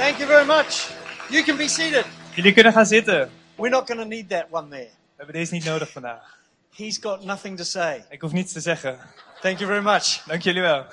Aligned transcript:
Thank 0.00 0.18
you 0.18 0.26
very 0.26 0.46
much. 0.46 0.88
You 1.28 1.44
can 1.44 1.56
be 1.56 1.68
seated. 1.68 2.04
Jullie 2.34 2.52
kunnen 2.52 2.72
gaan 2.72 2.86
zitten. 2.86 3.30
We're 3.56 3.70
not 3.70 3.86
going 3.86 4.00
to 4.00 4.08
need 4.08 4.28
that 4.28 4.46
one 4.50 4.68
there. 4.68 4.88
We 4.88 5.16
hebben 5.16 5.34
deze 5.34 5.52
niet 5.52 5.64
nodig 5.64 5.90
vandaag. 5.90 6.38
He's 6.76 6.98
got 7.00 7.24
nothing 7.24 7.56
to 7.56 7.64
say. 7.64 8.04
Ik 8.08 8.20
hoef 8.20 8.32
niets 8.32 8.52
te 8.52 8.60
zeggen. 8.60 8.98
Thank 9.40 9.58
you 9.58 9.70
very 9.70 9.82
much. 9.82 10.22
Dank 10.26 10.42
jullie 10.42 10.60
wel. 10.60 10.86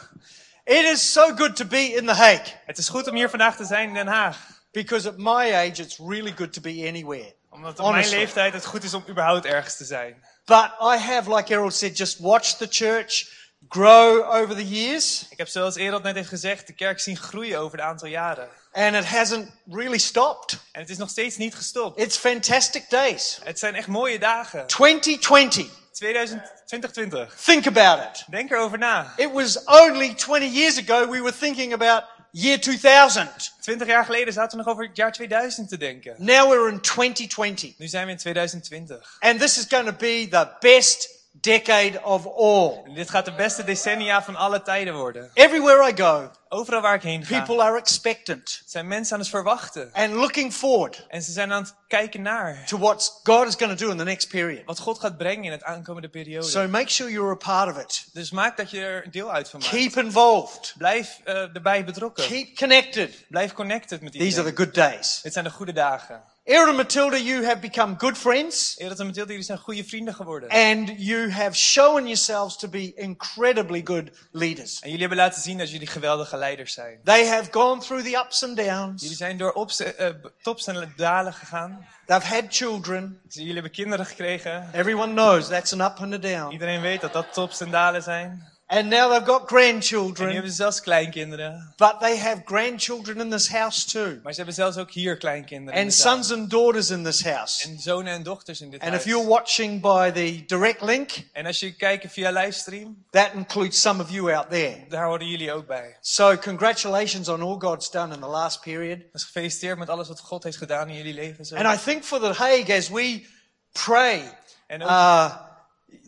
It 0.63 0.85
is 0.85 1.11
so 1.11 1.35
good 1.35 1.55
to 1.55 1.65
be 1.65 1.93
in 1.95 2.05
The 2.05 2.13
Hague 2.13 2.53
Het 2.65 2.77
is 2.77 2.89
goed 2.89 3.07
om 3.07 3.15
hier 3.15 3.29
vandaag 3.29 3.55
te 3.55 3.65
zijn 3.65 3.87
in 3.87 3.93
Den 3.93 4.07
Haag. 4.07 4.37
because 4.71 5.07
at 5.07 5.17
my 5.17 5.53
age 5.53 5.81
it's 5.81 5.97
really 5.97 6.33
good 6.35 6.53
to 6.53 6.61
be 6.61 6.85
anywhere. 6.87 7.33
Omdat 7.49 7.79
op 7.79 7.91
mijn 7.91 8.09
leeftijd 8.09 8.53
het 8.53 8.65
goed 8.65 8.83
is 8.83 8.93
om 8.93 9.03
überhaupt 9.09 9.45
ergens 9.45 9.77
te 9.77 9.85
zijn. 9.85 10.23
But 10.45 10.71
I 10.81 10.97
have, 10.97 11.35
like 11.35 11.53
Errol 11.53 11.71
said, 11.71 11.97
just 11.97 12.19
watched 12.19 12.57
the 12.57 12.67
church 12.69 13.35
grow 13.69 14.21
over 14.33 14.55
the 14.55 14.67
years 14.67 15.25
Ik 15.29 15.37
heb 15.37 15.47
zoals 15.47 15.75
Erod 15.75 16.03
net 16.03 16.15
heeft 16.15 16.29
gezegd, 16.29 16.67
de 16.67 16.73
kerk 16.73 16.99
zien 16.99 17.17
groeien 17.17 17.59
over 17.59 17.77
de 17.77 17.83
aantal 17.83 18.07
jaren. 18.07 18.49
And 18.77 18.95
it 18.95 19.05
hasn't 19.05 19.49
really 19.65 19.97
stopped. 19.97 20.57
En 20.71 20.81
het 20.81 20.89
is 20.89 20.97
nog 20.97 21.09
steeds 21.09 21.37
niet 21.37 21.55
gestopt. 21.55 21.99
It's 21.99 22.17
fantastic 22.17 22.89
days. 22.89 23.39
Het 23.43 23.59
zijn 23.59 23.75
echt 23.75 23.87
mooie 23.87 24.19
dagen. 24.19 24.67
2020. 24.67 25.67
2000 25.91 26.41
2020. 26.65 27.35
Think 27.43 27.67
about 27.67 27.99
it. 27.99 28.25
Denk 28.29 28.51
erover 28.51 28.77
na. 28.77 29.13
It 29.15 29.31
was 29.31 29.63
only 29.65 30.13
20 30.13 30.53
years 30.53 30.77
ago 30.77 31.09
we 31.09 31.21
were 31.21 31.37
thinking 31.37 31.73
about 31.73 32.03
year 32.31 32.59
2000. 32.59 33.53
20 33.61 33.87
jaar 33.87 34.05
geleden 34.05 34.33
zaten 34.33 34.57
we 34.57 34.63
nog 34.63 34.73
over 34.73 34.87
het 34.87 34.95
jaar 34.95 35.11
2000 35.11 35.69
te 35.69 35.77
denken. 35.77 36.15
Now 36.17 36.49
we're 36.49 36.71
in 36.71 36.81
2020. 36.81 37.77
Nu 37.77 37.87
zijn 37.87 38.05
we 38.05 38.11
in 38.11 38.17
2020. 38.17 39.17
And 39.19 39.39
this 39.39 39.57
is 39.57 39.65
going 39.69 39.85
to 39.85 39.95
be 39.95 40.27
the 40.29 40.47
best 40.59 41.16
decade 41.51 42.03
of 42.03 42.25
all. 42.37 42.93
Dit 42.93 43.09
gaat 43.09 43.25
de 43.25 43.31
beste 43.33 43.63
decennia 43.63 44.23
van 44.23 44.35
alle 44.35 44.61
tijden 44.61 44.95
worden. 44.95 45.31
Everywhere 45.33 45.91
I 45.91 45.95
go, 45.97 46.31
Overal 46.49 46.81
waar 46.81 46.95
ik 46.95 47.01
heen 47.01 47.25
ga, 47.25 47.41
people 47.41 47.63
are 47.63 47.77
expectant 47.77 48.61
zijn 48.65 48.87
mensen 48.87 49.13
aan 49.13 49.19
het 49.19 49.29
verwachten. 49.29 49.89
and 49.93 50.11
looking 50.13 50.53
forward 50.53 51.05
En 51.09 51.21
ze 51.21 51.31
zijn 51.31 51.51
aan 51.53 51.61
het 51.63 51.73
kijken 51.87 52.21
naar 52.21 52.63
to 52.65 52.77
what 52.77 53.19
God 53.23 53.47
is 53.47 53.55
going 53.55 53.77
to 53.77 53.85
do 53.85 53.91
in 53.91 53.97
the 53.97 54.03
next 54.03 54.27
period. 54.29 54.65
wat 54.65 54.79
God 54.79 54.99
gaat 54.99 55.17
brengen 55.17 55.43
in 55.43 55.51
het 55.51 55.63
aankomende 55.63 56.09
periode. 56.09 56.47
So 56.47 56.67
make 56.67 56.89
sure 56.89 57.11
you're 57.11 57.31
a 57.31 57.35
part 57.35 57.75
of 57.75 57.81
it. 57.83 58.05
Dus 58.13 58.31
maak 58.31 58.57
dat 58.57 58.69
je 58.71 58.79
er 58.79 59.11
deel 59.11 59.31
uit 59.31 59.49
van 59.49 59.59
maakt. 59.59 59.71
Keep 59.71 59.95
involved. 59.97 60.73
Blijf 60.77 61.19
eh, 61.23 61.35
erbij 61.55 61.85
betrokken. 61.85 62.27
Keep 62.27 62.55
connected. 62.57 63.25
Blijf 63.29 63.53
connected 63.53 64.01
met 64.01 64.11
These 64.11 64.23
iedereen. 64.25 64.45
are 64.45 64.55
the 64.55 64.63
good 64.63 64.73
days. 64.75 65.19
Dit 65.21 65.33
zijn 65.33 65.45
de 65.45 65.51
goede 65.51 65.73
dagen. 65.73 66.23
Aaron 66.49 66.67
and 66.67 66.77
Matilda, 66.77 67.17
you 67.19 67.43
have 67.45 67.59
become 67.59 67.95
good 67.97 68.17
friends 68.17 68.75
Erat 68.77 68.99
en 68.99 69.05
Mathilde, 69.05 69.29
jullie 69.29 69.45
zijn 69.45 69.57
goede 69.57 69.83
vrienden 69.83 70.13
geworden. 70.13 70.49
and 70.49 70.91
you 70.97 71.31
have 71.31 71.55
shown 71.55 72.03
yourselves 72.03 72.55
to 72.57 72.67
be 72.67 72.93
incredibly 72.95 73.81
good 73.83 74.09
leaders. 74.31 74.79
En 74.79 74.85
jullie 74.89 74.99
hebben 75.07 75.17
laten 75.17 75.41
zien 75.41 75.57
dat 75.57 75.71
jullie 75.71 75.87
geweldige 75.87 76.37
leiders 76.37 76.73
zijn. 76.73 76.99
They 77.03 77.27
have 77.27 77.51
gone 77.51 77.81
through 77.81 78.03
the 78.05 78.17
ups 78.17 78.43
and 78.43 78.57
Jullie 78.57 78.71
downs. 78.71 79.15
zijn 79.17 79.37
door 79.37 79.59
ups, 79.61 79.79
eh, 79.79 80.09
tops 80.41 80.67
en 80.67 80.93
dalen 80.95 81.33
gegaan. 81.33 81.85
They've 82.05 82.27
had 82.27 82.43
children. 82.49 83.19
Dus 83.23 83.35
jullie 83.35 83.53
hebben 83.53 83.71
kinderen 83.71 84.05
gekregen. 84.05 84.69
Everyone 84.73 85.13
knows 85.13 85.47
that's 85.47 85.73
an 85.73 85.81
up 85.81 85.97
and 85.99 86.13
a 86.13 86.17
down. 86.17 86.51
Iedereen 86.51 86.81
weet 86.81 87.01
dat 87.01 87.13
dat 87.13 87.33
tops 87.33 87.61
en 87.61 87.71
dalen 87.71 88.03
zijn. 88.03 88.55
And 88.69 88.89
now 88.89 89.09
they've 89.11 89.25
got 89.25 89.39
En 89.49 89.55
nu 89.55 89.61
grandchildren. 89.61 90.31
hebben 90.31 90.49
ze 90.51 90.55
zelfs 90.55 90.81
kleinkinderen. 90.81 91.73
But 91.77 91.99
they 91.99 92.17
have 92.17 92.41
grandchildren 92.45 93.19
in 93.21 93.29
this 93.29 93.49
house 93.49 93.85
too. 93.89 94.19
Maar 94.23 94.31
ze 94.31 94.37
hebben 94.37 94.55
zelfs 94.55 94.77
ook 94.77 94.91
hier 94.91 95.17
kleinkinderen. 95.17 95.81
And 95.81 95.93
sons 95.93 96.31
and 96.31 96.49
daughters 96.49 96.89
in 96.89 97.03
this 97.03 97.23
house. 97.23 97.67
En 97.69 97.79
zonen 97.79 98.13
en 98.13 98.23
dochters 98.23 98.61
in 98.61 98.69
dit 98.69 98.81
And 98.81 98.89
huis. 98.89 99.01
if 99.03 99.09
you're 99.11 99.27
watching 99.27 99.81
by 99.81 100.11
the 100.11 100.43
direct 100.45 100.81
link, 100.81 101.11
En 101.33 101.45
als 101.45 101.59
je 101.59 101.75
kijkt 101.75 102.11
via 102.11 102.31
livestream, 102.31 103.05
that 103.09 103.29
includes 103.33 103.81
some 103.81 104.03
of 104.03 104.09
you 104.11 104.33
out 104.33 104.49
there. 104.49 104.85
daar 104.89 105.05
horen 105.05 105.27
jullie 105.27 105.51
ook 105.53 105.67
bij. 105.67 105.97
So 106.01 106.37
congratulations 106.37 107.27
on 107.27 107.41
all 107.41 107.55
God's 107.59 107.89
done 107.91 108.13
in 108.13 108.19
the 108.19 108.27
last 108.27 108.61
period. 108.61 108.99
Dus 109.11 109.23
gefeliciteerd 109.23 109.77
met 109.77 109.89
alles 109.89 110.07
wat 110.07 110.19
God 110.19 110.43
heeft 110.43 110.57
gedaan 110.57 110.89
in 110.89 110.95
jullie 110.95 111.13
leven. 111.13 111.45
Zo. 111.45 111.55
And 111.55 111.79
I 111.79 111.83
think 111.83 112.03
for 112.03 112.19
the 112.19 112.33
Hague, 112.33 112.77
as 112.77 112.89
we 112.89 113.25
pray 113.71 114.37
En 114.67 114.83
ook, 114.83 114.89
uh, 114.89 115.35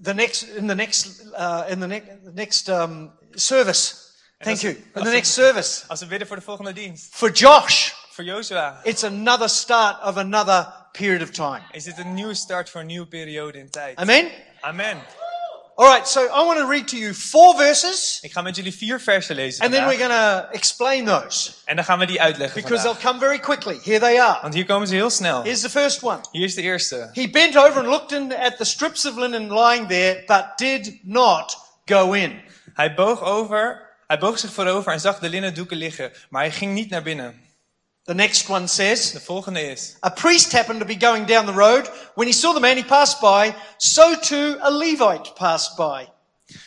the 0.03 0.13
next 0.13 0.41
in 0.43 0.67
the 0.67 0.75
next 0.75 1.21
uh, 1.37 1.63
in 1.69 1.79
the 1.79 1.87
ne- 1.87 2.03
next 2.33 2.67
um, 2.69 3.11
service, 3.31 3.95
thank 4.39 4.59
you. 4.61 4.73
In 4.95 5.03
the 5.03 5.11
next 5.11 5.33
service 5.33 5.83
als 5.87 5.99
we 5.99 6.05
bidden 6.05 6.27
voor 6.27 6.35
de 6.35 6.41
volgende 6.41 6.73
dienst. 6.73 7.07
for 7.15 7.31
Josh, 7.31 7.91
Voor 8.09 8.23
Joshua 8.23 8.79
it's 8.83 9.03
another 9.03 9.49
start 9.49 10.03
of 10.03 10.17
another 10.17 10.67
period 10.91 11.21
of 11.21 11.29
time. 11.29 11.61
is 11.71 11.87
it 11.87 11.99
a 11.99 12.03
new 12.03 12.33
start 12.33 12.69
for 12.69 12.81
een 12.81 12.87
nieuwe 12.87 13.07
periode 13.07 13.57
in 13.57 13.69
tijd. 13.69 13.97
Amen. 13.97 14.31
Amen. 14.61 14.97
All 15.79 15.87
right, 15.87 16.05
so 16.05 16.27
I 16.27 16.43
want 16.45 16.59
to 16.59 16.67
read 16.67 16.87
to 16.87 16.97
you 16.97 17.13
four 17.13 17.55
verses, 17.55 18.19
Ik 18.21 18.31
ga 18.31 18.41
met 18.41 18.55
jullie 18.55 18.73
vier 18.73 18.99
versen 18.99 19.35
lezen 19.35 19.63
and 19.63 19.73
then 19.73 19.87
we're 19.87 19.97
going 19.97 20.11
to 20.11 20.47
explain 20.51 21.05
those 21.05 21.51
En 21.65 21.75
dan 21.75 21.85
gaan 21.85 21.99
we 21.99 22.05
die 22.05 22.21
uitleggen 22.21 22.61
because 22.61 22.83
they'll 22.83 22.93
vandaag. 22.93 23.11
come 23.11 23.19
very 23.19 23.39
quickly. 23.39 23.79
Here 23.83 23.99
they 23.99 24.19
are. 24.21 24.41
Want 24.41 24.53
hier 24.53 24.65
komen 24.65 24.87
ze 24.87 24.93
heel 24.95 25.09
snel. 25.09 25.43
Here's 25.43 25.61
the 25.61 25.69
first 25.69 26.01
one. 26.01 26.19
Hier 26.31 26.43
is 26.43 26.55
de 26.55 26.61
eerste. 26.61 27.09
He 27.13 27.29
bent 27.29 27.57
over 27.57 27.79
and 27.79 27.87
looked 27.87 28.11
in 28.11 28.37
at 28.37 28.57
the 28.57 28.65
strips 28.65 29.05
of 29.05 29.15
linen 29.15 29.53
lying 29.53 29.87
there, 29.87 30.23
but 30.25 30.45
did 30.57 30.99
not 31.03 31.57
go 31.85 32.11
in. 32.13 32.41
Hij 32.73 32.93
boog, 32.93 33.23
over, 33.23 33.89
hij 34.07 34.17
boog 34.17 34.39
zich 34.39 34.51
voorover 34.51 34.91
en 34.91 34.99
zag 34.99 35.19
de 35.19 35.29
linnen 35.29 35.53
doeken 35.53 35.77
liggen, 35.77 36.11
maar 36.29 36.41
hij 36.41 36.51
ging 36.51 36.73
niet 36.73 36.89
naar 36.89 37.03
binnen. 37.03 37.41
The 38.09 38.15
next 38.15 38.49
one 38.49 38.67
says, 38.67 39.11
De 39.11 39.19
volgende 39.19 39.61
is. 39.61 39.95
A 40.01 40.09
priest 40.09 40.51
happened 40.51 40.79
to 40.79 40.85
be 40.85 40.95
going 40.95 41.27
down 41.27 41.45
the 41.45 41.53
road. 41.53 41.87
When 42.15 42.27
he 42.27 42.33
saw 42.33 42.53
the 42.53 42.59
man, 42.59 42.75
he 42.75 42.83
passed 42.83 43.21
by. 43.21 43.55
So 43.77 44.15
too 44.19 44.57
a 44.63 44.71
Levite 44.71 45.35
passed 45.35 45.77
by. 45.77 46.07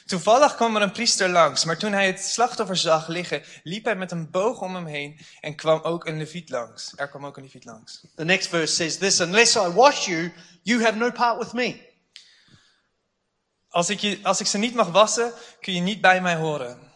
Toevallig 0.06 0.54
kwam 0.54 0.76
er 0.76 0.82
een 0.82 0.92
priester 0.92 1.28
langs, 1.28 1.64
maar 1.64 1.78
toen 1.78 1.92
hij 1.92 2.06
het 2.06 2.20
slachtoffer 2.20 2.76
zag 2.76 3.08
liggen, 3.08 3.42
liep 3.62 3.84
hij 3.84 3.97
met 3.97 4.10
een 4.10 4.30
boog 4.30 4.60
om 4.60 4.75
hem 4.75 4.86
heen 4.86 5.20
en 5.41 5.54
kwam 5.54 5.80
ook 5.82 6.06
een 6.06 6.19
leviet 6.19 6.50
langs. 6.50 6.92
Er 6.97 7.08
kwam 7.08 7.26
ook 7.26 7.36
een 7.36 7.42
leviet 7.42 7.64
langs. 7.64 8.04
The 8.14 8.24
next 8.24 8.48
verse 8.48 8.74
says 8.74 8.97
this 8.97 9.20
Unless 9.20 9.56
I 9.56 9.69
wash 9.69 10.06
you, 10.06 10.32
you 10.62 10.82
have 10.82 10.97
no 10.97 11.10
part 11.10 11.38
with 11.38 11.53
me. 11.53 11.91
Als 13.69 13.91
ik, 13.91 13.98
je, 13.98 14.19
als 14.22 14.41
ik 14.41 14.47
ze 14.47 14.59
niet 14.59 14.74
mag 14.74 14.88
wassen, 14.88 15.32
kun 15.60 15.74
je 15.74 15.80
niet 15.80 16.00
bij 16.00 16.20
mij 16.20 16.36
horen. 16.36 16.91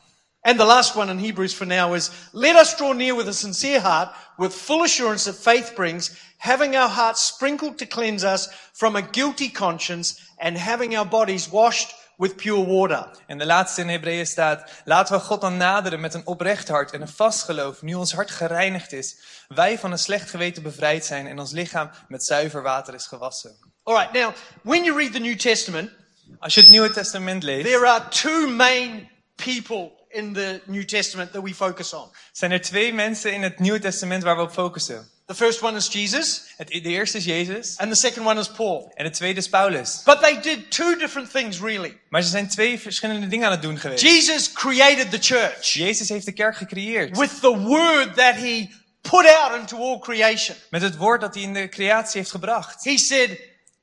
And 0.46 0.60
the 0.60 0.64
last 0.64 0.94
one 0.94 1.10
in 1.10 1.18
Hebrews 1.18 1.54
for 1.54 1.66
now 1.66 1.94
is 1.94 2.10
Let 2.32 2.54
us 2.54 2.76
draw 2.76 2.92
near 2.92 3.16
with 3.16 3.26
a 3.28 3.32
sincere 3.32 3.80
heart, 3.80 4.14
with 4.38 4.54
full 4.54 4.84
assurance 4.84 5.24
that 5.24 5.34
faith 5.34 5.74
brings, 5.74 6.16
having 6.38 6.76
our 6.76 6.88
hearts 6.88 7.24
sprinkled 7.24 7.78
to 7.78 7.86
cleanse 7.86 8.22
us 8.22 8.48
from 8.72 8.94
a 8.94 9.02
guilty 9.02 9.48
conscience, 9.48 10.20
and 10.38 10.56
having 10.56 10.96
our 10.96 11.04
bodies 11.04 11.50
washed 11.50 11.92
with 12.18 12.36
pure 12.36 12.64
water. 12.64 13.10
En 13.26 13.38
de 13.38 13.46
laatste 13.46 13.80
in 13.80 13.88
Hebreeën 13.88 14.26
staat, 14.26 14.70
laten 14.84 15.14
we 15.14 15.20
God 15.20 15.40
dan 15.40 15.56
naderen 15.56 16.00
met 16.00 16.14
een 16.14 16.26
oprecht 16.26 16.68
hart 16.68 16.92
en 16.92 17.00
een 17.00 17.08
vast 17.08 17.42
geloof, 17.42 17.82
nu 17.82 17.94
ons 17.94 18.12
hart 18.12 18.30
gereinigd 18.30 18.92
is, 18.92 19.16
wij 19.48 19.78
van 19.78 19.92
een 19.92 19.98
slecht 19.98 20.30
geweten 20.30 20.62
bevrijd 20.62 21.04
zijn 21.04 21.26
en 21.26 21.38
ons 21.38 21.52
lichaam 21.52 21.90
met 22.08 22.24
zuiver 22.24 22.62
water 22.62 22.94
is 22.94 23.06
gewassen. 23.06 23.56
All 23.82 23.94
right, 23.94 24.12
now, 24.12 24.32
when 24.62 24.84
you 24.84 24.96
read 24.96 25.12
the 25.12 25.18
New 25.18 25.36
Testament, 25.36 25.90
Als 26.38 26.54
je 26.54 26.60
het 26.60 26.70
Nieuwe 26.70 26.90
Testament 26.90 27.42
leest, 27.42 27.66
there 27.66 27.86
are 27.86 28.08
two 28.08 28.48
main 28.48 29.10
people 29.34 29.95
in 30.16 30.32
the 30.34 30.60
New 30.66 30.84
Testament 30.84 31.32
that 31.32 31.43
we 31.43 31.54
focus 31.54 31.93
on. 31.93 32.10
zijn 32.32 32.50
er 32.53 32.60
twee 32.60 32.93
mensen 32.94 33.32
in 33.32 33.43
het 33.43 33.59
Nieuwe 33.59 33.78
Testament 33.78 34.22
waar 34.22 34.37
we 34.37 34.43
op 34.43 34.53
focussen. 34.53 35.10
The 35.27 35.34
first 35.34 35.62
one 35.62 35.77
is 35.77 35.87
Jesus, 35.93 36.43
Het, 36.56 36.69
de 36.69 36.81
eerste 36.81 37.16
is 37.16 37.25
Jezus 37.25 37.77
and 37.78 37.91
the 37.91 37.97
second 37.97 38.26
one 38.26 38.41
is 38.41 38.49
Paul. 38.49 38.93
en 38.94 39.05
de 39.05 39.10
tweede 39.10 39.38
is 39.38 39.49
Paulus. 39.49 40.03
But 40.05 40.21
they 40.21 40.41
did 40.41 40.71
two 40.71 40.97
different 40.97 41.31
things, 41.31 41.60
really. 41.60 42.00
Maar 42.09 42.22
ze 42.22 42.28
zijn 42.28 42.49
twee 42.49 42.78
verschillende 42.81 43.28
dingen 43.28 43.47
aan 43.47 43.53
het 43.53 43.62
doen 43.62 43.78
geweest. 43.78 44.03
Jesus 44.03 44.53
created 44.53 45.10
the 45.10 45.19
church 45.34 45.72
Jezus 45.72 46.09
heeft 46.09 46.25
de 46.26 46.32
kerk 46.32 46.56
gecreëerd. 46.56 47.16
with 47.16 47.41
the 47.41 47.59
word 47.59 48.15
that 48.16 48.34
he 48.34 48.69
put 49.00 49.26
out 49.26 49.60
into 49.60 49.76
all 49.76 49.99
creation. 49.99 50.56
Met 50.71 50.82
het 50.82 50.97
woord 50.97 51.21
dat 51.21 51.34
hij 51.34 51.43
in 51.43 51.53
de 51.55 51.69
creatie 51.69 52.19
heeft 52.21 52.31
gebracht. 52.31 52.84
He 52.84 52.99
said, 52.99 53.38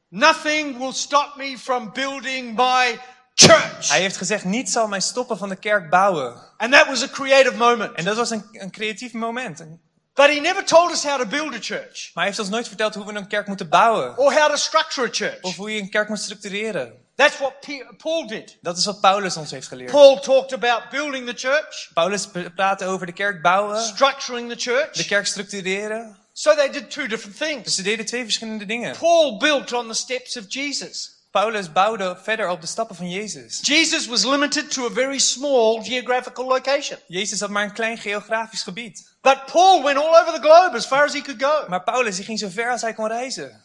Nothing 0.09 0.77
will 0.77 0.93
stop 0.93 1.35
me 1.37 1.57
from 1.57 1.91
building 1.93 2.55
my 2.55 2.99
church. 3.35 3.89
Hij 3.89 3.99
heeft 4.01 4.17
gezegd, 4.17 4.43
niets 4.43 4.71
zal 4.71 4.87
mij 4.87 4.99
stoppen 4.99 5.37
van 5.37 5.49
de 5.49 5.55
kerk 5.55 5.89
bouwen. 5.89 6.35
And 6.57 6.73
that 6.73 6.87
was 6.87 7.03
a 7.03 7.07
creative 7.07 7.55
moment. 7.57 7.95
En 7.95 8.05
dat 8.05 8.15
was 8.15 8.29
een, 8.29 8.43
een 8.51 8.71
creatief 8.71 9.13
moment. 9.13 9.59
En- 9.59 9.81
But 10.13 10.25
he 10.29 10.39
never 10.39 10.65
told 10.65 10.91
us 10.91 11.03
how 11.03 11.19
to 11.19 11.25
build 11.25 11.53
a 11.53 11.57
church 11.61 11.91
Maar 12.13 12.23
hij 12.23 12.25
heeft 12.25 12.39
ons 12.39 12.49
nooit 12.49 12.67
verteld 12.67 12.95
hoe 12.95 13.05
we 13.05 13.13
een 13.13 13.27
kerk 13.27 13.47
moeten 13.47 13.69
bouwen. 13.69 14.17
or 14.17 14.33
how 14.33 14.49
to 14.49 14.55
structure 14.55 15.07
a 15.07 15.09
Of 15.09 15.15
church. 15.41 15.55
hoe 15.55 15.71
je 15.73 15.81
een 15.81 15.89
kerk 15.89 16.09
moet 16.09 16.19
structureren. 16.19 17.01
That's 17.15 17.37
what 17.37 17.53
Paul 17.97 18.27
did. 18.27 18.57
Dat 18.61 18.77
is 18.77 18.85
wat 18.85 19.01
Paulus 19.01 19.37
ons 19.37 19.51
heeft 19.51 19.67
geleerd. 19.67 19.91
Paul 19.91 20.19
talked 20.19 20.53
about 20.53 20.89
building 20.89 21.27
the 21.27 21.33
church, 21.47 21.89
Paulus 21.93 22.27
praatte 22.55 22.85
over 22.85 23.05
de 23.05 23.11
kerk 23.11 23.41
bouwen, 23.41 23.81
structuring 23.81 24.49
the 24.49 24.55
de 24.55 24.61
church. 24.61 25.05
kerk 25.07 25.25
structureren. 25.27 26.17
So 26.33 26.55
they 26.55 26.69
did 26.69 26.91
two 26.91 27.07
different 27.07 27.37
Dus 27.39 27.47
things. 27.47 27.75
ze 27.75 27.81
deden 27.81 28.05
twee 28.05 28.23
verschillende 28.23 28.65
dingen. 28.65 28.97
Paul 28.97 29.37
built 29.37 29.73
on 29.73 29.87
the 29.87 29.93
steps 29.93 30.37
of 30.37 30.43
Jesus. 30.47 31.12
Paulus 31.33 31.71
bouwde 31.71 32.17
verder 32.23 32.49
op 32.49 32.61
de 32.61 32.67
stappen 32.67 32.95
van 32.95 33.09
Jezus. 33.09 33.59
Jesus 33.61 34.05
was 34.07 34.23
limited 34.23 34.71
to 34.71 34.85
a 34.85 34.89
very 34.89 35.19
small 35.19 35.83
geographical 35.83 36.45
location. 36.45 36.99
Jezus 37.07 37.39
had 37.39 37.49
maar 37.49 37.63
een 37.63 37.73
klein 37.73 37.97
geografisch 37.97 38.63
gebied. 38.63 39.15
But 39.21 39.45
Paul 39.45 39.83
went 39.83 39.97
all 39.97 40.21
over 40.21 40.33
the 40.33 40.41
globe 40.41 40.77
as 40.77 40.85
far 40.85 41.05
as 41.05 41.13
he 41.13 41.21
could 41.21 41.43
go. 41.43 41.65
Maar 41.67 41.83
Paulus 41.83 42.15
die 42.15 42.25
ging 42.25 42.39
zo 42.39 42.47
ver 42.49 42.71
als 42.71 42.81
hij 42.81 42.93
kon 42.93 43.07
reizen. 43.07 43.63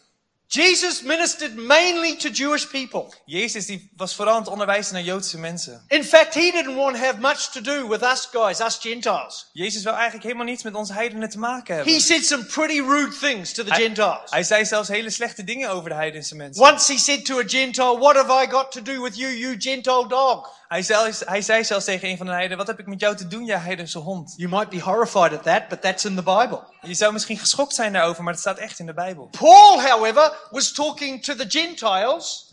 Jesus 0.50 1.02
ministered 1.02 1.56
mainly 1.56 2.16
to 2.16 2.30
Jewish 2.30 2.64
people. 2.64 3.12
Jezus 3.26 3.66
die 3.66 3.90
was 3.96 4.14
vooral 4.14 4.34
aan 4.34 4.40
het 4.40 4.50
onderwijzen 4.50 4.94
naar 4.94 5.02
Joodse 5.02 5.38
mensen. 5.38 5.84
In 5.88 6.04
fact, 6.04 6.34
he 6.34 6.50
didn't 6.50 6.74
want 6.76 6.96
to 6.96 7.02
have 7.02 7.18
much 7.20 7.50
to 7.50 7.60
do 7.60 7.88
with 7.88 8.02
us 8.02 8.28
guys, 8.32 8.60
us 8.60 8.78
Gentiles. 8.80 9.50
Jezus 9.52 9.82
wil 9.82 9.92
eigenlijk 9.92 10.22
helemaal 10.22 10.44
niets 10.44 10.62
met 10.62 10.74
ons 10.74 10.90
heidenen 10.90 11.28
te 11.28 11.38
maken 11.38 11.74
hebben. 11.74 11.92
He 11.92 12.00
said 12.00 12.24
some 12.24 12.44
pretty 12.44 12.80
rude 12.80 13.16
things 13.20 13.52
to 13.52 13.64
the 13.64 13.70
Hij, 13.70 13.82
Gentiles. 13.82 14.30
hij 14.30 14.42
zei 14.42 14.64
zelfs 14.64 14.88
hele 14.88 15.10
slechte 15.10 15.44
dingen 15.44 15.70
over 15.70 15.88
de 15.88 15.94
heidense 15.94 16.34
mensen. 16.36 16.64
Once 16.64 16.92
he 16.92 16.98
said 16.98 17.24
to 17.24 17.38
a 17.38 17.44
Gentile, 17.46 17.98
What 17.98 18.16
have 18.16 18.44
I 18.44 18.50
got 18.50 18.72
to 18.72 18.82
do 18.82 19.02
with 19.02 19.16
you, 19.16 19.36
you 19.36 19.54
Gentile 19.58 20.08
dog? 20.08 20.56
Hij, 20.68 20.82
zei, 20.82 21.12
hij 21.24 21.42
zei 21.42 21.64
zelfs 21.64 21.84
tegen 21.84 22.08
een 22.08 22.16
van 22.16 22.26
de 22.26 22.32
heidenen, 22.32 22.58
wat 22.58 22.66
heb 22.66 22.78
ik 22.78 22.86
met 22.86 23.00
jou 23.00 23.16
te 23.16 23.28
doen, 23.28 23.44
jij 23.44 23.58
heidense 23.58 23.98
hond? 23.98 24.34
You 24.36 24.50
might 24.50 24.68
be 24.68 24.80
horrified 24.80 25.32
at 25.32 25.42
that, 25.42 25.68
but 25.68 25.80
that's 25.80 26.04
in 26.04 26.14
the 26.16 26.22
Bible. 26.22 26.60
Je 26.82 26.94
zou 26.94 27.12
misschien 27.12 27.38
geschokt 27.38 27.74
zijn 27.74 27.92
daarover, 27.92 28.22
maar 28.22 28.32
het 28.32 28.42
staat 28.42 28.58
echt 28.58 28.78
in 28.78 28.86
de 28.86 28.94
Bijbel. 28.94 29.28
Paul, 29.38 29.82
however, 29.82 30.32
was 30.50 30.72
talking 30.72 31.22
to 31.22 31.34
the 31.34 31.44
Gentiles 31.48 32.46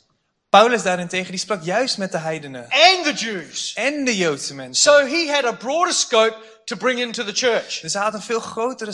Paulus 0.49 0.83
daarentegen, 0.83 1.31
die 1.31 1.39
sprak 1.39 1.63
juist 1.63 1.97
met 1.97 2.11
de 2.11 2.17
heidenen. 2.17 2.61
and 2.69 3.03
the 3.03 3.13
Jews. 3.13 3.73
En 3.73 4.05
de 4.05 4.17
Joodse 4.17 4.53
mensen. 4.53 4.91
So 4.93 5.05
he 5.05 5.31
had 5.31 5.43
a 5.45 5.51
broader 5.51 5.93
scope 5.93 6.35
to 6.65 6.75
bring 6.75 6.99
into 6.99 7.23
the 7.23 7.33
church. 7.33 7.79
Dus 7.81 7.93
hij 7.93 8.01
had 8.03 8.13
een 8.13 8.21
veel 8.21 8.39
grotere 8.39 8.93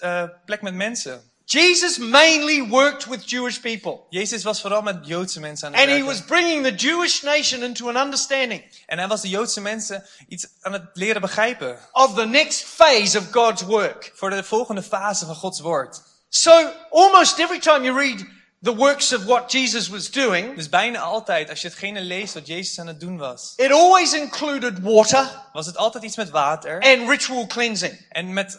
eh, 0.00 0.22
plek 0.44 0.62
met 0.62 0.74
mensen. 0.74 1.30
Jesus 1.44 1.98
mainly 1.98 2.68
worked 2.68 3.06
with 3.06 3.30
Jewish 3.30 3.58
people. 3.58 4.00
Jezus 4.10 4.42
was 4.42 4.60
vooral 4.60 4.82
met 4.82 5.06
Joodse 5.06 5.40
mensen 5.40 5.66
aan 5.66 5.72
het 5.72 5.80
And 5.82 5.90
he 5.90 5.96
werken. 6.04 6.14
was 6.18 6.24
bringing 6.26 6.64
the 6.66 6.74
Jewish 6.86 7.22
nation 7.22 7.62
into 7.62 7.88
an 7.88 7.96
understanding 7.96 8.62
En 8.86 8.98
hij 8.98 9.08
was 9.08 9.20
de 9.20 9.28
Joodse 9.28 9.60
mensen 9.60 10.04
iets 10.28 10.46
aan 10.60 10.72
het 10.72 10.82
leren 10.92 11.20
begrijpen. 11.20 11.78
of 11.92 12.14
the 12.14 12.26
next 12.26 12.64
phase 12.64 13.18
of 13.18 13.24
God's 13.30 13.62
work. 13.62 14.12
Voor 14.14 14.30
de 14.30 14.44
volgende 14.44 14.82
fase 14.82 15.26
van 15.26 15.34
Gods 15.34 15.60
woord. 15.60 16.02
So 16.28 16.72
almost 16.90 17.38
every 17.38 17.58
time 17.58 17.84
you 17.84 17.98
read 17.98 18.26
the 18.62 18.74
works 18.74 19.12
of 19.12 19.24
what 19.24 19.50
Jesus 19.52 19.88
was 19.88 20.10
doing, 20.10 20.54
Dus 20.56 20.68
bijna 20.68 20.98
altijd, 20.98 21.50
als 21.50 21.60
je 21.60 21.68
hetgene 21.68 22.00
leest 22.00 22.34
wat 22.34 22.46
Jezus 22.46 22.78
aan 22.78 22.86
het 22.86 23.00
doen 23.00 23.16
was, 23.18 23.52
it 23.56 23.72
always 23.72 24.12
included 24.12 24.80
water 24.80 25.30
was 25.52 25.66
het 25.66 25.76
altijd 25.76 26.04
iets 26.04 26.16
met 26.16 26.30
water 26.30 26.80
and 26.80 27.08
ritual 27.08 27.46
cleansing. 27.46 28.06
en 28.08 28.32
met 28.32 28.58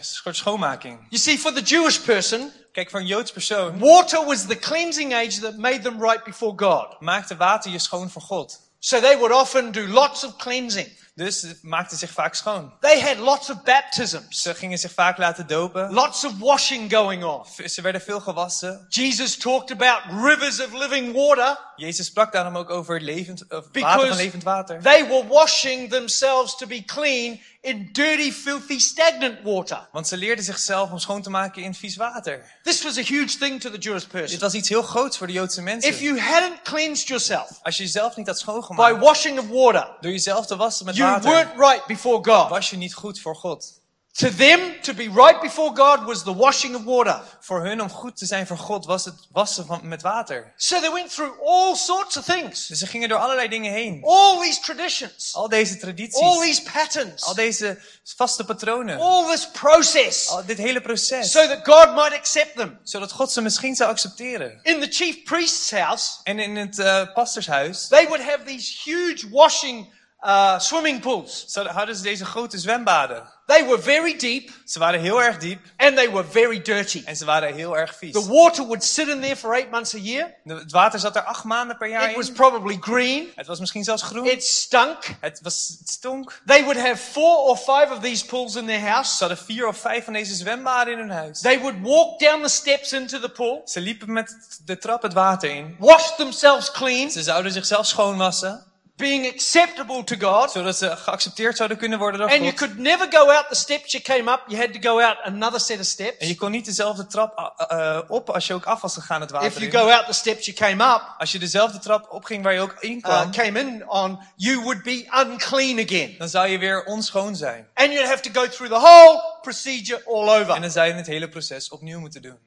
soort 0.00 0.36
schoonmaking. 0.36 0.98
You 1.10 1.22
see, 1.22 1.38
for 1.38 1.52
the 1.52 1.62
Jewish 1.62 1.98
person, 1.98 2.52
Kijk, 2.72 2.90
voor 2.90 3.00
een 3.00 3.06
Joods 3.06 3.32
persoon 3.32 3.78
water 3.78 4.24
was 4.24 4.46
the 4.46 4.58
cleansing 4.58 5.14
age 5.14 5.40
that 5.40 5.56
made 5.56 5.80
them 5.80 6.00
right 6.02 6.24
before 6.24 6.52
God. 6.56 7.00
maakte 7.00 7.36
water 7.36 7.70
je 7.70 7.78
schoon 7.78 8.10
voor 8.10 8.22
God. 8.22 8.60
So 8.78 9.00
they 9.00 9.16
would 9.18 9.32
often 9.32 9.72
do 9.72 9.86
lots 9.86 10.24
of 10.24 10.36
cleansing. 10.36 10.88
Dus 11.16 11.42
het 11.42 11.62
maakte 11.62 11.96
zich 11.96 12.10
vaak 12.10 12.34
schoon. 12.34 12.72
They 12.80 13.00
had 13.00 13.16
lots 13.16 13.50
of 13.50 13.62
baptisms, 13.62 14.42
Ze 14.42 14.54
gingen 14.54 14.78
zich 14.78 14.92
vaak 14.92 15.18
laten 15.18 15.46
dopen. 15.46 15.92
lots 15.92 16.24
of 16.24 16.32
washing 16.38 16.92
going 16.92 17.24
on. 17.24 17.46
Ze 17.68 17.80
werden 17.80 18.00
veel 18.00 18.20
gewassen. 18.20 18.86
Jesus 18.88 19.36
talked 19.36 19.70
about 19.70 20.00
rivers 20.24 20.60
of 20.64 20.72
living 20.72 21.12
water. 21.12 21.58
Jezus 21.76 22.06
sprak 22.06 22.32
daarom 22.32 22.56
ook 22.56 22.70
over 22.70 23.00
levend, 23.00 23.44
of 23.48 23.64
water 23.72 24.08
van 24.08 24.16
levend 24.16 24.42
water. 24.42 24.82
They 24.82 25.06
were 25.06 25.26
washing 25.26 25.90
themselves 25.90 26.56
to 26.56 26.66
be 26.66 26.84
clean 26.84 27.40
in 27.60 27.88
dirty, 27.92 28.32
filthy, 28.32 28.78
stagnant 28.78 29.38
water. 29.42 29.88
Want 29.92 30.08
ze 30.08 30.16
leerden 30.16 30.44
zichzelf 30.44 30.90
om 30.90 30.98
schoon 30.98 31.22
te 31.22 31.30
maken 31.30 31.62
in 31.62 31.74
vies 31.74 31.96
water. 31.96 32.58
This 32.62 32.82
was 32.82 32.98
a 32.98 33.02
huge 33.02 33.36
thing 33.38 33.60
to 33.60 33.70
the 33.70 33.78
Jewish 33.78 34.02
Dit 34.02 34.10
person. 34.10 34.38
was 34.38 34.54
iets 34.54 34.68
heel 34.68 34.82
groots 34.82 35.16
voor 35.18 35.26
de 35.26 35.32
Joodse 35.32 35.58
If 35.60 35.64
mensen. 35.64 36.02
you 36.04 36.20
hadn't 36.20 36.62
cleansed 36.62 37.06
yourself 37.08 37.48
Als 37.62 37.76
je 37.76 37.82
jezelf 37.82 38.16
niet 38.16 38.26
had 38.26 38.36
by 38.36 38.40
schoongemaakt 38.42 39.00
washing 39.00 39.38
of 39.38 39.48
water, 39.48 39.96
door 40.00 40.12
jezelf 40.12 40.46
te 40.46 40.56
wassen 40.56 40.86
met 40.86 40.96
you 40.96 41.10
water, 41.10 41.30
weren't 41.30 41.58
right 41.58 41.86
before 41.86 42.24
God. 42.32 42.48
was 42.48 42.70
je 42.70 42.76
niet 42.76 42.94
goed 42.94 43.20
voor 43.20 43.36
God. 43.36 43.80
To 44.16 44.30
them, 44.30 44.80
to 44.82 44.94
be 44.94 45.08
right 45.08 45.40
before 45.40 45.70
God 45.74 46.06
was 46.06 46.22
the 46.22 46.34
washing 46.34 46.74
of 46.74 46.84
water. 46.84 47.20
Voor 47.40 47.64
hun 47.64 47.80
om 47.82 47.90
goed 47.90 48.16
te 48.16 48.26
zijn 48.26 48.46
voor 48.46 48.58
God 48.58 48.86
was 48.86 49.04
het 49.04 49.14
wassen 49.32 49.66
van, 49.66 49.80
met 49.88 50.02
water. 50.02 50.52
So 50.56 50.80
they 50.80 50.90
went 50.92 51.14
through 51.14 51.40
all 51.46 51.74
sorts 51.74 52.16
of 52.16 52.24
things, 52.24 52.66
Dus 52.66 52.78
ze 52.78 52.86
gingen 52.86 53.08
door 53.08 53.18
allerlei 53.18 53.48
dingen 53.48 53.72
heen. 53.72 54.02
all 54.04 54.40
these 54.40 54.60
traditions, 54.60 55.34
Al 55.34 55.48
deze 55.48 55.72
all 55.72 55.78
tradities, 55.80 56.40
these 56.40 56.62
patterns, 56.62 57.22
al 57.22 57.34
deze 57.34 57.78
vaste 58.16 58.44
patronen, 58.44 58.98
all 58.98 59.30
this 59.30 59.48
process, 59.50 60.28
al 60.28 60.44
dit 60.46 60.58
hele 60.58 60.80
proces. 60.80 61.30
so 61.32 61.46
that 61.46 61.64
God 61.64 61.94
might 61.94 62.14
accept 62.14 62.56
them. 62.56 62.78
Zodat 62.82 63.12
God 63.12 63.32
ze 63.32 63.40
misschien 63.40 63.74
zou 63.74 63.90
accepteren. 63.90 64.60
In 64.62 64.80
the 64.80 64.88
chief 64.90 65.22
priest's 65.22 65.70
house, 65.70 66.10
En 66.22 66.38
in 66.38 66.56
het 66.56 66.78
eh 66.78 67.02
pastorshuis 67.14 67.88
they 67.88 68.06
would 68.06 68.22
have 68.24 68.42
these 68.44 68.72
huge 68.90 69.28
washing 69.30 69.94
uh, 70.24 70.58
swimming 70.58 71.00
pools. 71.00 71.44
zo 71.48 71.64
hadden 71.64 71.96
ze 71.96 72.02
deze 72.02 72.24
grote 72.24 72.58
zwembaden. 72.58 73.34
They 73.46 73.64
were 73.64 73.82
very 73.82 74.16
deep 74.18 74.50
Ze 74.64 74.78
waren 74.78 75.00
heel 75.00 75.22
erg 75.22 75.38
diep 75.38 75.60
and 75.76 75.96
they 75.96 76.10
were 76.10 76.24
very 76.30 76.62
dirty. 76.62 77.02
en 77.04 77.16
ze 77.16 77.24
waren 77.24 77.54
heel 77.54 77.76
erg 77.78 77.96
vies. 77.96 78.12
The 78.12 78.26
water 78.28 78.64
would 78.64 78.84
sit 78.84 79.08
in 79.08 79.20
there 79.20 79.36
for 79.36 79.54
eight 79.54 79.70
months 79.70 79.94
a 79.94 79.98
year. 79.98 80.34
De- 80.44 80.54
Het 80.54 80.72
water 80.72 80.98
zat 80.98 81.16
er 81.16 81.22
acht 81.22 81.44
maanden 81.44 81.76
per 81.76 81.88
jaar 81.88 82.10
It 82.10 82.16
was 82.16 82.30
probably 82.32 82.76
green. 82.80 83.28
Het 83.34 83.46
was 83.46 83.58
misschien 83.60 83.84
zelfs 83.84 84.02
groen. 84.02 84.26
It 84.26 84.44
stunk. 84.44 84.96
Het, 85.20 85.40
was, 85.42 85.76
het 85.78 85.88
stonk. 85.88 86.40
They 86.46 86.62
would 86.64 86.80
have 86.80 86.96
four 86.96 87.36
or 87.36 87.56
five 87.56 87.86
of 87.92 87.98
these 88.00 88.24
pools 88.26 88.54
in 88.54 88.66
their 88.66 88.78
Ze 88.80 88.86
house. 88.86 89.16
hadden 89.18 89.38
vier 89.38 89.66
of 89.66 89.76
vijf 89.78 90.04
van 90.04 90.12
deze 90.12 90.34
zwembaden 90.34 90.92
in 90.92 90.98
hun 90.98 91.10
huis. 91.10 91.40
They 91.40 91.60
would 91.60 91.76
walk 91.82 92.18
down 92.18 92.42
the 92.42 92.48
steps 92.48 92.92
into 92.92 93.18
the 93.20 93.28
pool, 93.28 93.62
Ze 93.64 93.80
liepen 93.80 94.12
met 94.12 94.36
de 94.64 94.78
trap 94.78 95.02
het 95.02 95.12
water 95.12 95.50
in. 95.50 95.76
wash 95.78 96.10
themselves 96.16 96.70
clean, 96.70 97.10
Ze 97.10 97.22
zouden 97.22 97.52
zichzelf 97.52 97.86
schoonwassen, 97.86 98.65
being 98.96 99.26
acceptable 99.32 100.04
to 100.04 100.16
God. 100.18 100.50
zodat 100.50 100.76
ze 100.76 100.96
geaccepteerd 100.96 101.56
zouden 101.56 101.78
kunnen 101.78 101.98
worden 101.98 102.20
door 102.20 102.28
And 102.30 102.38
you 102.38 102.50
God. 102.50 102.58
could 102.58 102.78
never 102.78 103.06
go 103.12 103.30
out 103.30 103.48
the 103.48 103.54
steps 103.54 103.92
you 103.92 104.02
came 104.04 104.32
up. 104.32 104.42
You 104.46 104.60
had 104.60 104.72
to 104.72 104.80
go 104.90 105.00
out 105.00 105.16
another 105.22 105.60
set 105.60 105.70
of 105.74 105.78
En 105.78 105.84
steps. 105.86 106.26
je 106.28 106.34
kon 106.34 106.50
niet 106.50 106.64
dezelfde 106.64 107.06
trap 107.06 107.54
uh, 107.70 107.78
uh, 107.78 108.00
op 108.08 108.30
als 108.30 108.46
je 108.46 108.54
ook 108.54 108.64
af 108.64 108.80
was 108.80 108.94
gegaan 108.94 109.20
het 109.20 109.30
If 109.30 109.36
water 109.36 109.60
you 109.60 109.64
in. 109.64 109.78
go 109.78 109.90
out 109.90 110.06
the 110.06 110.12
steps 110.12 110.46
you 110.46 110.56
came 110.56 110.84
up, 110.94 111.14
Als 111.18 111.32
je 111.32 111.38
dezelfde 111.38 111.78
trap 111.78 112.06
opging 112.10 112.42
waar 112.42 112.52
je 112.52 112.60
ook 112.60 112.74
in 112.80 112.96
uh, 112.96 113.02
kwam, 113.02 113.30
came 113.32 113.60
in 113.60 113.88
on, 113.88 114.18
you 114.36 114.60
would 114.60 114.82
be 114.82 115.08
unclean 115.26 115.78
again. 115.78 116.14
dan 116.18 116.28
zou 116.28 116.46
je 116.48 116.58
weer 116.58 116.84
onschoon 116.84 117.36
zijn. 117.36 117.68
And 117.74 117.92
you'd 117.92 118.06
have 118.08 118.30
to 118.30 118.40
go 118.40 118.48
through 118.48 118.72
the 118.74 118.80
whole 118.80 119.38
procedure 119.42 120.02
all 120.06 120.28
En 120.34 120.40
over. 120.40 120.60
dan 120.60 120.70
zou 120.70 120.86
je 120.86 120.92
het 120.94 121.06
hele 121.06 121.28
proces 121.28 121.68
opnieuw 121.68 122.00
moeten 122.00 122.22
doen. 122.22 122.38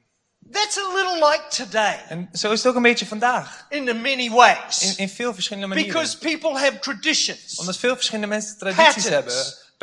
That's 0.52 0.78
a 0.78 0.92
little 0.94 1.28
like 1.30 1.42
today 1.48 2.04
En 2.08 2.28
zo 2.32 2.50
is 2.52 2.58
het 2.58 2.66
ook 2.68 2.74
een 2.76 2.82
beetje 2.82 3.06
vandaag. 3.06 3.66
in 3.68 3.86
the 3.86 3.94
many 3.94 4.30
ways. 4.30 4.82
In, 4.82 4.94
in 4.96 5.08
veel 5.08 5.34
verschillende 5.34 5.68
manieren. 5.68 5.92
Because 5.92 6.18
people 6.18 6.58
have 6.58 6.78
traditions, 6.78 7.56
Omdat 7.56 7.76
veel 7.76 7.94
verschillende 7.94 8.26
mensen 8.26 8.58
tradities 8.58 8.84
Patterns. 8.84 9.08
hebben. 9.08 9.34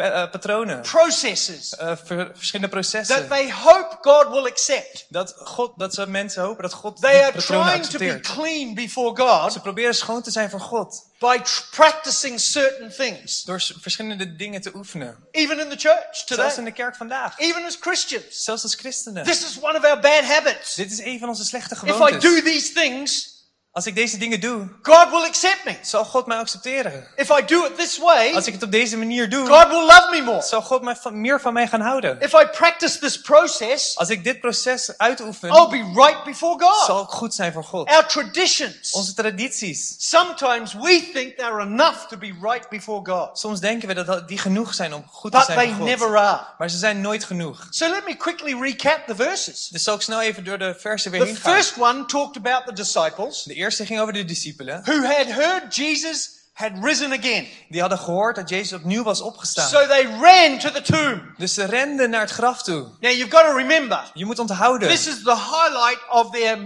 Eh, 0.05 0.29
patronen. 0.31 0.81
processes 0.81 1.75
eh, 1.75 1.91
ver- 2.03 2.31
verschillende 2.35 2.71
that 2.73 2.89
processen. 2.91 3.27
they 3.29 3.51
hope 3.51 3.97
God 4.01 4.27
will 4.29 4.45
accept. 4.45 5.05
Dat, 5.09 5.33
God, 5.38 5.71
dat 5.77 5.94
ze 5.94 6.07
mensen 6.07 6.44
hopen 6.44 6.61
dat 6.63 6.73
God 6.73 7.01
They 7.01 7.23
are 7.23 7.38
trying 7.41 7.85
to 7.85 7.97
be 7.99 8.19
clean 8.19 8.73
before 8.73 9.15
God 9.23 9.53
Ze 9.53 9.59
proberen 9.59 9.95
schoon 9.95 10.21
te 10.21 10.31
zijn 10.31 10.49
voor 10.49 10.59
God. 10.59 11.05
by 11.19 11.38
practicing 11.71 12.39
certain 12.39 12.91
things, 12.97 13.44
Door 13.44 13.61
verschillende 13.81 14.35
dingen 14.35 14.61
te 14.61 14.71
oefenen. 14.75 15.17
even 15.31 15.59
in 15.59 15.69
the 15.69 15.75
church 15.77 16.05
Zelfs 16.11 16.29
in 16.29 16.35
today, 16.35 16.63
de 16.63 16.71
kerk 16.71 16.95
vandaag. 16.95 17.39
even 17.39 17.63
as 17.65 17.77
Christians. 17.79 18.44
Zelfs 18.44 18.63
als 18.63 18.75
christenen. 18.75 19.23
This 19.23 19.44
is 19.44 19.57
one 19.61 19.77
of 19.77 19.83
our 19.85 19.99
bad 19.99 20.23
habits. 20.23 20.75
Dit 20.75 20.92
is 20.92 20.99
een 20.99 21.19
van 21.19 21.30
onze 21.30 21.45
slechte 21.45 21.75
If 21.75 21.81
I 21.83 21.85
gewoontes. 21.85 22.23
do 22.23 22.42
these 22.42 22.71
things, 22.73 23.35
Als 23.78 23.86
ik 23.86 23.96
deze 23.96 24.18
dingen 24.18 24.40
doe, 24.40 24.68
God 24.81 25.10
will 25.10 25.24
accept 25.24 25.64
me. 25.66 25.76
zal 25.81 26.06
God 26.06 26.26
mij 26.26 26.38
accepteren. 26.38 27.07
If 27.16 27.30
I 27.30 27.46
do 27.46 27.66
it 27.66 27.78
this 27.78 27.98
way, 27.98 28.34
Als 28.34 28.48
ik 28.48 28.54
het 28.54 28.64
op 28.64 28.72
deze 28.72 28.98
manier 28.98 29.30
doe, 29.30 29.48
God 29.48 29.68
will 29.68 29.81
love 29.86 30.07
me 30.12 30.22
more. 30.22 30.42
zal 30.42 30.62
God 30.62 30.81
mij 30.81 30.96
van, 30.96 31.22
meer 31.22 31.42
van 31.42 31.54
mij 31.54 31.68
gaan 31.68 31.81
houden. 31.81 32.22
If 32.22 32.34
I 32.34 32.46
practice 32.46 33.00
this 33.00 33.22
process, 33.22 33.98
Als 33.98 34.10
ik 34.10 34.24
dit 34.24 34.40
proces 34.40 34.98
uitoefen, 34.98 35.50
I'll 35.50 35.68
be 35.69 35.92
right 36.02 36.24
before 36.24 36.60
God. 36.64 36.86
zal 36.86 37.02
ik 37.02 37.10
goed 37.10 37.34
zijn 37.34 37.54
voor 37.54 37.64
God. 37.64 37.90
Our 37.90 38.06
traditions, 38.07 38.92
Onze 38.92 39.14
tradities. 39.14 39.96
sometimes 39.98 40.74
we 40.74 41.10
think 41.14 41.38
they're 41.38 41.60
enough 41.62 42.07
to 42.07 42.18
be 42.18 42.36
right 42.42 42.69
before 42.69 43.12
God, 43.12 43.40
Soms 43.40 43.60
denken 43.60 43.88
we 43.88 44.04
dat 44.04 44.28
die 44.28 44.38
genoeg 44.38 44.74
zijn 44.74 44.94
om 44.94 45.04
goed 45.12 45.31
te 45.31 45.38
but 45.38 45.46
zijn 45.46 45.57
they 45.57 45.68
voor 45.68 45.76
God. 45.78 45.86
never 45.88 46.18
are. 46.18 46.42
Maar 46.57 46.69
ze 46.69 46.78
zijn 46.78 47.02
nooit 47.02 47.24
genoeg. 47.24 47.68
So 47.69 47.90
let 47.90 48.06
me 48.07 48.16
quickly 48.16 48.57
recap 48.62 49.07
the 49.07 49.16
verses. 49.16 49.68
Dus 49.72 49.84
zal 49.84 49.96
ik 49.96 50.02
snel 50.02 50.22
even 50.22 50.44
door 50.44 50.57
de 50.57 50.76
versen 50.80 51.12
weer 51.12 51.19
The 51.19 51.26
heen 51.26 51.36
gaan. 51.36 51.54
first 51.54 51.78
one 51.78 52.06
talked 52.06 52.38
about 52.38 52.66
the 52.66 52.74
disciples 52.74 53.44
De 53.44 53.56
eerste 53.68 53.86
ging 53.86 54.00
over 54.00 54.14
de 54.14 54.26
discipelen. 54.26 54.81
who 54.86 55.04
had 55.06 55.26
heard 55.28 55.76
Jesus 55.76 56.36
had 56.54 56.71
risen 56.81 57.12
again. 57.12 57.47
Die 57.69 57.81
hadden 57.81 58.00
gehoord 58.00 58.36
dat 58.36 58.50
Jezus 58.50 58.74
opnieuw 58.74 59.04
was 59.04 59.21
opgestaan. 59.21 59.69
So 59.69 59.88
they 59.88 60.04
ran 60.21 60.57
to 60.59 60.71
the 60.71 60.81
tomb. 60.81 61.21
Dus 61.38 61.54
ze 61.54 61.66
renden 61.66 62.09
naar 62.09 62.21
het 62.21 62.30
graf 62.31 62.64
toe. 62.64 62.88
Now 63.00 63.12
you've 63.12 63.30
got 63.30 63.45
to 63.45 63.56
remember, 63.56 64.12
Je 64.14 64.26
moet 64.26 64.40
onthouden. 64.40 64.90
this 64.90 65.07
is 65.07 65.24
the 65.24 65.36
highlight 65.36 66.00
of 66.09 66.31
their, 66.31 66.57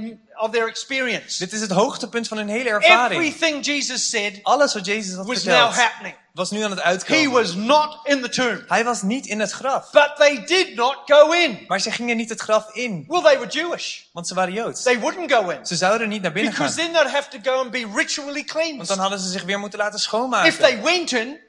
of 0.41 0.51
their 0.51 0.67
experience. 0.67 1.37
Dit 1.37 1.53
is 1.53 1.61
het 1.61 1.71
hoogtepunt 1.71 2.27
van 2.27 2.37
hun 2.37 2.47
hele 2.49 2.69
ervaring. 2.69 3.21
Everything 3.23 3.65
Jesus 3.65 4.09
said 4.09 4.39
Alles 4.43 4.73
wat 4.73 4.85
Jezus 4.85 5.15
had 5.15 5.25
was 5.25 5.43
now 5.43 5.55
verteld 5.55 5.75
happening. 5.75 6.15
was 6.33 6.51
nu 6.51 6.61
aan 6.63 6.69
het 6.71 6.79
He 6.79 6.85
uitkomen. 6.85 7.31
was 7.31 7.53
not 7.55 7.99
in 8.03 8.21
the 8.21 8.29
tomb. 8.29 8.63
Hij 8.67 8.83
was 8.83 9.01
niet 9.01 9.25
in 9.25 9.39
het 9.39 9.51
graf. 9.51 9.91
But 9.91 10.11
they 10.17 10.43
did 10.45 10.75
not 10.75 10.97
go 11.05 11.31
in. 11.31 11.63
Maar 11.67 11.79
ze 11.79 11.91
gingen 11.91 12.17
niet 12.17 12.29
het 12.29 12.41
graf 12.41 12.65
in. 12.73 13.05
Well, 13.07 13.21
they 13.21 13.37
were 13.39 13.49
Jewish. 13.49 13.99
Want 14.13 14.27
ze 14.27 14.33
waren 14.33 14.53
Joods. 14.53 14.83
They 14.83 14.99
wouldn't 14.99 15.31
go 15.31 15.49
in. 15.49 15.65
Ze 15.65 15.75
zouden 15.75 16.09
niet 16.09 16.21
naar 16.21 16.31
binnen 16.31 16.51
Because 16.51 16.79
gaan. 16.81 16.91
then 16.91 17.01
they'd 17.03 17.13
have 17.13 17.29
to 17.29 17.51
go 17.51 17.59
and 17.59 17.71
be 17.71 17.89
ritually 17.95 18.33
Want 18.33 18.45
cleansed. 18.47 18.87
dan 18.87 18.97
hadden 18.99 19.19
ze 19.19 19.29
zich 19.29 19.43
weer 19.43 19.59
moeten 19.59 19.79
laten 19.79 19.95
If 19.95 20.01
schoonmaken. 20.01 20.57
they 20.57 20.81
went 20.81 21.11
in, 21.11 21.39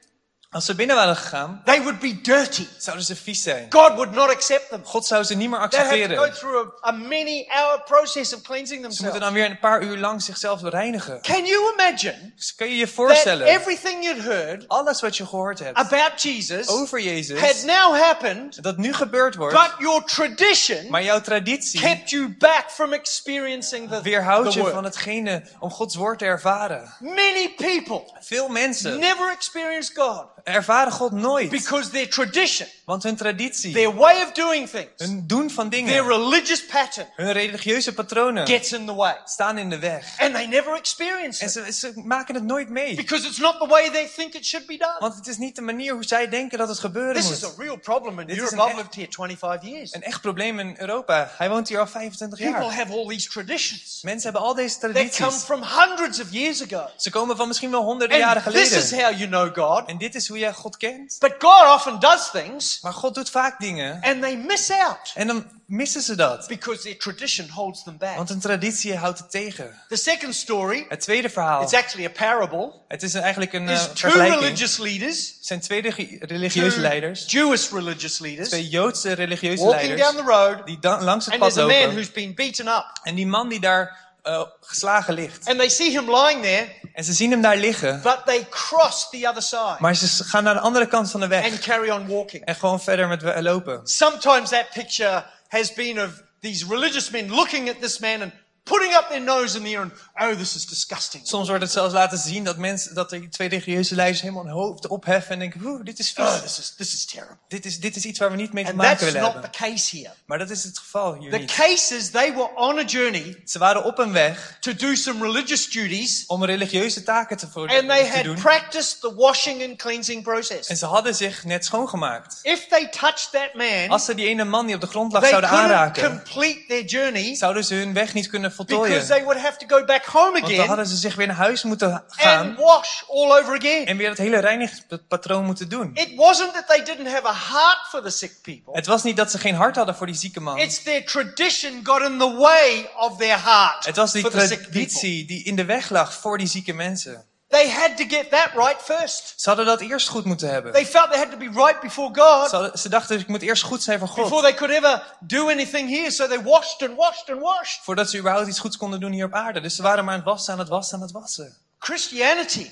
Als 0.53 0.65
ze 0.65 0.75
binnen 0.75 0.95
waren 0.95 1.15
gegaan, 1.15 1.61
they 1.65 1.81
would 1.81 1.99
be 1.99 2.21
dirty. 2.21 2.67
zouden 2.77 3.05
ze 3.05 3.15
vies 3.15 3.43
zijn. 3.43 3.65
God 3.69 3.93
would 3.93 4.11
not 4.11 4.29
accept 4.29 4.69
them. 4.69 4.81
God 4.85 5.05
zou 5.05 5.23
ze 5.23 5.35
niet 5.35 5.49
meer 5.49 5.69
They 5.69 5.79
have 5.79 6.01
to 6.01 6.15
go 6.15 6.21
accepteren. 6.23 6.33
through 6.33 6.83
a, 6.83 6.87
a 6.87 6.91
many 6.91 7.45
hour 7.49 7.81
process 7.81 8.33
of 8.33 8.41
cleansing 8.41 8.67
Ze 8.81 8.87
moeten 8.87 8.97
themselves. 8.97 9.19
dan 9.19 9.33
weer 9.33 9.45
een 9.45 9.59
paar 9.59 9.81
uur 9.83 9.97
lang 9.97 10.21
zichzelf 10.21 10.61
reinigen. 10.61 11.21
Can 11.21 11.45
you 11.45 11.73
imagine 11.73 12.31
Dus 12.35 12.55
kun 12.55 12.69
je 12.69 12.75
je 12.77 12.85
that 12.85 12.93
voorstellen, 12.93 13.47
everything 13.47 14.03
you'd 14.03 14.21
heard 14.23 14.67
alles 14.67 15.01
wat 15.01 15.17
je 15.17 15.25
gehoord 15.25 15.59
hebt 15.59 15.77
about 15.77 16.21
Jesus 16.21 16.67
over 16.67 16.97
had 16.99 17.07
Jezus, 17.07 17.63
now 17.63 17.95
happened, 17.95 18.63
dat 18.63 18.77
nu 18.77 18.93
gebeurd 18.93 19.35
wordt, 19.35 19.53
but 19.53 19.71
your 19.77 20.03
tradition 20.03 20.89
maar 20.89 21.03
jouw 21.03 21.21
traditie 21.21 21.79
kept 21.79 22.09
you 22.09 22.35
back 22.37 22.69
from 22.69 22.93
experiencing 22.93 23.89
the, 23.89 24.01
weerhoudt 24.01 24.51
the 24.51 24.61
je 24.61 24.69
van 24.69 24.83
hetgene 24.83 25.43
om 25.59 25.69
Gods 25.69 25.95
woord 25.95 26.19
te 26.19 26.25
ervaren. 26.25 26.93
Many 26.99 27.53
people 27.57 28.11
Veel 28.19 28.47
mensen 28.47 28.99
never 28.99 29.31
experienced 29.31 29.97
God 29.97 30.25
ervaren 30.43 30.91
God 30.97 31.11
nooit, 31.11 31.49
because 31.49 31.89
their 31.89 32.07
tradition, 32.07 32.67
want 32.85 33.03
hun 33.03 33.15
traditie, 33.15 33.73
their 33.73 33.95
way 33.95 34.21
of 34.21 34.31
doing 34.31 34.69
things, 34.69 34.89
hun 34.97 35.27
doen 35.27 35.49
van 35.49 35.69
their 35.69 35.85
dingen, 35.85 36.07
religious 36.07 36.65
pattern 36.65 37.07
hun 37.15 37.31
religieuze 37.31 37.93
patronen 37.93 38.47
gets 38.47 38.71
in 38.71 38.85
the 38.85 38.93
way. 38.95 39.15
staan 39.25 39.57
in 39.57 39.69
de 39.69 39.79
weg. 39.79 40.15
And 40.19 40.33
they 40.33 40.45
never 40.45 40.75
experience 40.75 41.43
En 41.43 41.49
ze, 41.49 41.71
ze 41.73 41.91
maken 41.95 42.35
het 42.35 42.43
nooit 42.43 42.69
mee, 42.69 42.95
because 42.95 43.27
it's 43.27 43.37
not 43.37 43.59
the 43.59 43.67
way 43.67 43.89
they 43.89 44.07
think 44.15 44.33
it 44.33 44.45
should 44.45 44.67
be 44.67 44.77
done. 44.77 44.95
want 44.99 45.15
het 45.15 45.27
is 45.27 45.37
niet 45.37 45.55
de 45.55 45.61
manier 45.61 45.93
hoe 45.93 46.03
zij 46.03 46.29
denken 46.29 46.57
dat 46.57 46.67
het 46.67 46.79
gebeuren 46.79 47.13
This 47.21 47.31
is 47.31 47.43
a 47.43 47.47
moet. 47.47 47.57
real 47.57 47.77
problem 47.77 48.19
in 48.19 48.27
Dit 48.27 48.35
is 48.35 48.41
Europe. 48.41 48.55
een 48.55 48.61
I've 48.61 48.69
echt- 48.69 48.95
lived 48.95 48.95
here 48.95 49.11
25 49.37 49.69
years. 49.69 49.93
Een 49.93 50.03
echt 50.03 50.21
probleem 50.21 50.59
in 50.59 50.75
Europa. 50.77 51.31
Hij 51.37 51.49
woont 51.49 51.67
hier 51.69 51.79
al 51.79 51.87
25 51.87 52.39
People 52.39 52.61
jaar. 52.65 52.73
have 52.75 52.91
all 52.93 53.07
these 53.07 53.29
traditions 53.29 53.99
Mensen 54.01 54.23
hebben 54.31 54.41
al 54.49 54.53
deze 54.55 54.77
that 54.79 54.91
come 54.91 55.09
tradities. 55.09 55.43
from 55.43 55.63
hundreds 55.63 56.21
of 56.21 56.27
years 56.31 56.63
ago. 56.71 56.89
Ze 56.97 57.09
komen 57.09 57.37
van 57.37 57.47
misschien 57.47 57.71
wel 57.71 57.81
honderden 57.83 58.17
jaren 58.17 58.43
And 58.43 58.55
this 58.55 58.71
is 58.71 58.89
geleden. 58.89 59.05
how 59.05 59.17
you 59.17 59.27
know 59.29 59.55
God. 59.75 59.87
En 59.89 59.97
dit 59.97 60.15
is 60.15 60.27
hoe 60.27 60.37
jij 60.37 60.53
God 60.53 60.77
kent. 60.77 61.15
But 61.19 61.33
God 61.39 61.61
often 61.75 61.99
does 61.99 62.31
things 62.31 62.72
Maar 62.81 62.93
God 62.93 63.15
doet 63.15 63.29
vaak 63.29 63.59
dingen 63.59 63.99
and 64.01 64.21
they 64.21 64.35
miss 64.35 64.71
out 64.71 65.11
en 65.15 65.27
dan 65.27 65.61
missen 65.65 66.01
ze 66.01 66.15
dat. 66.15 66.47
because 66.47 66.81
their 66.81 66.97
tradition 66.97 67.49
holds 67.49 67.83
them 67.83 67.97
back. 67.97 68.15
Want 68.15 68.29
een 68.29 68.39
traditie 68.39 68.95
houdt 68.95 69.19
het 69.19 69.31
tegen. 69.31 69.81
The 69.89 69.95
second 69.95 70.35
story, 70.35 70.85
Het 70.89 70.99
tweede 70.99 71.29
verhaal. 71.29 71.61
it's 71.61 71.73
actually 71.73 72.05
a 72.05 72.09
parable, 72.09 72.71
Het 72.87 73.03
is 73.03 73.13
eigenlijk 73.13 73.53
een 73.53 73.67
eh, 73.67 73.73
is 73.73 73.81
two 73.85 73.93
vergelijking. 73.95 74.39
religious 74.41 74.77
leaders, 74.77 75.37
zijn 75.41 75.59
twee 75.59 75.81
religieuze 76.19 76.69
two 76.75 76.81
leiders. 76.81 77.23
Jewish 77.31 77.69
religious 77.71 78.19
leaders, 78.19 78.49
Twee 78.49 78.67
Joodse 78.69 79.11
religieuze 79.13 79.63
walking 79.63 79.81
down 79.97 80.15
leiders. 80.15 80.25
the 80.25 80.31
road, 80.31 80.65
Die 80.65 81.05
langs 81.05 81.25
het 81.25 81.33
and 81.33 81.43
pad 81.43 81.53
there's 81.53 81.57
a 81.57 81.73
man 81.73 81.79
lopen. 81.81 81.95
who's 81.95 82.11
been 82.11 82.35
beaten 82.35 82.67
up. 82.67 82.85
En 83.03 83.15
die 83.15 83.27
man 83.27 83.49
die 83.49 83.59
daar 83.59 84.02
eh, 84.23 84.41
geslagen 84.61 85.13
ligt. 85.13 85.47
And 85.47 85.57
they 85.57 85.69
see 85.69 85.89
him 85.91 86.09
lying 86.15 86.41
there, 86.41 86.67
En 86.93 87.03
ze 87.03 87.13
zien 87.13 87.31
hem 87.31 87.41
daar 87.41 87.57
liggen. 87.57 88.01
but 88.01 88.21
they 88.25 88.47
cross 88.49 89.09
the 89.09 89.27
other 89.27 89.41
side 89.41 89.75
Maar 89.79 89.95
ze 89.95 90.23
gaan 90.23 90.43
naar 90.43 90.53
de 90.53 90.59
andere 90.59 90.87
kant 90.87 91.11
van 91.11 91.19
de 91.19 91.27
weg. 91.27 91.45
and 91.45 91.59
carry 91.59 91.89
on 91.89 92.07
walking. 92.07 92.45
En 92.45 92.55
gewoon 92.55 92.81
verder 92.81 93.07
met 93.07 93.41
lopen. 93.41 93.79
Sometimes 93.83 94.49
that 94.49 94.69
picture 94.73 95.25
has 95.47 95.73
been 95.73 95.99
of 96.03 96.09
these 96.41 96.65
religious 96.69 97.09
men 97.09 97.29
looking 97.29 97.69
at 97.69 97.81
this 97.81 97.99
man 97.99 98.21
and 98.21 98.31
putting 98.63 98.93
up 98.95 99.05
their 99.09 99.21
nose 99.21 99.57
in 99.57 99.63
the 99.63 99.69
air 99.69 99.81
and, 99.81 99.91
oh, 100.21 100.29
this 100.37 100.55
is 100.55 100.65
disgusting. 100.65 101.27
Soms 101.27 101.47
wordt 101.47 101.63
het 101.63 101.71
zelfs 101.71 101.93
laten 101.93 102.17
zien 102.17 102.43
dat 102.43 102.57
mensen, 102.57 102.95
dat 102.95 103.09
de 103.09 103.29
twee 103.29 103.47
religieuze 103.47 103.95
leiders 103.95 104.21
helemaal 104.21 104.43
hun 104.43 104.53
hoofd 104.53 104.87
opheffen 104.87 105.31
en 105.33 105.39
denken, 105.39 105.61
oeh, 105.65 105.83
dit 105.83 105.99
is 105.99 106.11
vies. 106.11 106.25
Oh, 106.25 106.41
this 106.41 106.59
is, 106.59 106.73
this 106.77 106.93
is 106.93 107.05
terrible. 107.05 107.37
Dit 107.47 107.65
is, 107.65 107.79
dit 107.79 107.95
is 107.95 108.05
iets 108.05 108.19
waar 108.19 108.29
we 108.31 108.35
niet 108.35 108.53
mee 108.53 108.63
te 108.63 108.69
And 108.69 108.77
maken 108.77 108.97
that's 108.97 109.11
willen 109.11 109.21
not 109.21 109.33
hebben. 109.33 109.51
the 109.51 109.57
case 109.57 109.97
here. 109.97 110.13
Maar 110.25 110.37
dat 110.37 110.49
is 110.49 110.63
het 110.63 110.77
geval 110.77 111.13
hier 111.13 111.31
The 111.31 111.37
niet. 111.37 111.51
case 111.53 111.95
is 111.95 112.09
they 112.09 112.33
were 112.33 112.49
on 112.55 112.77
a 112.77 112.83
journey 112.83 113.41
Ze 113.45 113.59
waren 113.59 113.83
op 113.83 113.97
een 113.97 114.11
weg 114.11 114.57
to 114.59 114.75
do 114.75 114.95
some 114.95 115.25
religious 115.25 115.69
duties 115.69 116.23
om 116.27 116.45
religieuze 116.45 117.03
taken 117.03 117.37
te, 117.37 117.47
voor, 117.51 117.69
and 117.69 117.87
they 117.87 118.07
had 118.09 118.23
doen. 118.23 118.35
practiced 118.35 119.01
the 119.01 119.13
washing 119.15 119.63
and 119.63 119.77
cleansing 119.77 120.17
En 120.17 120.23
process. 120.23 120.67
ze 120.79 120.85
hadden 120.85 121.15
zich 121.15 121.43
net 121.43 121.65
schoongemaakt. 121.65 122.39
If 122.41 122.67
they 122.67 122.89
touched 122.89 123.31
that 123.31 123.53
man, 123.53 123.89
Als 123.89 124.05
ze 124.05 124.15
die 124.15 124.27
ene 124.27 124.43
man 124.43 124.65
die 124.65 124.75
op 124.75 124.81
de 124.81 124.87
grond 124.87 125.11
lag 125.13 125.27
zouden 125.27 125.49
aanraken, 125.49 126.09
complete 126.09 126.63
their 126.67 126.85
journey 126.85 127.35
zouden 127.35 127.63
ze 127.65 127.73
hun 127.75 127.93
weg 127.93 128.13
niet 128.13 128.27
kunnen 128.27 128.49
because 128.55 128.75
voltooien. 128.75 129.07
they 129.07 129.23
would 129.23 129.41
have 129.41 129.57
to 129.57 129.77
go 129.77 129.85
back 129.85 130.02
home 130.05 130.31
Want 130.31 130.45
dan 130.45 130.53
again 130.53 130.67
hadden 130.67 130.87
ze 130.87 130.95
zich 130.95 131.15
weer 131.15 131.27
naar 131.27 131.35
huis 131.35 131.63
moeten 131.63 131.91
and 131.93 132.03
gaan 132.07 132.55
wash 132.55 133.01
all 133.09 133.39
over 133.39 133.57
again. 133.57 133.85
en 133.85 133.97
weer 133.97 134.09
het 134.09 134.17
hele 134.17 134.39
reinigingspatroon 134.39 135.45
moeten 135.45 135.69
doen. 135.69 135.91
It 135.93 136.15
wasn't 136.15 136.53
that 136.53 136.67
they 136.67 136.83
didn't 136.83 137.07
have 137.07 137.27
a 137.27 137.33
heart 137.33 137.87
for 137.89 138.01
the 138.01 138.09
sick 138.09 138.33
people. 138.41 138.73
Het 138.73 138.85
was 138.85 139.03
niet 139.03 139.17
dat 139.17 139.31
ze 139.31 139.37
geen 139.37 139.55
hart 139.55 139.75
hadden 139.75 139.95
voor 139.95 140.05
die 140.05 140.15
zieke 140.15 140.39
man. 140.39 140.57
It's 140.57 140.83
their 140.83 141.05
tradition 141.05 141.79
got 141.83 142.01
in 142.01 142.17
the 142.17 142.35
way 142.37 142.89
of 142.97 143.17
their 143.17 143.43
heart 143.43 143.85
Het 143.85 143.95
was 143.95 144.11
die 144.11 144.29
traditie 144.29 145.25
die 145.25 145.43
in 145.43 145.55
de 145.55 145.65
weg 145.65 145.89
lag 145.89 146.13
voor 146.13 146.37
die 146.37 146.47
zieke 146.47 146.73
mensen. 146.73 147.25
They 147.53 147.69
had 147.69 147.97
to 147.97 148.03
get 148.07 148.29
that 148.29 148.49
right 148.55 148.81
first. 148.81 149.33
Ze 149.35 149.47
hadden 149.49 149.65
dat 149.65 149.81
eerst 149.81 150.07
goed 150.07 150.25
moeten 150.25 150.49
hebben. 150.49 150.71
They 150.71 150.85
felt 150.85 151.11
they 151.11 151.19
had 151.19 151.31
to 151.31 151.37
be 151.37 151.49
right 151.53 151.79
before 151.81 152.07
God 152.13 152.49
Ze, 152.49 152.55
hadden- 152.55 152.79
ze 152.79 152.89
dachten, 152.89 153.19
ik 153.19 153.27
moet 153.27 153.41
eerst 153.41 153.63
goed 153.63 153.83
zijn 153.83 153.99
voor 153.99 154.07
God. 154.07 154.23
before 154.23 154.41
they 154.41 154.53
could 154.53 154.73
ever 154.73 155.15
do 155.19 155.49
anything 155.49 155.89
here. 155.89 156.11
So 156.11 156.27
they 156.27 156.41
washed 156.43 156.81
and 156.89 156.97
washed 156.97 157.29
and 157.29 157.41
washed. 157.41 157.79
Voordat 157.83 158.09
ze 158.09 158.17
überhaupt 158.17 158.47
iets 158.47 158.59
goeds 158.59 158.77
konden 158.77 158.99
doen 158.99 159.11
hier 159.11 159.25
op 159.25 159.33
aarde. 159.33 159.61
Dus 159.61 159.75
ze 159.75 159.81
waren 159.81 160.03
maar 160.05 160.13
aan 160.13 160.19
het 160.19 160.29
wassen, 160.29 160.53
aan 160.53 160.59
het 160.59 160.69
wassen, 160.69 160.95
aan 160.95 161.01
het 161.03 161.11
wassen. 161.11 161.57
Christianity 161.79 162.69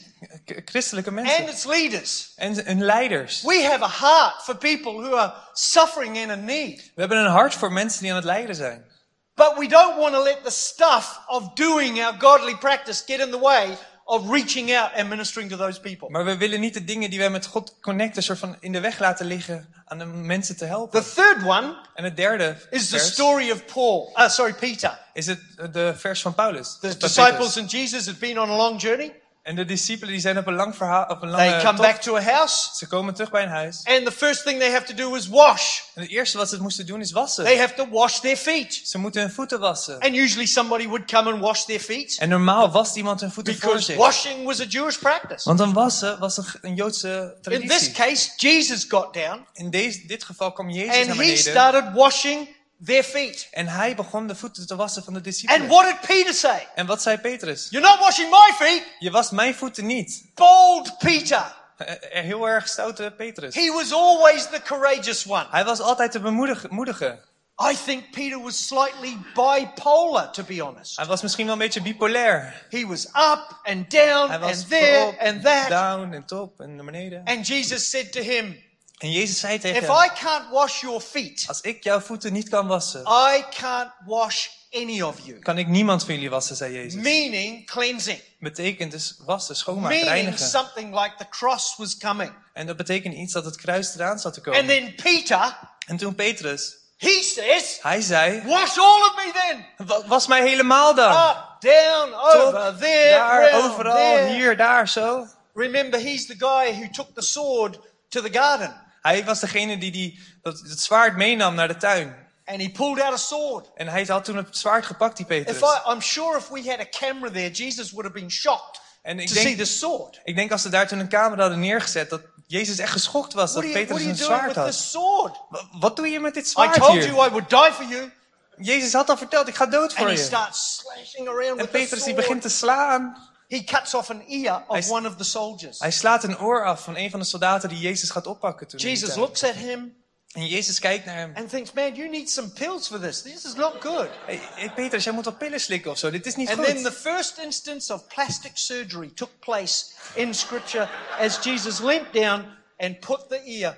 christelijke 0.65 1.09
and 1.09 1.49
its 1.49 1.65
leaders. 1.65 2.31
En 2.35 2.65
hun 2.65 2.83
leiders. 2.83 3.41
We 3.41 3.63
have 3.63 3.83
a 3.83 3.89
heart 3.89 4.41
for 4.43 4.55
people 4.55 4.91
who 4.91 5.15
are 5.15 5.33
suffering 5.53 6.17
and 6.17 6.31
in 6.31 6.45
need. 6.45 6.91
We 6.95 6.99
hebben 7.01 7.17
een 7.17 7.31
hart 7.31 7.55
voor 7.55 7.71
mensen 7.71 8.01
die 8.01 8.09
aan 8.09 8.15
het 8.15 8.25
lijden 8.25 8.55
zijn. 8.55 8.89
But 9.35 9.53
we 9.57 9.67
don't 9.67 9.97
want 9.97 10.13
to 10.13 10.23
let 10.23 10.43
the 10.43 10.51
stuff 10.51 11.19
of 11.27 11.53
doing 11.53 12.03
our 12.05 12.15
godly 12.19 12.55
practice 12.57 13.03
get 13.05 13.19
in 13.19 13.31
the 13.31 13.39
way 13.39 13.77
of 14.03 14.29
reaching 14.29 14.75
out 14.75 14.91
and 14.95 15.09
ministering 15.09 15.49
to 15.49 15.57
those 15.57 15.79
people. 15.79 16.09
Maar 16.09 16.25
we 16.25 16.37
willen 16.37 16.59
niet 16.59 16.73
de 16.73 16.83
dingen 16.83 17.09
die 17.09 17.19
wij 17.19 17.29
met 17.29 17.45
God 17.45 17.75
connecten, 17.81 18.23
soort 18.23 18.39
van 18.39 18.55
in 18.59 18.71
de 18.71 18.79
weg 18.79 18.99
laten 18.99 19.25
liggen 19.25 19.73
aan 19.85 19.97
de 19.97 20.05
mensen 20.05 20.57
te 20.57 20.65
helpen. 20.65 21.03
The 21.03 21.13
third 21.13 21.43
one 21.43 21.75
En 21.93 22.03
het 22.03 22.15
derde 22.15 22.57
is 22.69 22.89
the 22.89 22.99
story 22.99 23.51
of 23.51 23.65
Paul. 23.65 24.13
Uh, 24.15 24.29
sorry, 24.29 24.53
Peter. 24.53 24.99
is 25.13 25.25
het 25.25 25.39
de 25.71 25.93
vers 25.95 26.21
van 26.21 26.33
Paulus. 26.33 26.77
The 26.79 26.97
disciples 26.97 27.57
and 27.57 27.71
Jesus 27.71 28.05
had 28.05 28.19
been 28.19 28.39
on 28.39 28.49
a 28.49 28.55
long 28.55 28.81
journey. 28.81 29.20
En 29.41 29.55
de 29.55 29.65
discipelen 29.65 30.11
die 30.13 30.21
zijn 30.21 30.37
op 30.37 30.47
een 30.47 30.53
lang 30.53 30.75
verhaal, 30.75 31.03
op 31.09 31.21
een 31.21 31.29
They 31.35 31.45
lange 31.49 31.63
come 31.63 31.77
tocht. 31.77 31.89
back 31.91 32.01
to 32.01 32.15
a 32.17 32.21
house, 32.21 32.69
Ze 32.75 32.87
komen 32.87 33.13
terug 33.13 33.31
bij 33.31 33.43
een 33.43 33.49
huis. 33.49 33.81
and 33.83 34.05
the 34.05 34.11
first 34.11 34.43
thing 34.43 34.59
they 34.59 34.71
have 34.71 34.85
to 34.85 34.93
do 34.93 35.15
is 35.15 35.27
wash. 35.27 35.79
En 35.95 36.01
het 36.01 36.11
eerste 36.11 36.37
wat 36.37 36.49
ze 36.49 36.61
moesten 36.61 36.85
doen 36.85 37.01
is 37.01 37.11
wassen. 37.11 37.43
They 37.45 37.57
have 37.57 37.73
to 37.73 37.87
wash 37.89 38.19
their 38.19 38.37
feet. 38.37 38.81
Ze 38.83 38.97
moeten 38.97 39.21
hun 39.21 39.31
voeten 39.31 39.59
wassen. 39.59 39.99
And 39.99 40.15
usually 40.15 40.45
somebody 40.45 40.87
would 40.87 41.11
come 41.11 41.31
and 41.31 41.41
wash 41.41 41.63
their 41.63 41.79
feet 41.79 42.17
En 42.19 42.29
normaal 42.29 42.71
wast 42.71 42.95
iemand 42.95 43.21
hun 43.21 43.31
voeten 43.31 43.53
voor 43.53 43.61
because 43.69 43.85
zich. 43.85 43.95
washing 43.97 44.45
was 44.45 44.59
a 44.61 44.65
Jewish 44.65 44.97
practice. 44.97 45.47
Want 45.47 45.59
een 45.59 45.73
wassen 45.73 46.19
was 46.19 46.37
een, 46.37 46.45
een 46.61 46.75
Joodse 46.75 47.37
In 47.41 47.67
this 47.67 47.67
traditie. 47.67 47.91
case, 47.91 48.29
Jesus 48.35 48.85
got 48.87 49.13
down 49.13 49.45
In 49.53 49.69
deze, 49.69 50.05
dit 50.07 50.23
geval 50.23 50.51
kwam 50.51 50.69
Jezus 50.69 50.95
and 50.95 51.05
naar 51.07 51.15
he 51.15 51.21
beneden. 51.21 51.37
started 51.37 51.83
washing 51.93 52.47
their 52.85 53.03
feet. 53.03 53.47
En 53.51 53.67
hij 53.67 53.95
begon 53.95 54.27
de 54.27 54.35
voeten 54.35 54.67
te 54.67 54.75
wassen 54.75 55.03
van 55.03 55.13
de 55.13 55.19
And 55.19 55.27
discipelen. 55.27 55.67
what 55.67 55.83
did 55.85 55.99
Peter 56.01 56.33
say? 56.33 56.67
En 56.75 56.85
wat 56.85 57.01
zei 57.01 57.17
Petrus? 57.17 57.67
You're 57.69 57.87
not 57.87 57.99
washing 57.99 58.29
my 58.29 58.53
feet. 58.65 58.83
Je 58.99 59.11
wast 59.11 59.31
mijn 59.31 59.55
voeten 59.55 59.85
niet. 59.85 60.31
Bold 60.35 60.97
Peter. 60.97 61.59
Eh, 61.77 61.91
eh, 61.91 62.23
Heel 62.23 62.47
erg 62.47 62.67
stoute 62.67 63.13
Petrus. 63.17 63.55
He 63.55 63.71
was 63.71 63.91
always 63.93 64.43
the 64.49 64.61
courageous 64.63 65.25
one. 65.25 65.47
Hij 65.49 65.63
was 65.65 65.79
altijd 65.79 66.11
de 66.11 66.19
bemoedige. 66.19 66.67
moedige. 66.69 67.29
I 67.71 67.75
think 67.85 68.11
Peter 68.11 68.41
was 68.41 68.67
slightly 68.67 69.17
bipolar, 69.35 70.31
to 70.31 70.43
be 70.43 70.61
honest. 70.61 70.97
Hij 70.97 71.05
was 71.05 71.21
misschien 71.21 71.45
wel 71.45 71.53
een 71.53 71.59
beetje 71.59 71.81
bipolair. 71.81 72.65
He 72.69 72.85
was 72.87 73.05
up 73.05 73.59
and 73.63 73.91
down 73.91 74.31
and 74.31 74.69
there 74.69 75.15
and 75.19 75.43
that. 75.43 75.69
down 75.69 76.13
en 76.13 76.25
top 76.25 76.59
en 76.59 76.75
naar 76.75 76.85
beneden. 76.85 77.21
And 77.25 77.47
Jesus 77.47 77.89
said 77.89 78.11
to 78.11 78.21
him, 78.21 78.63
En 79.01 79.11
Jezus 79.11 79.39
zei 79.39 79.59
tegen 79.59 79.81
If 79.81 79.87
hem, 79.87 79.95
I 80.05 80.09
can't 80.19 80.49
wash 80.51 80.81
your 80.81 80.99
feet, 81.01 81.43
als 81.47 81.61
ik 81.61 81.83
jouw 81.83 81.99
voeten 81.99 82.33
niet 82.33 82.49
kan 82.49 82.67
wassen, 82.67 83.01
I 83.01 83.43
can't 83.59 83.91
wash 84.05 84.47
any 84.71 85.01
of 85.01 85.15
you. 85.23 85.39
kan 85.39 85.57
ik 85.57 85.67
niemand 85.67 86.03
van 86.05 86.13
jullie 86.13 86.29
wassen, 86.29 86.55
zei 86.55 86.73
Jezus. 86.73 87.01
Meaning 87.01 87.65
cleansing. 87.65 88.21
Betekent 88.39 88.91
dus 88.91 89.15
wassen, 89.25 89.55
schoonmaken, 89.55 89.89
Meaning 89.97 90.13
reinigen. 90.15 90.47
something 90.47 90.99
like 90.99 91.15
the 91.17 91.27
cross 91.29 91.75
was 91.77 91.97
coming. 91.97 92.31
En 92.53 92.65
dat 92.67 92.77
betekent 92.77 93.13
iets 93.15 93.33
dat 93.33 93.45
het 93.45 93.55
kruis 93.57 93.95
eraan 93.95 94.19
zat 94.19 94.33
te 94.33 94.41
komen. 94.41 94.59
And 94.59 94.69
then 94.69 94.95
Peter, 94.95 95.57
En 95.87 95.97
toen 95.97 96.15
Petrus, 96.15 96.75
he 96.97 97.21
says, 97.23 97.77
hij 97.81 98.01
zei, 98.01 98.41
Wash 98.45 98.77
all 98.77 99.01
of 99.01 99.13
me 99.15 99.31
then. 99.77 99.87
"Wa- 99.87 100.07
was 100.07 100.27
mij 100.27 100.41
helemaal 100.41 100.95
dan. 100.95 101.11
Up, 101.29 101.55
down, 101.59 102.11
Top, 102.11 102.43
over, 102.53 102.77
there, 102.79 103.09
daar, 103.09 103.49
round, 103.51 103.63
overal, 103.71 103.95
there. 103.95 104.33
hier, 104.33 104.57
daar, 104.57 104.87
zo. 104.87 105.27
Remember, 105.53 105.99
he's 105.99 106.25
the 106.25 106.35
guy 106.37 106.73
who 106.79 106.89
took 106.91 107.07
the 107.15 107.21
sword 107.21 107.79
to 108.09 108.21
the 108.21 108.33
garden. 108.39 108.89
Hij 109.01 109.25
was 109.25 109.39
degene 109.39 109.77
die, 109.77 109.91
die 109.91 110.19
dat, 110.41 110.59
het 110.59 110.79
zwaard 110.79 111.15
meenam 111.15 111.55
naar 111.55 111.67
de 111.67 111.77
tuin. 111.77 112.15
And 112.45 112.61
he 112.61 112.69
pulled 112.69 113.01
out 113.01 113.13
a 113.13 113.17
sword. 113.17 113.69
En 113.75 113.87
hij 113.87 114.03
had 114.07 114.23
toen 114.25 114.35
het 114.35 114.57
zwaard 114.57 114.85
gepakt, 114.85 115.17
die 115.17 115.25
If 115.29 115.43
Petrus. 115.45 115.61
I, 115.85 115.91
I'm 115.91 116.01
sure 116.01 116.37
if 116.37 116.49
we 116.49 116.69
had 116.69 116.79
a 116.79 116.85
camera 116.89 117.31
there, 117.31 117.49
Jesus 117.51 117.91
would 117.91 118.05
have 118.07 118.19
been 118.19 118.31
shocked 118.31 118.81
En 119.01 119.19
ik 119.19 119.27
to 119.27 119.33
see 119.35 119.55
the 119.55 119.65
sword. 119.65 120.19
ik 120.23 120.35
denk 120.35 120.51
als 120.51 120.61
ze 120.61 120.69
daar 120.69 120.87
toen 120.87 120.99
een 120.99 121.09
camera 121.09 121.41
hadden 121.41 121.59
neergezet, 121.59 122.09
dat 122.09 122.21
Jezus 122.47 122.77
echt 122.77 122.91
geschokt 122.91 123.33
was 123.33 123.51
What 123.51 123.63
dat 123.63 123.71
you, 123.73 123.85
Petrus 123.85 124.03
een 124.05 124.15
zwaard 124.15 124.55
had. 124.55 124.73
sword? 124.73 125.37
Wa- 125.49 125.67
Wat 125.79 125.95
doe 125.95 126.07
je 126.07 126.19
met 126.19 126.33
dit 126.33 126.45
I 126.45 126.49
zwaard 126.49 126.73
told 126.73 126.91
hier? 126.91 127.05
you 127.13 127.27
I 127.27 127.29
would 127.29 127.49
die 127.49 127.71
for 127.71 127.85
you. 127.85 128.11
Jezus 128.57 128.93
had 128.93 129.09
al 129.09 129.17
verteld, 129.17 129.47
ik 129.47 129.55
ga 129.55 129.65
dood 129.65 129.93
voor 129.93 130.05
And 130.07 130.15
he 130.15 130.21
je. 130.21 130.27
starts 130.27 130.75
slashing 130.83 131.27
around 131.27 131.49
En 131.49 131.55
with 131.55 131.71
the 131.71 131.77
Petrus 131.77 132.03
die 132.03 132.13
begint 132.13 132.41
te 132.41 132.49
slaan. 132.49 133.29
He 133.51 133.63
cuts 133.63 133.93
off 133.93 134.09
an 134.09 134.21
ear 134.27 134.63
of 134.67 134.89
one 134.89 135.07
of 135.07 135.15
the 135.15 135.23
soldiers. 135.23 135.79
Hij 135.79 135.91
slaat 135.91 136.23
een 136.23 136.39
oor 136.39 136.65
af 136.65 136.83
van 136.83 136.95
een 136.95 137.09
van 137.09 137.19
de 137.19 137.25
soldaten 137.25 137.69
die 137.69 137.77
Jezus 137.79 138.09
gaat 138.09 138.27
oppakken. 138.27 138.67
Toen 138.67 138.79
Jesus 138.79 139.15
looks 139.15 139.43
at 139.43 139.53
him 139.55 139.99
En 140.31 140.47
Jezus 140.47 140.79
kijkt 140.79 141.05
naar 141.05 141.15
hem. 141.15 141.31
and 141.35 141.49
thinks, 141.49 141.71
man, 141.73 141.95
you 141.95 142.09
need 142.09 142.29
some 142.29 142.47
pills 142.49 142.87
for 142.87 142.99
this. 142.99 143.21
This 143.21 143.45
is 143.45 143.53
not 143.53 143.73
good. 143.79 144.09
Hey, 144.25 144.39
hey 144.55 144.71
Petrus, 144.73 145.03
jij 145.03 145.13
moet 145.13 145.25
al 145.25 145.33
pillen 145.33 145.59
slikken 145.59 145.91
of 145.91 145.97
zo. 145.97 146.09
Dit 146.11 146.25
is 146.25 146.35
niet 146.35 146.49
And 146.49 146.57
goed. 146.57 146.67
then 146.67 146.83
the 146.83 146.91
first 146.91 147.37
instance 147.37 147.93
of 147.93 148.07
plastic 148.07 148.51
surgery 148.53 149.11
took 149.15 149.29
place 149.39 149.85
in 150.13 150.33
scripture 150.33 150.89
as 151.19 151.39
Jesus 151.43 151.79
leant 151.79 152.13
down 152.13 152.45
and 152.77 152.99
put 152.99 153.29
the 153.29 153.43
ear 153.43 153.77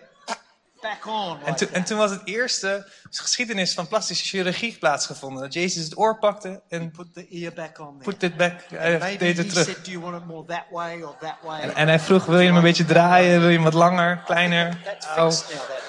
back 0.83 1.05
on. 1.07 1.37
En, 1.45 1.55
toen- 1.55 1.67
en 1.67 1.73
that. 1.73 1.85
toen 1.85 1.97
was 1.97 2.11
het 2.11 2.21
eerste 2.25 2.87
geschiedenis 3.11 3.73
van 3.73 3.87
plastische 3.87 4.25
chirurgie 4.25 4.77
plaatsgevonden. 4.79 5.41
Dat 5.43 5.53
Jezus 5.53 5.83
het 5.83 5.97
oor 5.97 6.19
pakte 6.19 6.61
en 6.69 6.91
Put 6.91 7.13
the 7.13 7.27
ear 7.29 7.53
back 7.53 7.79
on 7.79 7.99
there. 7.99 8.11
put 8.11 8.23
it 8.23 8.37
back. 8.37 8.61
Hij 8.69 9.17
deed 9.17 9.35
he 9.37 9.41
het 9.41 9.49
terug. 9.49 9.65
said, 9.65 9.85
do 9.85 9.91
you 9.91 10.03
want 10.03 10.15
it 10.21 10.25
more 10.27 10.45
that 10.47 10.65
way 10.71 11.01
or 11.01 11.15
that 11.19 11.35
way? 11.43 11.59
En, 11.61 11.75
en 11.75 11.87
hij 11.87 11.99
vroeg, 11.99 12.25
wil 12.25 12.39
je 12.39 12.45
hem 12.47 12.55
een 12.55 12.61
beetje 12.61 12.85
draaien? 12.85 13.39
Wil 13.39 13.49
je 13.49 13.55
hem 13.55 13.63
wat 13.63 13.73
langer, 13.73 14.21
kleiner? 14.25 14.77
That's 14.83 15.05
Oh. 15.07 15.15
now, 15.17 15.29
that. 15.29 15.81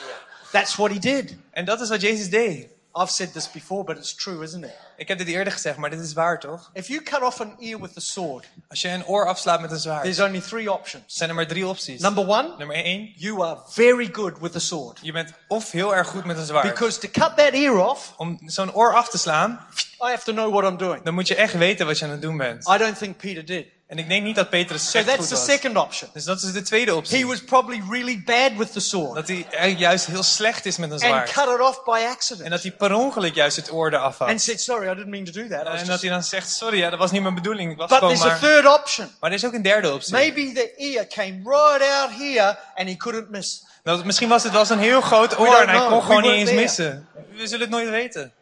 That's 0.53 0.77
what 0.77 0.91
he 0.93 0.99
did. 0.99 1.37
En 1.51 1.65
dat 1.65 1.81
is 1.81 1.89
wat 1.89 2.01
Jezus 2.01 2.31
deed. 2.31 2.69
I've 2.97 3.11
said 3.11 3.33
this 3.33 3.51
before, 3.51 3.85
but 3.85 3.97
it's 3.97 4.15
true, 4.15 4.43
isn't 4.45 4.65
it? 4.65 4.73
Ik 4.97 5.09
heb 5.09 5.19
dit 5.19 5.27
eerder 5.27 5.53
gezegd, 5.53 5.77
maar 5.77 5.91
dit 5.91 6.01
is 6.01 6.13
waar 6.13 6.41
toch? 6.41 6.71
If 6.73 6.87
you 6.89 7.03
cut 7.03 7.23
off 7.23 7.41
an 7.41 7.57
ear 7.61 7.81
with 7.81 7.97
a 7.97 8.01
sword, 8.01 8.47
Als 8.69 8.81
je 8.81 8.89
een 8.89 9.07
oor 9.07 9.27
afslaat 9.27 9.61
met 9.61 9.71
een 9.71 9.79
zwaard, 9.79 10.03
there's 10.03 10.21
only 10.21 10.41
three 10.41 10.73
options. 10.73 11.05
zijn 11.07 11.29
er 11.29 11.35
maar 11.35 11.47
drie 11.47 11.67
opties. 11.67 12.01
Number 12.01 12.29
one, 12.29 12.55
Nummer 12.59 12.77
één, 12.77 13.13
you 13.17 13.43
are 13.45 13.59
very 13.69 14.09
good 14.13 14.39
with 14.39 14.57
a 14.57 14.59
sword. 14.59 14.99
je 15.03 15.13
bent 15.13 15.33
of 15.49 15.71
heel 15.71 15.95
erg 15.95 16.09
goed 16.09 16.25
met 16.25 16.39
een 16.39 16.47
zwaard. 16.47 16.69
Because 16.69 16.99
to 16.99 17.09
cut 17.09 17.37
that 17.37 17.53
ear 17.53 17.77
off, 17.89 18.13
Om 18.17 18.39
zo'n 18.47 18.75
oor 18.75 18.95
af 18.95 19.09
te 19.09 19.19
slaan, 19.19 19.67
I 20.01 20.07
have 20.11 20.25
to 20.25 20.33
know 20.33 20.53
what 20.53 20.71
I'm 20.71 20.77
doing. 20.77 21.03
dan 21.03 21.15
moet 21.15 21.29
je 21.29 21.35
echt 21.35 21.55
weten 21.55 21.87
wat 21.87 21.99
je 21.99 22.05
aan 22.05 22.11
het 22.11 22.23
doen 22.23 22.37
bent. 22.37 22.69
I 22.69 22.79
don't 22.79 22.99
think 22.99 23.17
Peter 23.17 23.45
did. 23.45 23.67
En 23.87 23.99
ik 23.99 24.09
denk 24.09 24.23
niet 24.23 24.35
dat 24.35 24.51
Petrus 24.51 24.91
So 24.91 24.99
echt 24.99 25.07
that's 25.07 25.19
goed 25.19 25.29
the 25.29 25.35
was. 25.35 25.45
second 25.45 25.77
option. 25.77 26.11
Dus 26.13 26.25
dat 26.25 26.43
is 26.43 26.53
de 26.53 26.63
tweede 26.63 26.95
optie. 26.95 27.19
He 27.19 27.27
was 27.27 27.45
probably 27.45 27.83
really 27.91 28.23
bad 28.25 28.51
with 28.57 28.73
the 28.73 28.81
sword 28.81 29.15
Dat 29.15 29.29
hij 29.51 29.73
juist 29.73 30.07
heel 30.07 30.23
slecht 30.23 30.67
is 30.67 30.77
met 30.77 30.89
een 30.89 30.93
and 30.95 31.03
zwaard. 31.05 31.31
cut 31.33 31.49
it 31.49 31.61
off 31.61 31.83
by 31.85 31.99
En 31.99 32.09
accident 32.09 32.51
dat 32.51 32.63
hij 32.63 32.71
per 32.73 32.95
ongeluk 32.95 33.35
juist 33.35 33.57
het 33.57 33.73
oor 33.73 33.93
eraf 33.93 34.19
had. 34.19 34.29
and 34.29 34.43
said, 34.43 34.61
sorry, 34.61 34.87
I 34.91 34.95
didn't 34.95 35.09
mean 35.11 35.25
to 35.25 35.33
do 35.33 35.49
that. 35.49 35.59
En 35.59 35.65
dat 35.77 35.87
just... 35.87 36.01
hij 36.01 36.11
dan 36.11 36.23
zegt, 36.23 36.51
sorry, 36.51 36.79
ja, 36.79 36.91
dat 36.91 36.99
was 36.99 37.11
niet 37.11 37.23
mijn 37.23 37.35
bedoeling. 37.35 37.71
Ik 37.71 37.77
was 37.77 37.89
But 37.91 37.99
there's 37.99 38.21
a 38.23 38.27
maar... 38.27 38.39
third 38.41 38.67
option. 38.67 39.11
Maar 39.21 39.31
er 39.31 39.37
is 39.37 39.45
ook 39.45 39.53
een 39.53 39.63
derde 39.63 39.93
optie. 39.93 40.13
Maybe 40.13 40.53
the 40.53 40.75
ear 40.77 41.07
came 41.07 41.41
right 41.45 41.91
out 41.91 42.11
here 42.19 42.59
and 42.75 42.89
he 42.89 42.97
couldn't 42.97 43.31
miss. 43.31 43.65
Nou, 43.83 44.05
misschien 44.05 44.29
was 44.29 44.43
het 44.43 44.53
wel 44.53 44.65
zo'n 44.65 44.79
heel 44.79 45.01
groot 45.01 45.39
oor 45.39 45.47
en 45.61 45.69
hij 45.69 45.77
know. 45.79 45.89
kon 45.89 45.99
We 45.99 46.05
gewoon 46.05 46.23
niet 46.23 46.31
eens 46.33 46.49
there. 46.49 46.61
missen. 46.61 47.09
We 47.35 47.47
zullen 47.47 47.61
het 47.61 47.71
nooit 47.71 47.89
weten. 47.89 48.33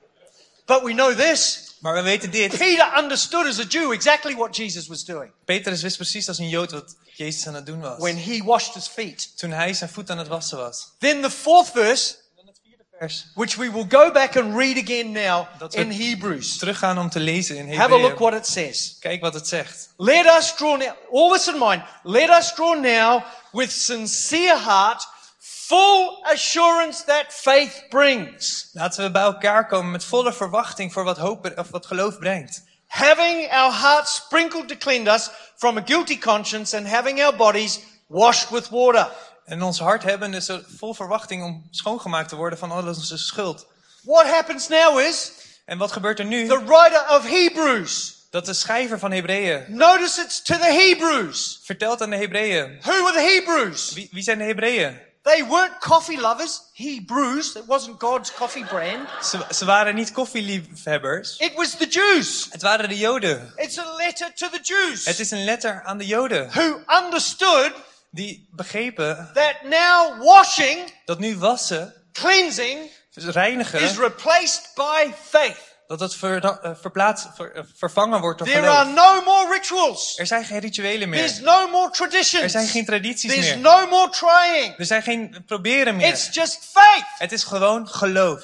But 0.66 0.82
we 0.82 0.92
know 0.92 1.18
this. 1.18 1.70
Maar 1.82 1.94
we 1.94 2.02
weten 2.02 2.30
dit. 2.30 2.58
Peter 2.58 2.98
understood 2.98 3.46
as 3.46 3.58
a 3.58 3.64
Jew 3.68 3.92
exactly 3.92 4.34
what 4.34 4.56
Jesus 4.56 4.86
was 4.86 5.04
doing 5.04 5.32
Petrus 5.44 5.82
wist 5.82 5.96
precies 5.96 6.28
als 6.28 6.38
een 6.38 6.48
Jood 6.48 6.70
wat 6.70 6.96
Jezus 7.14 7.46
aan 7.46 7.54
het 7.54 7.66
doen 7.66 7.80
was. 7.80 7.98
when 7.98 8.16
he 8.16 8.42
washed 8.44 8.74
his 8.74 8.86
feet. 8.88 9.38
Toen 9.38 9.50
hij 9.50 9.72
zijn 9.72 9.90
voet 9.90 10.10
aan 10.10 10.18
het 10.18 10.28
wassen 10.28 10.58
was. 10.58 10.92
Then 10.98 11.22
the 11.22 11.30
fourth 11.30 11.70
verse, 11.70 12.14
which 13.34 13.56
we 13.56 13.70
will 13.70 13.86
go 13.88 14.12
back 14.12 14.36
and 14.36 14.54
read 14.54 14.76
again 14.76 15.12
now 15.12 15.46
Dat 15.58 15.74
in 15.74 15.90
Hebrews. 15.90 16.58
Teruggaan 16.58 16.98
om 16.98 17.10
te 17.10 17.20
lezen 17.20 17.56
in 17.56 17.78
Have 17.78 17.94
a 17.94 17.98
look 17.98 18.18
what 18.18 18.34
it 18.34 18.46
says. 18.46 18.96
Kijk 19.00 19.20
wat 19.20 19.34
het 19.34 19.48
zegt. 19.48 19.88
Let 19.96 20.26
us 20.26 20.54
draw 20.54 20.78
now, 20.78 20.94
all 21.12 21.32
this 21.32 21.48
in 21.48 21.58
mind, 21.58 21.82
let 22.02 22.28
us 22.28 22.54
draw 22.54 22.80
now 22.80 23.22
with 23.52 23.72
sincere 23.72 24.58
heart, 24.58 25.08
full 25.66 26.18
assurance 26.22 27.04
that 27.04 27.24
faith 27.28 27.84
brings, 27.88 28.68
Laten 28.72 29.04
we 29.04 29.10
bij 29.10 29.22
elkaar 29.22 29.66
komen 29.66 29.90
met 29.90 30.04
volle 30.04 30.32
verwachting 30.32 30.92
voor 30.92 31.04
wat, 31.04 31.16
hoop, 31.18 31.52
of 31.56 31.70
wat 31.70 31.86
geloof 31.86 32.18
brengt. 32.18 32.62
having 32.86 33.50
our 33.52 33.72
hearts 33.72 34.14
sprinkled 34.14 34.68
to 34.68 34.76
cleanse 34.76 35.10
us 35.10 35.30
from 35.56 35.76
a 35.76 35.82
guilty 35.84 36.18
conscience 36.18 36.76
and 36.76 36.86
having 36.88 37.22
our 37.24 37.36
bodies 37.36 37.80
washed 38.06 38.50
with 38.50 38.68
water. 38.68 39.10
En 39.44 39.62
ons 39.62 39.78
hart 39.78 40.02
hebben 40.02 40.30
dus 40.30 40.50
vol 40.78 40.94
verwachting 40.94 41.42
om 41.44 41.66
schoongemaakt 41.70 42.28
te 42.28 42.36
worden 42.36 42.58
van 42.58 42.70
al 42.70 42.86
onze 42.86 43.18
schuld. 43.18 43.66
What 44.02 44.26
happens 44.26 44.68
now 44.68 44.98
is 45.00 45.32
En 45.64 45.78
wat 45.78 45.92
gebeurt 45.92 46.18
er 46.18 46.24
nu? 46.24 46.46
the 46.48 46.64
writer 46.64 47.04
of 47.10 47.22
Hebrews, 47.28 48.20
Dat 48.30 48.44
de 48.46 48.54
schrijver 48.54 48.98
van 48.98 49.12
Hebreeën 49.12 49.64
notice 49.68 50.20
it's 50.20 50.42
to 50.42 50.54
the 50.58 50.72
Hebrews. 50.88 51.60
vertelt 51.64 52.00
aan 52.02 52.10
de 52.10 52.16
Hebreeën. 52.16 52.78
Who 52.82 52.92
were 53.04 53.12
the 53.12 53.20
Hebrews? 53.34 53.92
Wie, 53.92 54.08
wie 54.12 54.22
zijn 54.22 54.38
de 54.38 54.44
Hebreeën? 54.44 54.98
They 55.22 55.46
weren't 55.46 55.78
coffee 55.80 56.20
lovers, 56.20 56.60
Hebrews. 56.72 57.56
It 57.56 57.66
wasn't 57.66 58.00
God's 58.00 58.32
coffee 58.32 58.64
brand. 58.64 59.08
Ze, 59.24 59.38
ze 59.54 59.64
waren 59.64 59.94
niet 59.94 60.12
koffieliefhebbers. 60.12 61.36
It 61.38 61.54
was 61.54 61.76
the 61.76 61.86
Jews. 61.86 62.48
Het 62.50 62.62
waren 62.62 62.88
de 62.88 62.98
Joden. 62.98 63.52
It's 63.56 63.78
a 63.78 63.94
letter 63.96 64.32
to 64.34 64.48
the 64.48 64.60
Jews 64.62 65.04
Het 65.04 65.18
is 65.18 65.30
een 65.30 65.44
letter 65.44 65.82
aan 65.84 65.98
de 65.98 66.06
Joden. 66.06 66.50
who 66.50 66.80
understood 67.04 67.72
Die 68.14 68.48
begrepen 68.50 69.30
that 69.34 69.62
now 69.62 70.22
washing, 70.22 70.92
dat 71.04 71.18
nu 71.18 71.36
wassen, 71.36 71.94
cleansing, 72.12 72.90
is 73.14 73.24
reinigen, 73.24 73.98
replaced 73.98 74.70
by 74.74 75.12
faith. 75.22 75.71
Dat 75.86 76.14
ver, 76.14 76.44
eh, 76.44 76.70
verplaatst, 76.80 77.28
ver- 77.34 77.52
eh, 77.54 77.62
vervangen 77.76 78.20
wordt 78.20 78.38
door 78.38 78.48
There 78.48 78.68
are 78.68 78.90
no 78.92 79.22
more 79.24 79.52
rituals. 79.52 80.18
Er 80.18 80.26
zijn 80.26 80.44
geen 80.44 80.58
rituelen 80.58 81.10
There's 81.10 81.34
meer. 81.34 81.44
no 81.44 81.68
more 81.68 81.86
Er 81.86 81.92
traditions. 81.92 82.52
zijn 82.52 82.66
geen 82.68 82.84
tradities 82.84 83.30
There's 83.32 83.46
meer. 83.48 83.58
no 83.58 83.86
more 83.86 84.08
trying. 84.08 84.78
Er 84.78 84.86
zijn 84.86 85.02
geen 85.02 85.44
proberen 85.46 86.00
It's 86.00 86.24
meer. 86.24 86.34
just 86.34 86.58
faith. 86.72 87.04
Het 87.18 87.32
is 87.32 87.44
gewoon 87.44 87.88
geloof. 87.88 88.42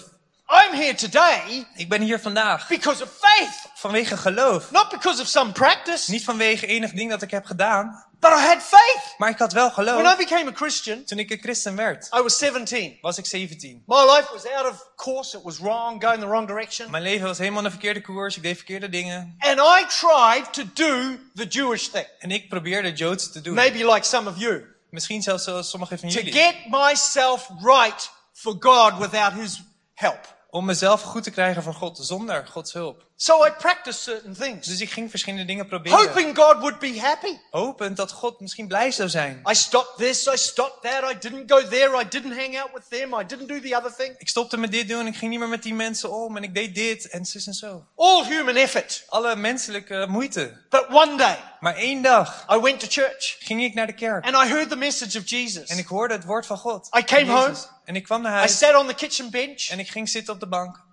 I'm 0.66 0.74
here 0.80 0.94
today 0.94 1.66
Ik 1.74 1.88
ben 1.88 2.00
hier 2.02 2.20
vandaag 2.20 2.68
because 2.68 3.02
of 3.02 3.08
faith, 3.20 3.70
vanwege 3.74 4.16
geloof. 4.16 4.70
not 4.70 4.88
because 4.88 5.20
of 5.22 5.26
some 5.28 5.52
practice, 5.52 6.10
Niet 6.10 6.24
vanwege 6.24 6.66
enig 6.66 6.90
ding 6.92 7.10
dat 7.10 7.22
ik 7.22 7.30
heb 7.30 7.44
gedaan, 7.44 8.04
but 8.20 8.30
I 8.30 8.40
had 8.46 8.62
faith. 8.62 9.14
maar 9.18 9.30
ik 9.30 9.38
had 9.38 9.52
wel 9.52 9.70
When 9.70 9.86
I 9.88 9.98
geloof. 9.98 10.16
became 10.16 10.50
a 10.50 10.54
Christian, 10.54 11.04
Toen 11.04 11.18
ik 11.18 11.30
een 11.30 11.38
christen 11.40 11.76
werd, 11.76 12.08
I 12.16 12.22
was 12.22 12.38
17. 12.38 12.98
was 13.00 13.18
ik 13.18 13.26
17. 13.26 13.82
My 13.86 13.96
life 14.00 14.28
was 14.32 14.46
out 14.52 14.66
of 14.70 14.86
course. 14.96 15.36
It 15.36 15.42
was 15.42 15.58
wrong, 15.58 16.02
going 16.04 16.20
the 16.20 16.26
wrong 16.26 16.46
direction. 16.46 16.90
Mijn 16.90 17.02
leven 17.02 17.26
was 17.26 17.38
helemaal 17.38 17.64
een 17.64 17.70
verkeerde 17.70 18.00
koers. 18.00 18.36
Ik 18.36 18.42
deed 18.42 18.56
verkeerde 18.56 18.88
dingen. 18.88 19.34
And 19.38 19.58
I 19.58 19.86
tried 19.86 20.52
to 20.52 20.62
do 20.74 21.16
the 21.34 21.46
Jewish 21.46 21.86
thing. 21.86 22.06
En 22.18 22.30
ik 22.30 22.48
probeerde 22.48 22.92
Joods 22.92 23.32
te 23.32 23.40
doen. 23.40 23.54
Maybe 23.54 23.92
like 23.92 24.06
some 24.06 24.30
of 24.30 24.38
you. 24.38 24.64
Misschien 24.90 25.22
zelfs 25.22 25.44
zoals 25.44 25.70
sommigen 25.70 25.98
van 25.98 26.08
To 26.08 26.14
jullie. 26.14 26.32
get 26.32 26.54
myself 26.68 27.48
right 27.62 28.10
for 28.32 28.56
God 28.60 28.98
without 28.98 29.32
His 29.32 29.62
help. 29.94 30.36
Om 30.50 30.64
mezelf 30.64 31.02
goed 31.02 31.22
te 31.22 31.30
krijgen 31.30 31.62
voor 31.62 31.74
God, 31.74 31.98
zonder 32.00 32.46
Gods 32.46 32.72
hulp. 32.72 33.06
So 33.20 33.44
I 33.46 33.50
practiced 33.50 34.02
certain 34.02 34.34
things, 34.36 34.66
Dus 34.66 34.80
ik 34.80 34.90
ging 34.90 35.10
verschillende 35.10 35.44
dingen 35.46 35.66
proberen. 35.66 35.98
hoping 35.98 36.36
God 36.36 36.58
would 36.58 36.78
be 36.78 37.00
happy. 37.00 37.36
Hopend 37.50 37.96
dat 37.96 38.12
God 38.12 38.40
misschien 38.40 38.66
blij 38.66 38.90
zou 38.90 39.08
zijn. 39.08 39.42
I 39.50 39.54
stopped 39.54 39.96
this, 39.96 40.26
I 40.26 40.36
stopped 40.36 40.82
that, 40.82 41.10
I 41.12 41.18
didn't 41.18 41.50
go 41.50 41.68
there, 41.68 42.00
I 42.00 42.08
didn't 42.08 42.36
hang 42.36 42.60
out 42.60 42.70
with 42.74 42.88
them, 42.88 43.20
I 43.20 43.26
didn't 43.26 43.48
do 43.48 43.60
the 43.60 43.76
other 43.76 43.94
thing. 43.96 44.14
Ik 44.18 44.28
stopte 44.28 44.56
met 44.56 44.72
dit 44.72 44.88
doen, 44.88 45.06
ik 45.06 45.16
ging 45.16 45.30
niet 45.30 45.40
meer 45.40 45.48
met 45.48 45.62
die 45.62 45.74
mensen 45.74 46.10
om 46.12 46.36
en 46.36 46.42
ik 46.42 46.54
deed 46.54 46.74
dit 46.74 47.08
en 47.08 47.24
zus 47.24 47.46
en 47.46 47.54
zo. 47.54 47.84
All 47.96 48.24
human 48.24 48.56
effort. 48.56 49.04
Alle 49.08 49.36
menselijke 49.36 50.06
moeite. 50.08 50.60
But 50.68 50.86
one 50.90 51.16
day, 51.16 51.38
Maar 51.60 51.74
één 51.74 52.02
dag 52.02 52.46
I 52.52 52.58
went 52.60 52.80
to 52.80 52.86
church 52.90 53.36
ging 53.38 53.62
ik 53.62 53.74
naar 53.74 53.86
de 53.86 53.94
kerk 53.94 54.24
and 54.24 54.34
I 54.46 54.48
heard 54.48 54.68
the 54.68 54.76
message 54.76 55.18
of 55.18 55.28
Jesus. 55.28 55.68
en 55.68 55.78
ik 55.78 55.86
hoorde 55.86 56.14
het 56.14 56.24
woord 56.24 56.46
van 56.46 56.58
God. 56.58 56.88
I 56.98 57.04
came 57.04 57.32
home. 57.32 57.54
En 57.84 57.96
ik 57.96 58.02
kwam 58.04 58.22
naar 58.22 58.32
I 58.32 58.36
huis 58.36 58.58
sat 58.58 58.74
on 58.74 58.86
the 58.86 58.94
kitchen 58.94 59.30
bench 59.30 59.68
en 59.68 59.78
ik 59.78 59.88
ging 59.88 60.08
zitten 60.08 60.34
op 60.34 60.40
de 60.40 60.46
bank. 60.48 60.86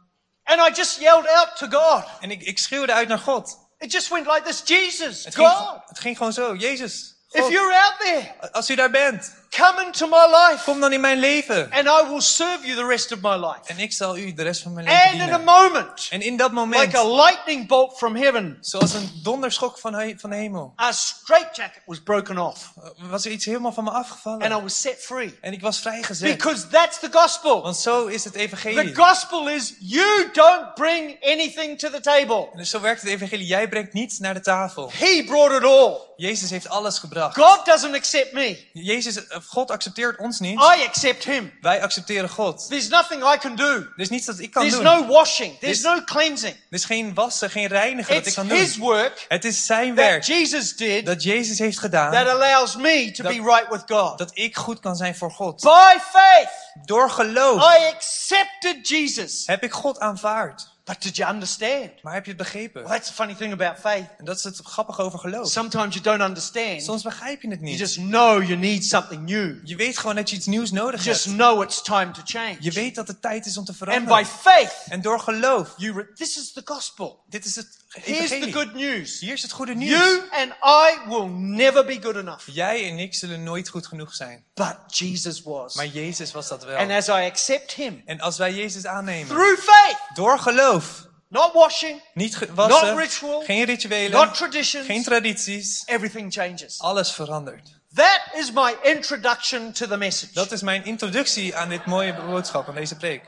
And 0.45 0.61
I 0.61 0.75
just 0.75 0.99
yelled 0.99 1.27
out 1.27 1.55
to 1.57 1.67
God. 1.67 2.03
En 2.19 2.31
ik, 2.31 2.43
ik 2.43 2.57
schreeuwde 2.57 2.93
uit 2.93 3.07
naar 3.07 3.19
God. 3.19 3.57
It 3.77 3.91
just 3.91 4.09
went 4.09 4.25
like 4.25 4.41
this 4.41 4.61
Jesus, 4.65 5.23
Het 5.25 5.35
ging, 5.35 5.49
God, 5.49 5.81
het 5.85 5.99
ging 5.99 6.17
gewoon 6.17 6.33
zo. 6.33 6.55
Jezus, 6.55 7.15
if 7.29 7.41
God, 7.41 7.51
you're 7.51 7.73
out 7.73 7.99
there, 7.99 8.51
als 8.51 8.69
u 8.69 8.75
daar 8.75 8.91
bent, 8.91 9.33
come 9.57 9.85
into 9.85 10.07
my 10.07 10.25
life 10.49 10.63
kom 10.63 10.79
dan 10.79 10.93
in 10.93 11.01
mijn 11.01 11.17
leven. 11.19 11.71
and 11.71 11.85
I 11.87 12.09
will 12.09 12.21
serve 12.21 12.59
you 12.67 12.75
the 12.75 12.85
rest 12.85 13.11
of 13.11 13.19
my 13.21 13.35
life. 13.35 13.59
En 13.65 13.79
ik 13.79 13.93
zal 13.93 14.17
u 14.17 14.33
de 14.33 14.43
rest 14.43 14.61
van 14.61 14.73
mijn 14.73 14.85
leven 14.85 15.01
And 15.03 15.13
in 15.13 15.21
a 15.21 15.23
dienen. 15.25 15.43
moment, 15.43 16.07
En 16.09 16.21
in 16.21 16.37
dat 16.37 16.51
moment, 16.51 16.81
like 16.85 16.97
a 16.97 17.07
lightning 17.15 17.67
bolt 17.67 17.97
from 17.97 18.15
heaven, 18.15 18.57
zoals 18.61 18.93
een 18.93 19.11
donderschok 19.23 19.79
van, 19.79 19.93
he- 19.93 20.13
van 20.17 20.29
de 20.29 20.35
hemel, 20.35 20.73
a 20.81 20.91
straitjacket 20.91 21.81
was 21.85 22.01
broken 22.03 22.37
off 22.37 22.73
was 23.09 23.25
er 23.25 23.31
iets 23.31 23.45
helemaal 23.45 23.71
van 23.73 23.83
me 23.83 23.89
and 23.89 23.97
I 23.99 24.01
afgevallen. 24.01 24.61
was 24.61 24.81
set 24.81 24.97
free. 25.03 25.37
En 25.41 25.53
ik 25.53 25.61
was 25.61 25.79
vrijgezet. 25.79 26.37
Because 26.37 26.67
that's 26.67 26.99
the 26.99 27.07
gospel. 27.11 27.61
Want 27.61 27.77
zo 27.77 28.05
is 28.05 28.23
het 28.23 28.33
The 28.33 28.39
evangelie. 28.39 28.95
gospel 28.95 29.49
is 29.49 29.73
you 29.79 30.29
don't 30.33 30.73
bring 30.73 31.17
anything 31.25 31.79
to 31.79 31.89
the 31.89 31.99
table. 32.01 32.49
En 32.51 32.57
dus 32.57 32.69
zo 32.69 32.79
werkt 32.81 33.01
het 33.01 33.09
evangelie. 33.09 33.45
Jij 33.47 33.67
brengt 33.69 33.93
niets 33.93 34.19
naar 34.19 34.33
de 34.33 34.39
tafel. 34.39 34.91
He 34.93 35.23
brought 35.25 35.55
it 35.55 35.63
all. 35.63 35.97
Jezus 36.17 36.49
heeft 36.49 36.69
alles 36.69 36.99
gebracht. 36.99 37.37
God 37.37 37.65
doesn't 37.65 37.95
accept 37.95 38.31
me. 38.33 38.69
Jezus, 38.73 39.27
eh, 39.27 39.37
God 39.47 39.71
accepteert 39.71 40.17
ons 40.19 40.39
niet. 40.39 40.59
I 40.59 40.85
accept 40.87 41.23
him. 41.23 41.53
Wij 41.61 41.81
accepteren 41.81 42.29
God. 42.29 42.65
There's 42.69 42.87
nothing 42.87 43.23
I 43.33 43.37
can 43.37 43.55
do. 43.55 43.71
Er 43.73 43.91
is 43.95 44.09
niets 44.09 44.25
dat 44.25 44.39
ik 44.39 44.51
kan 44.51 44.61
There's 44.69 44.75
doen. 44.83 44.83
no 44.83 45.05
washing. 45.07 45.59
There's 45.59 45.81
no 45.81 46.03
cleansing. 46.03 46.53
Er 46.53 46.61
is 46.69 46.85
geen 46.85 47.13
wassen, 47.13 47.49
geen 47.49 47.67
reinigen 47.67 48.13
dat 48.13 48.21
ik 48.21 48.25
It's 48.25 48.35
kan 48.35 48.47
doen. 48.47 48.57
his 48.57 48.77
work 48.77 49.25
Het 49.27 49.45
is 49.45 49.65
zijn 49.65 49.95
that 49.95 50.05
werk 50.05 50.23
Jesus 50.23 50.75
did 50.75 51.05
dat 51.05 51.23
Jezus 51.23 51.59
heeft 51.59 51.73
that 51.75 51.83
gedaan. 51.85 52.27
allows 52.27 52.75
me 52.75 53.11
to 53.11 53.23
Dat- 53.23 53.31
be 53.35 53.41
right 53.41 53.67
with 53.69 53.83
God. 53.87 54.17
Dat 54.17 54.31
ik 54.33 54.55
goed 54.57 54.79
kan 54.79 54.95
zijn 54.95 55.15
voor 55.15 55.31
God. 55.31 55.61
By 55.61 55.97
faith, 56.11 56.49
Door 56.85 57.09
geloof 57.09 57.61
I 57.77 57.93
accepted 57.93 58.87
Jesus. 58.87 59.43
heb 59.45 59.63
ik 59.63 59.71
God 59.71 59.99
aanvaard. 59.99 60.73
But 60.85 61.01
did 61.01 61.15
you 61.15 61.31
understand? 61.33 61.89
Maar 62.01 62.13
heb 62.13 62.23
je 62.25 62.29
het 62.29 62.39
begrepen? 62.39 62.83
Well, 62.83 62.91
that's 62.91 63.07
the 63.07 63.13
funny 63.13 63.33
thing 63.35 63.53
about 63.53 63.79
faith. 63.79 64.05
En 64.17 64.25
dat 64.25 64.37
is 64.37 64.43
het 64.43 64.59
grappige 64.63 65.01
over 65.01 65.19
geloof. 65.19 65.49
Sometimes 65.51 65.93
you 65.95 66.03
don't 66.03 66.21
understand. 66.29 66.81
Soms 66.83 67.03
begrijp 67.03 67.41
je 67.41 67.47
het 67.49 67.59
You 67.59 67.69
niet. 67.71 67.79
just 67.79 67.95
know 67.95 68.43
you 68.43 68.55
need 68.57 68.85
something 68.85 69.29
new. 69.29 69.55
Je 69.63 69.75
weet 69.75 69.97
gewoon 69.97 70.15
dat 70.15 70.29
je 70.29 70.35
iets 70.35 70.45
nieuws 70.45 70.71
nodig 70.71 70.99
You 71.03 71.11
just 71.11 71.25
hebt. 71.25 71.37
know 71.37 71.63
it's 71.63 71.81
time 71.81 72.11
to 72.11 72.21
change. 72.23 72.57
Je 72.59 72.71
weet 72.71 72.95
dat 72.95 73.07
het 73.07 73.21
tijd 73.21 73.45
is 73.45 73.57
om 73.57 73.65
te 73.65 73.71
And 73.71 73.79
by 73.79 73.85
veranderen. 73.91 74.25
faith, 74.25 74.73
En 74.87 75.01
door 75.01 75.19
geloof. 75.19 75.73
you 75.77 76.07
this 76.15 76.37
is 76.37 76.51
the 76.53 76.61
gospel. 76.65 77.23
Dit 77.29 77.45
is 77.45 77.55
het 77.55 77.83
Here's 78.03 78.29
the 78.29 78.51
good 78.51 78.73
news. 78.73 79.19
Hier 79.19 79.33
is 79.33 79.41
het 79.41 79.51
goede 79.51 79.75
nieuws. 79.75 79.99
You 79.99 80.21
and 80.31 80.51
I 80.63 81.09
will 81.09 81.27
never 81.29 81.85
be 81.85 81.99
good 82.01 82.15
enough. 82.15 82.41
Jij 82.45 82.89
en 82.89 82.99
ik 82.99 83.13
zullen 83.13 83.43
nooit 83.43 83.69
goed 83.69 83.87
genoeg 83.87 84.13
zijn. 84.13 84.45
But 84.53 84.75
Jesus 84.87 85.41
was. 85.41 85.75
Maar 85.75 85.85
Jezus 85.87 86.31
was 86.31 86.47
dat 86.47 86.65
And 86.65 86.87
wel. 86.87 86.97
as 86.97 87.07
I 87.07 87.11
accept 87.11 87.71
him 87.73 88.01
En 88.05 88.19
als 88.19 88.37
wij 88.37 88.53
Jezus 88.53 88.85
aannemen, 88.85 89.27
through 89.27 89.61
faith, 89.61 89.97
door 90.13 90.39
geloof, 90.39 91.07
not 91.29 91.53
washing, 91.53 92.01
niet 92.13 92.39
Not 92.39 92.49
gewassen, 92.49 92.97
ritual, 92.97 93.41
geen 93.41 93.63
rituelen, 93.65 94.11
not 94.11 94.33
traditions, 94.35 94.85
geen 94.85 95.03
tradities, 95.03 95.83
everything 95.85 96.33
changes. 96.33 96.79
alles 96.79 97.11
verandert. 97.11 97.73
That 97.93 98.21
is 98.33 98.51
my 98.51 98.75
introduction 98.83 99.71
to 99.71 99.87
the 99.87 99.97
message. 99.97 100.33
Dat 100.33 100.51
is 100.51 100.61
mijn 100.61 100.85
introductie 100.85 101.55
aan 101.55 101.69
dit 101.69 101.85
mooie 101.85 102.13
boodschap, 102.13 102.67
aan 102.67 102.75
deze 102.75 102.95
preek. 102.95 103.23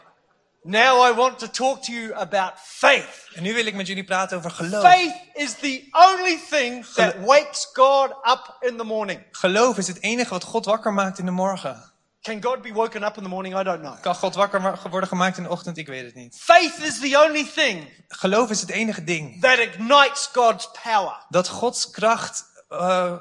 Now 0.70 1.12
I 1.12 1.14
want 1.14 1.40
to 1.40 1.48
talk 1.48 1.84
to 1.84 1.92
you 1.92 2.14
about 2.14 2.52
faith. 2.56 3.30
En 3.34 3.44
nu 3.44 3.54
wil 3.54 3.66
ik 3.66 3.76
met 3.76 3.88
jullie 3.88 4.04
praten 4.04 4.38
over 4.38 4.52
geloof. 4.52 4.82
Faith 4.82 5.16
is 5.34 5.54
the 5.54 5.88
only 5.92 6.40
thing 6.50 6.86
that 6.86 7.16
wakes 7.26 7.70
God 7.74 8.10
up 8.10 8.58
in 8.60 8.78
the 8.78 8.84
morning. 8.84 9.24
Geloof 9.32 9.78
is 9.78 9.88
het 9.88 10.02
enige 10.02 10.30
wat 10.30 10.44
God 10.44 10.66
wakker 10.66 10.94
maakt 10.94 11.20
in 11.20 11.26
de 11.26 11.32
morgen. 11.32 11.92
Can 12.22 12.44
God 12.44 12.62
be 12.62 12.74
woken 12.74 13.04
up 13.04 13.18
in 13.18 13.24
the 13.24 13.30
morning? 13.30 13.60
I 13.60 13.64
don't 13.64 13.80
know. 13.80 14.02
Kan 14.02 14.16
God 14.16 14.36
wakker 14.36 14.80
worden 14.90 15.10
gemaakt 15.10 15.38
in 15.38 15.44
de 15.44 15.50
ochtend? 15.50 15.78
Ik 15.78 15.88
weet 15.88 16.06
het 16.06 16.16
niet. 16.16 16.38
Faith 16.40 16.78
is 16.80 17.00
the 17.00 17.24
only 17.28 17.52
thing 17.56 18.06
Geloof 18.08 18.50
is 18.50 18.62
het 18.62 18.70
enige 18.70 19.04
ding 19.04 19.42
that 19.42 19.58
ignites 19.58 20.30
God's 20.34 20.70
power. 20.84 21.26
dat 21.30 21.48
Gods 21.48 21.90
kracht 21.90 22.44
eh, 22.70 23.14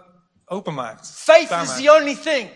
openmaakt. 0.44 1.10
Faith 1.14 1.50
is 1.50 1.74
the 1.76 1.92
only 1.92 2.16
thing 2.16 2.50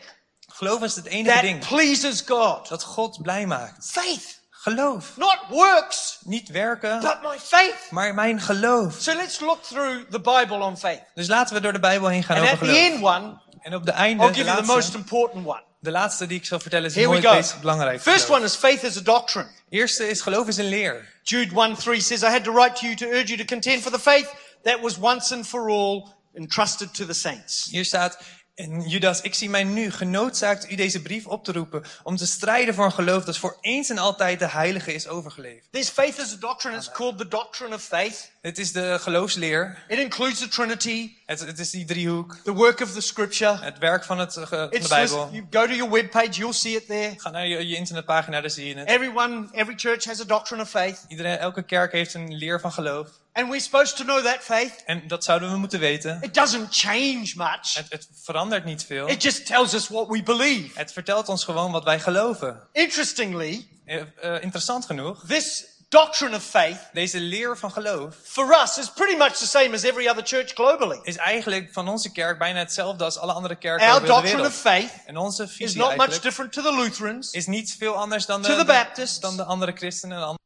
Geloof 0.47 0.83
is 0.83 0.97
het 0.97 1.07
enige 1.07 1.33
that 1.35 1.43
ding 1.43 1.67
pleases 1.67 2.21
God. 2.27 2.69
dat 2.69 2.83
God 2.83 3.23
blij 3.23 3.47
maakt. 3.47 3.91
Faith, 3.91 4.40
Geloof. 4.63 5.17
not 5.17 5.39
works, 5.49 6.19
Niet 6.25 6.49
werken, 6.49 7.01
but 7.01 7.19
my 7.23 7.39
faith. 7.39 7.75
maar 7.91 8.15
mijn 8.15 8.41
geloof. 8.41 8.95
So 8.99 9.15
let's 9.15 9.41
look 9.41 9.63
through 9.63 10.05
the 10.11 10.21
Bible 10.21 10.57
on 10.63 10.77
faith. 10.77 11.01
Dus 11.15 11.29
laten 11.29 11.55
we 11.55 11.61
door 11.61 11.73
de 11.73 11.79
Bijbel 11.81 12.09
heen 12.09 12.23
gaan 12.23 12.37
And 12.37 12.45
over 12.47 12.59
at 12.59 12.65
the 12.69 12.75
geloof. 12.75 12.93
end 12.93 13.03
one, 13.03 13.41
En 13.63 13.75
op 13.75 13.85
de 13.85 13.91
einde, 13.93 14.23
I'll 14.23 14.29
de 14.33 14.35
give 14.35 14.47
you 14.51 14.61
the 14.61 14.67
most 14.67 14.77
laatste, 14.79 14.97
important 14.99 15.47
one. 15.47 15.63
de 15.81 15.91
laatste 15.91 16.27
die 16.27 16.39
ik 16.39 16.45
zal 16.47 16.61
vertellen 16.61 16.87
is 16.89 16.95
Here 16.95 17.23
go. 17.23 17.33
meest 17.35 17.61
belangrijk. 17.61 18.01
First 18.01 18.25
geloof. 18.25 18.37
one 18.39 18.47
is 18.47 18.55
faith 18.57 18.83
is 18.83 18.97
a 18.97 19.01
doctrine. 19.03 19.49
Eerste 19.69 20.09
is 20.09 20.21
geloof 20.21 20.49
is 20.49 20.57
een 20.57 20.69
leer. 20.69 21.09
Jude 21.23 21.55
1 21.61 21.75
3 21.77 22.01
says, 22.01 22.23
I 22.23 22.27
had 22.27 22.45
to 22.45 22.53
write 22.53 22.73
to 22.81 22.85
you 22.87 22.95
to 22.97 23.07
urge 23.07 23.27
you 23.27 23.37
to 23.39 23.45
contend 23.45 23.83
for 23.83 23.93
the 23.93 23.99
faith 24.01 24.29
that 24.63 24.81
was 24.81 24.97
once 24.99 25.35
and 25.35 25.47
for 25.47 25.69
all 25.69 26.09
entrusted 26.35 26.95
to 26.95 27.07
the 27.07 27.13
saints. 27.13 27.69
Hier 27.71 27.85
staat, 27.85 28.19
en 28.61 28.89
Judas, 28.89 29.21
ik 29.21 29.35
zie 29.35 29.51
mij 29.51 29.65
nu 29.65 29.91
genoodzaakt 29.91 30.71
u 30.71 30.75
deze 30.75 31.03
brief 31.03 31.27
op 31.27 31.45
te 31.45 31.53
roepen 31.53 31.85
om 32.03 32.17
te 32.17 32.27
strijden 32.27 32.75
voor 32.75 32.85
een 32.85 32.93
geloof 32.93 33.25
dat 33.25 33.37
voor 33.37 33.57
eens 33.61 33.89
en 33.91 33.99
altijd 33.99 34.39
de 34.39 34.49
heilige 34.49 34.93
is 34.93 35.09
overgeleverd. 35.09 35.65
This 35.71 35.89
faith 35.89 36.19
is 36.19 36.33
a 36.33 36.37
doctrine. 36.41 36.77
It's 36.77 36.91
called 36.91 37.19
the 37.19 37.29
doctrine 37.29 37.75
of 37.75 37.83
faith. 37.83 38.31
Het 38.41 38.59
is 38.59 38.73
de 38.73 38.99
geloofsleer, 39.01 39.85
It 39.89 39.99
includes 39.99 40.39
the 40.39 40.49
Trinity, 40.49 41.13
het, 41.27 41.41
het 41.41 41.59
is 41.59 41.71
die 41.71 41.85
driehoek, 41.85 42.37
the 42.45 42.53
work 42.53 42.81
of 42.81 42.93
the 42.93 43.01
scripture. 43.01 43.59
het 43.59 43.79
werk 43.79 44.05
van, 44.05 44.19
het, 44.19 44.37
eh, 44.37 44.51
de 44.51 44.85
Bijbel. 44.89 45.29
you 45.33 45.47
go 45.51 45.67
to 45.67 45.73
your 45.73 45.91
webpage, 45.93 46.31
you'll 46.31 46.53
see 46.53 46.77
it 46.77 46.87
there. 46.87 47.15
Ga 47.17 47.31
naar 47.31 47.47
je, 47.47 47.69
je 47.69 47.77
internetpagina, 47.77 48.41
daar 48.41 48.51
zie 48.51 48.69
je 48.69 48.75
het. 48.75 48.89
Everyone, 48.89 49.49
every 49.53 49.75
church 49.77 50.05
has 50.05 50.21
a 50.21 50.25
doctrine 50.25 50.63
of 50.63 50.71
faith. 50.71 51.05
Iedereen, 51.09 51.39
elke 51.39 51.63
kerk 51.63 51.93
heeft 51.93 52.15
een 52.15 52.35
leer 52.35 52.61
van 52.61 52.73
geloof. 52.73 53.09
And 53.41 53.49
we're 53.49 53.61
supposed 53.61 53.97
to 53.97 54.05
know 54.05 54.23
that 54.25 54.39
faith. 54.41 54.83
En 54.85 55.03
dat 55.07 55.25
zouden 55.25 55.51
we 55.51 55.57
moeten 55.57 55.81
weten. 55.81 56.19
It 56.23 56.35
doesn't 56.35 56.67
change 56.71 57.33
much. 57.37 57.75
Het, 57.75 57.87
het 57.89 58.09
verandert 58.23 58.65
niet 58.65 58.85
veel. 58.85 59.09
It 59.09 59.23
just 59.23 59.47
tells 59.47 59.75
us 59.75 59.89
what 59.89 60.09
we 60.09 60.23
believe. 60.23 60.79
Het 60.79 60.93
vertelt 60.93 61.29
ons 61.29 61.45
gewoon 61.45 61.73
wat 61.73 61.85
wij 61.85 62.01
geloven. 62.01 62.61
Interestingly, 62.73 63.69
eh, 63.85 64.43
interessant 64.43 64.85
genoeg, 64.87 65.25
this 65.27 65.65
doctrine 65.89 66.37
of 66.37 66.43
faith 66.45 66.79
deze 66.93 67.21
leer 67.21 67.59
van 67.59 67.73
geloof 67.73 68.15
for 68.23 68.61
us 68.63 68.79
is 68.79 68.91
pretty 68.91 69.17
much 69.17 69.33
the 69.33 69.47
same 69.47 69.75
as 69.75 69.83
every 69.83 70.09
other 70.09 70.27
church 70.27 70.53
globally. 70.53 70.99
is 71.03 71.17
eigenlijk 71.17 71.73
van 71.73 71.89
onze 71.89 72.13
kerk 72.13 72.39
bijna 72.39 72.59
hetzelfde 72.59 73.05
als 73.05 73.19
alle 73.19 73.33
andere 73.33 73.57
kerken 73.57 73.87
Our 73.87 73.95
over 73.95 74.07
de 74.07 74.13
doctrine 74.13 74.47
of 74.47 74.63
wereld. 74.63 74.89
faith 74.91 75.05
En 75.07 75.17
onze 75.17 75.43
is 75.43 75.51
visie 75.51 75.79
not 75.79 75.97
much 75.97 76.21
different 76.21 76.53
to 76.53 76.63
the 76.63 76.75
Lutherans, 76.75 77.31
is 77.31 77.47
niet 77.47 77.77
veel 77.79 77.95
anders 77.95 78.27
dan 78.27 78.43
de, 78.43 78.49
To 78.49 78.57
the 78.57 78.65
Baptists. 78.65 79.21
dan 79.21 79.37
de 79.37 79.45
andere 79.45 79.73
christenen 79.73 80.17
en 80.17 80.23
andere, 80.23 80.39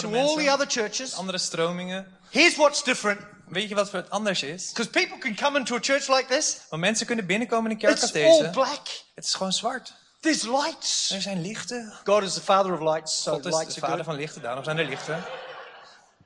to 0.00 0.14
all 0.16 0.36
the 0.36 0.48
other 0.50 0.66
churches. 0.66 1.14
andere 1.14 1.38
stromingen. 1.38 2.06
Here's 2.30 2.56
what's 2.56 2.82
different. 2.82 3.20
Weet 3.48 3.68
je 3.68 3.74
wat 3.74 3.90
voor 3.90 3.98
het 3.98 4.10
anders 4.10 4.42
is? 4.42 4.68
Because 4.68 4.90
people 4.90 5.18
can 5.18 5.34
come 5.36 5.58
into 5.58 5.74
a 5.74 5.78
church 5.80 6.08
like 6.08 6.26
this. 6.28 6.60
Want 6.70 6.82
mensen 6.82 7.06
kunnen 7.06 7.26
binnenkomen 7.26 7.64
in 7.64 7.70
een 7.70 7.78
kerk 7.82 8.00
als 8.00 8.12
It's 8.12 8.24
all 8.24 8.38
deze. 8.38 8.50
black. 8.50 8.86
Het 9.14 9.24
is 9.24 9.34
gewoon 9.34 9.52
zwart. 9.52 9.92
There's 10.20 10.42
lights. 10.42 11.10
Er 11.10 11.20
zijn 11.22 11.40
lichten. 11.42 11.92
God 12.04 12.22
is 12.22 12.34
the 12.34 12.40
father 12.40 12.72
of 12.72 12.80
lights, 12.80 13.22
so 13.22 13.32
God 13.32 13.46
is 13.46 13.54
lights 13.54 13.74
de 13.74 13.80
vader 13.80 14.04
van 14.04 14.14
lichten, 14.14 14.42
daarom 14.42 14.64
zijn 14.64 14.78
er 14.78 14.84
lichten. 14.84 15.24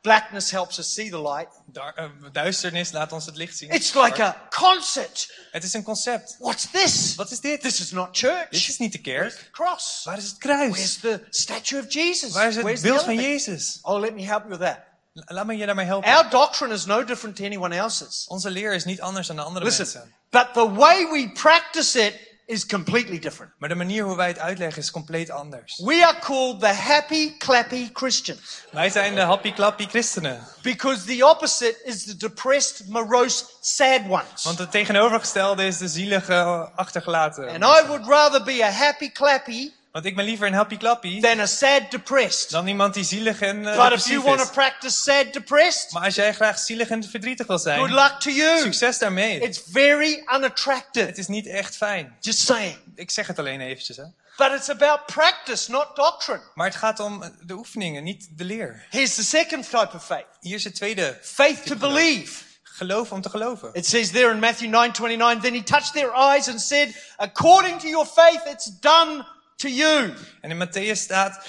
Blackness 0.03 0.51
helps 0.51 0.79
us 0.79 0.95
see 0.95 1.11
the 1.11 1.21
light. 1.21 1.49
Eh, 1.73 2.05
duisternis 2.33 2.93
laat 2.93 3.13
ons 3.13 3.27
het 3.27 3.37
licht 3.37 3.57
zien. 3.57 3.71
It's 3.71 3.95
like 3.95 4.23
a 4.23 4.47
concert. 4.51 5.47
Het 5.51 5.65
is 5.65 5.73
een 5.73 5.83
concept. 5.83 6.37
What's 6.39 6.71
this? 6.71 7.15
Wat 7.15 7.31
is 7.31 7.41
dit? 7.41 7.61
This 7.61 7.81
is 7.81 7.91
not 7.91 8.09
church. 8.13 8.49
Dit 8.51 8.69
is 8.69 8.79
niet 8.79 8.93
de 8.93 9.01
kerk. 9.01 9.49
Cross. 9.53 10.05
Waar 10.05 10.17
is 10.17 10.25
het 10.25 10.39
kruis? 10.39 10.71
Where's 10.71 10.99
the 10.99 11.25
statue 11.31 11.81
of 11.81 11.93
Jesus? 11.93 12.33
Waar 12.33 12.49
is 12.49 12.55
het 12.55 12.65
Where's 12.65 12.83
beeld 12.83 13.03
van? 13.03 13.15
Jezus? 13.15 13.79
Oh, 13.83 14.01
let 14.01 14.15
me 14.15 14.23
help 14.25 14.43
you 14.43 14.59
with 14.59 14.61
that. 14.69 14.79
Laat 15.13 15.47
me 15.47 15.57
je 15.57 15.67
daarmee 15.67 15.87
helpen. 15.87 16.11
Our 16.11 16.31
doctrine 16.31 16.75
is 16.75 16.85
no 16.85 17.05
different 17.05 17.37
to 17.37 17.45
anyone 17.45 17.77
else's. 17.77 18.25
Onze 18.29 18.51
leer 18.51 18.75
is 18.75 18.85
niet 18.85 19.01
anders 19.01 19.27
dan 19.27 19.37
de 19.37 19.43
andere 19.43 19.65
Listen, 19.65 19.85
mensen. 19.85 20.15
but 20.31 20.49
the 20.55 20.73
way 20.73 21.07
we 21.11 21.31
practice 21.33 22.07
it 22.07 22.28
is 22.49 22.67
completely 22.67 23.19
different. 23.19 23.53
Maar 23.59 23.69
de 23.69 23.75
manier 23.75 24.05
hoe 24.05 24.17
wij 24.17 24.29
het 24.29 24.39
uitleggen 24.39 24.83
is 24.83 24.91
compleet 24.91 25.31
anders. 25.31 25.81
We 25.85 26.07
are 26.07 26.19
called 26.19 26.61
the 26.61 26.67
happy, 26.67 27.37
clappy 27.37 27.91
Christians 27.93 28.63
Wij 28.71 28.91
zijn 28.91 29.15
de 29.15 29.21
happy 29.21 29.53
clappy 29.53 29.87
christenen. 29.87 30.47
because 30.63 31.05
the 31.05 31.27
opposite 31.27 31.81
is 31.85 32.05
the 32.05 32.17
depressed, 32.17 32.89
morose, 32.89 33.45
sad 33.61 34.01
ones. 34.09 34.43
Want 34.45 34.59
het 34.59 34.71
tegenovergestelde 34.71 35.67
is 35.67 35.79
de 35.79 35.89
zielige 35.89 36.71
achtergelaten. 36.75 37.49
And 37.49 37.63
I 37.63 37.87
would 37.87 38.07
rather 38.07 38.43
be 38.43 38.65
a 38.65 38.71
happy, 38.71 39.13
clappy 39.13 39.73
Want 39.93 40.05
ik 40.05 40.17
ben 40.17 40.25
liever 40.25 40.47
een 40.47 40.53
happy 40.55 40.77
clappy 40.77 41.21
than 41.21 41.41
a 41.41 41.47
sad, 41.47 41.91
depressed. 41.91 42.51
dan 42.51 42.67
iemand 42.67 42.95
die 42.95 43.05
zielig 43.05 43.41
en 43.41 43.63
But 43.63 43.75
uh, 43.75 43.91
if 43.93 44.07
you 44.07 44.21
want 44.23 44.39
to 44.39 44.45
is. 44.45 44.51
practice 44.51 45.03
sad, 45.03 45.33
depressed, 45.33 45.93
Maar 45.93 46.03
als 46.05 46.15
jij 46.15 46.35
graag 46.35 46.59
zielig 46.59 46.89
en 46.89 47.05
verdrietig 47.05 47.47
wil 47.47 47.59
good 47.59 47.67
zijn, 47.67 47.95
luck 47.95 48.21
to 48.21 48.31
you. 48.31 48.59
succes 48.61 48.99
daarmee. 48.99 49.41
It's 49.41 49.63
very 49.71 50.25
unattractive. 50.35 51.07
Het 51.07 51.19
is 51.19 51.27
niet 51.27 51.47
echt 51.47 51.77
fijn. 51.77 52.17
Just 52.21 52.39
saying. 52.39 52.79
Ik 52.95 53.11
zeg 53.11 53.27
het 53.27 53.39
alleen 53.39 53.61
eventjes. 53.61 53.97
Hè. 53.97 54.05
But 54.37 54.53
it's 54.53 54.69
about 54.69 55.07
practice, 55.07 55.71
not 55.71 55.97
doctrine. 55.97 56.41
Maar 56.55 56.67
het 56.67 56.77
gaat 56.77 57.01
om 57.01 57.25
de 57.43 57.55
oefeningen, 57.55 58.05
niet 58.05 58.29
de 58.39 58.45
leer. 58.45 58.87
Here's 58.91 59.15
the 59.15 59.25
second 59.25 59.65
type 59.71 59.91
of 59.95 60.05
faith. 60.05 60.27
Hier 60.41 60.55
is 60.55 60.65
het 60.65 60.75
tweede. 60.75 61.19
Faith 61.23 61.67
to 61.67 61.77
believe. 61.77 62.45
Geloof 62.63 63.13
om 63.13 63.21
te 63.21 63.31
geloven. 63.31 63.71
It 63.73 63.87
says 63.87 64.11
there 64.11 64.31
in 64.31 64.39
Matthew 64.39 64.69
9 64.71 64.93
29, 64.93 65.41
then 65.41 65.55
he 65.55 65.63
touched 65.63 65.93
their 65.93 66.13
eyes 66.15 66.49
and 66.49 66.61
said, 66.61 66.89
according 67.17 67.81
to 67.81 67.87
your 67.89 68.07
faith, 68.07 68.41
it's 68.47 68.71
done 68.81 69.27
to 69.59 69.69
you. 69.69 70.15
En 70.41 70.51
in 70.51 70.67
Matthäus 70.67 71.01
staat, 71.01 71.47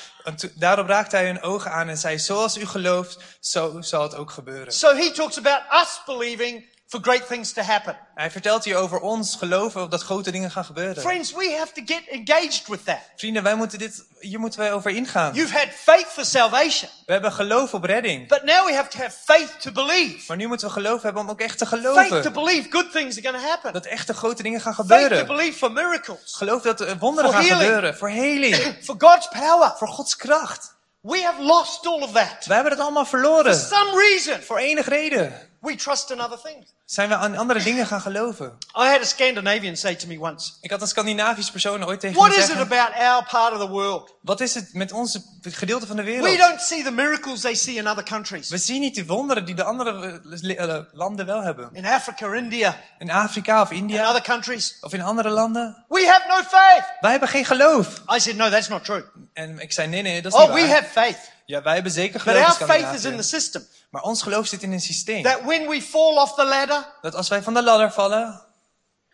daarop 0.55 0.87
raakte 0.87 1.15
hij 1.15 1.25
hun 1.25 1.41
ogen 1.41 1.71
aan 1.71 1.89
en 1.89 1.97
zei, 1.97 2.19
zoals 2.19 2.57
u 2.57 2.65
gelooft, 2.65 3.37
zo 3.39 3.81
zal 3.81 4.01
het 4.01 4.15
ook 4.15 4.31
gebeuren. 4.31 4.73
So 4.73 4.95
he 4.95 5.11
talks 5.11 5.37
about 5.37 5.61
us 5.71 6.01
believing 6.05 6.65
for 6.89 6.99
great 7.01 7.27
things 7.27 7.53
to 7.53 7.61
happen. 7.61 7.97
Hij 8.15 8.31
vertelt 8.31 8.63
hier 8.63 8.75
over 8.77 8.99
ons 8.99 9.35
geloven 9.35 9.89
dat 9.89 10.01
grote 10.03 10.31
dingen 10.31 10.51
gaan 10.51 10.65
gebeuren. 10.65 11.01
Friends, 11.01 11.31
we 11.33 11.55
have 11.59 11.73
to 11.73 11.81
get 11.85 12.01
engaged 12.07 12.67
with 12.67 12.85
that. 12.85 12.97
Vrienden, 13.15 13.43
wij 13.43 13.55
moeten 13.55 13.79
dit, 13.79 14.03
hier 14.19 14.39
moeten 14.39 14.59
wij 14.59 14.73
over 14.73 14.91
ingaan. 14.91 15.33
You've 15.33 15.57
had 15.57 15.67
faith 15.75 16.05
for 16.07 16.25
salvation, 16.25 16.89
We 17.05 17.11
hebben 17.11 17.31
geloof 17.31 17.73
op 17.73 17.83
redding. 17.83 18.27
but 18.27 18.43
now 18.43 18.65
we 18.65 18.73
have 18.73 18.89
to 18.89 18.97
have 18.97 19.17
faith 19.25 19.61
to 19.61 19.71
believe. 19.71 20.23
Maar 20.27 20.37
nu 20.37 20.47
moeten 20.47 20.67
we 20.67 20.73
geloof 20.73 21.01
hebben 21.01 21.21
om 21.21 21.29
ook 21.29 21.39
echt 21.41 21.57
te 21.57 21.65
Faith 21.65 21.81
geloven. 21.81 22.21
to 22.21 22.31
believe 22.31 22.69
good 22.69 22.91
things 22.91 23.17
are 23.17 23.27
going 23.27 23.43
to 23.43 23.49
happen. 23.49 23.73
Dat 23.73 23.85
echte 23.85 24.13
grote 24.13 24.43
dingen 24.43 24.61
gaan 24.61 24.73
Faith 24.73 24.87
to 24.89 24.95
gebeuren. 24.95 25.27
believe 25.27 25.57
for 25.57 25.71
miracles, 25.71 26.33
Geloof 26.35 26.61
dat 26.61 26.81
er 26.81 26.97
wonderen 26.97 27.29
For 27.31 27.39
gaan 27.39 27.47
healing. 27.49 27.65
gebeuren. 27.73 27.97
Voor 27.97 28.09
heling. 28.09 28.55
for 28.85 28.95
God's 28.97 29.27
power. 29.27 29.73
Voor 29.77 29.87
Gods 29.87 30.15
kracht. 30.15 30.77
We 31.01 31.21
have 31.23 31.41
lost 31.41 31.85
all 31.85 32.01
of 32.01 32.11
that. 32.11 32.45
Wij 32.45 32.55
hebben 32.55 32.73
het 32.73 32.81
allemaal 32.81 33.05
For 33.05 33.19
verloren. 33.19 33.55
some 33.55 33.91
reason, 34.09 34.41
Voor 34.43 34.57
enige 34.57 34.89
reden 34.89 35.47
we 35.61 35.75
trust 35.75 36.09
in 36.11 36.21
other 36.21 36.39
things. 36.43 36.73
zijn 36.85 37.09
we 37.09 37.15
aan 37.15 37.37
andere 37.37 37.63
dingen 37.63 37.85
gaan 37.87 38.01
geloven. 38.01 38.57
I 38.77 38.83
had 38.85 39.01
a 39.01 39.03
Scandinavian 39.05 39.75
say 39.77 39.95
to 39.95 40.07
me 40.07 40.19
once, 40.19 40.51
Ik 40.61 40.71
had 40.71 40.81
een 40.81 40.87
Scandinavisch 40.87 41.51
persoon 41.51 41.85
ooit 41.85 41.99
tegen 41.99 42.17
What 42.17 42.29
me 42.29 42.35
is 42.35 42.41
it 42.41 42.47
zeggen. 42.49 42.65
about 42.65 42.95
our 42.95 43.23
part 43.29 43.53
of 43.53 43.59
the 43.59 43.67
world? 43.67 44.15
Wat 44.21 44.41
is 44.41 44.53
het 44.55 44.73
met 44.73 44.91
onze 44.91 45.21
gedeelte 45.41 45.87
van 45.87 45.95
de 45.95 46.03
We 46.03 46.09
wereld? 46.21 46.37
don't 46.37 46.61
see 46.61 46.83
the 46.83 46.91
miracles 46.91 47.41
they 47.41 47.55
see 47.55 47.75
in 47.75 47.87
other 47.87 48.03
countries. 48.03 48.49
We 48.49 48.57
zien 48.57 48.79
niet 48.81 48.95
die 48.95 49.05
wonderen 49.05 49.45
die 49.45 49.55
de 49.55 49.63
andere 49.63 50.21
eh, 50.41 50.59
eh, 50.77 50.83
landen 50.91 51.25
wel 51.25 51.41
hebben. 51.41 51.69
In 51.73 51.85
Africa, 51.85 52.33
India, 52.33 52.77
In 52.97 53.11
Afrika 53.11 53.61
of 53.61 53.71
in 53.71 53.77
India 53.77 54.07
other 54.09 54.21
countries. 54.21 54.77
of 54.81 54.93
in 54.93 55.01
andere 55.01 55.29
landen. 55.29 55.85
We 55.89 56.05
have 56.07 56.23
no 56.27 56.35
faith. 56.35 56.83
Wij 56.99 57.11
hebben 57.11 57.29
geen 57.29 57.45
geloof. 57.45 58.01
I 58.15 58.19
said, 58.19 58.35
No, 58.35 58.49
that's 58.49 58.67
not 58.67 58.83
true. 58.85 59.03
En 59.33 59.59
ik 59.59 59.71
zei, 59.71 59.87
nee, 59.87 60.01
nee, 60.01 60.21
dat 60.21 60.33
is 60.33 60.39
Oh, 60.39 60.45
niet 60.53 60.61
we 60.61 60.67
waar. 60.67 60.75
have 60.81 60.89
faith. 60.91 61.31
Ja, 61.49 61.61
wij 61.61 61.73
hebben 61.73 61.91
zeker 61.91 62.13
But 62.13 62.21
geloof 62.21 62.37
our 62.37 62.47
als 62.47 62.57
faith 62.57 62.93
is 62.93 63.05
in 63.05 63.17
the 63.17 63.23
system. 63.23 63.67
Maar 63.89 64.01
ons 64.01 64.21
geloof 64.21 64.47
zit 64.47 64.63
in 64.63 64.71
een 64.71 64.81
systeem. 64.81 65.23
That 65.23 65.41
when 65.45 65.67
we 65.67 65.81
fall 65.81 66.17
off 66.17 66.33
the 66.35 66.45
ladder, 66.45 66.85
Dat 67.01 67.15
als 67.15 67.27
wij 67.27 67.41
van 67.43 67.53
de 67.53 67.63
ladder 67.63 67.91
vallen, 67.91 68.41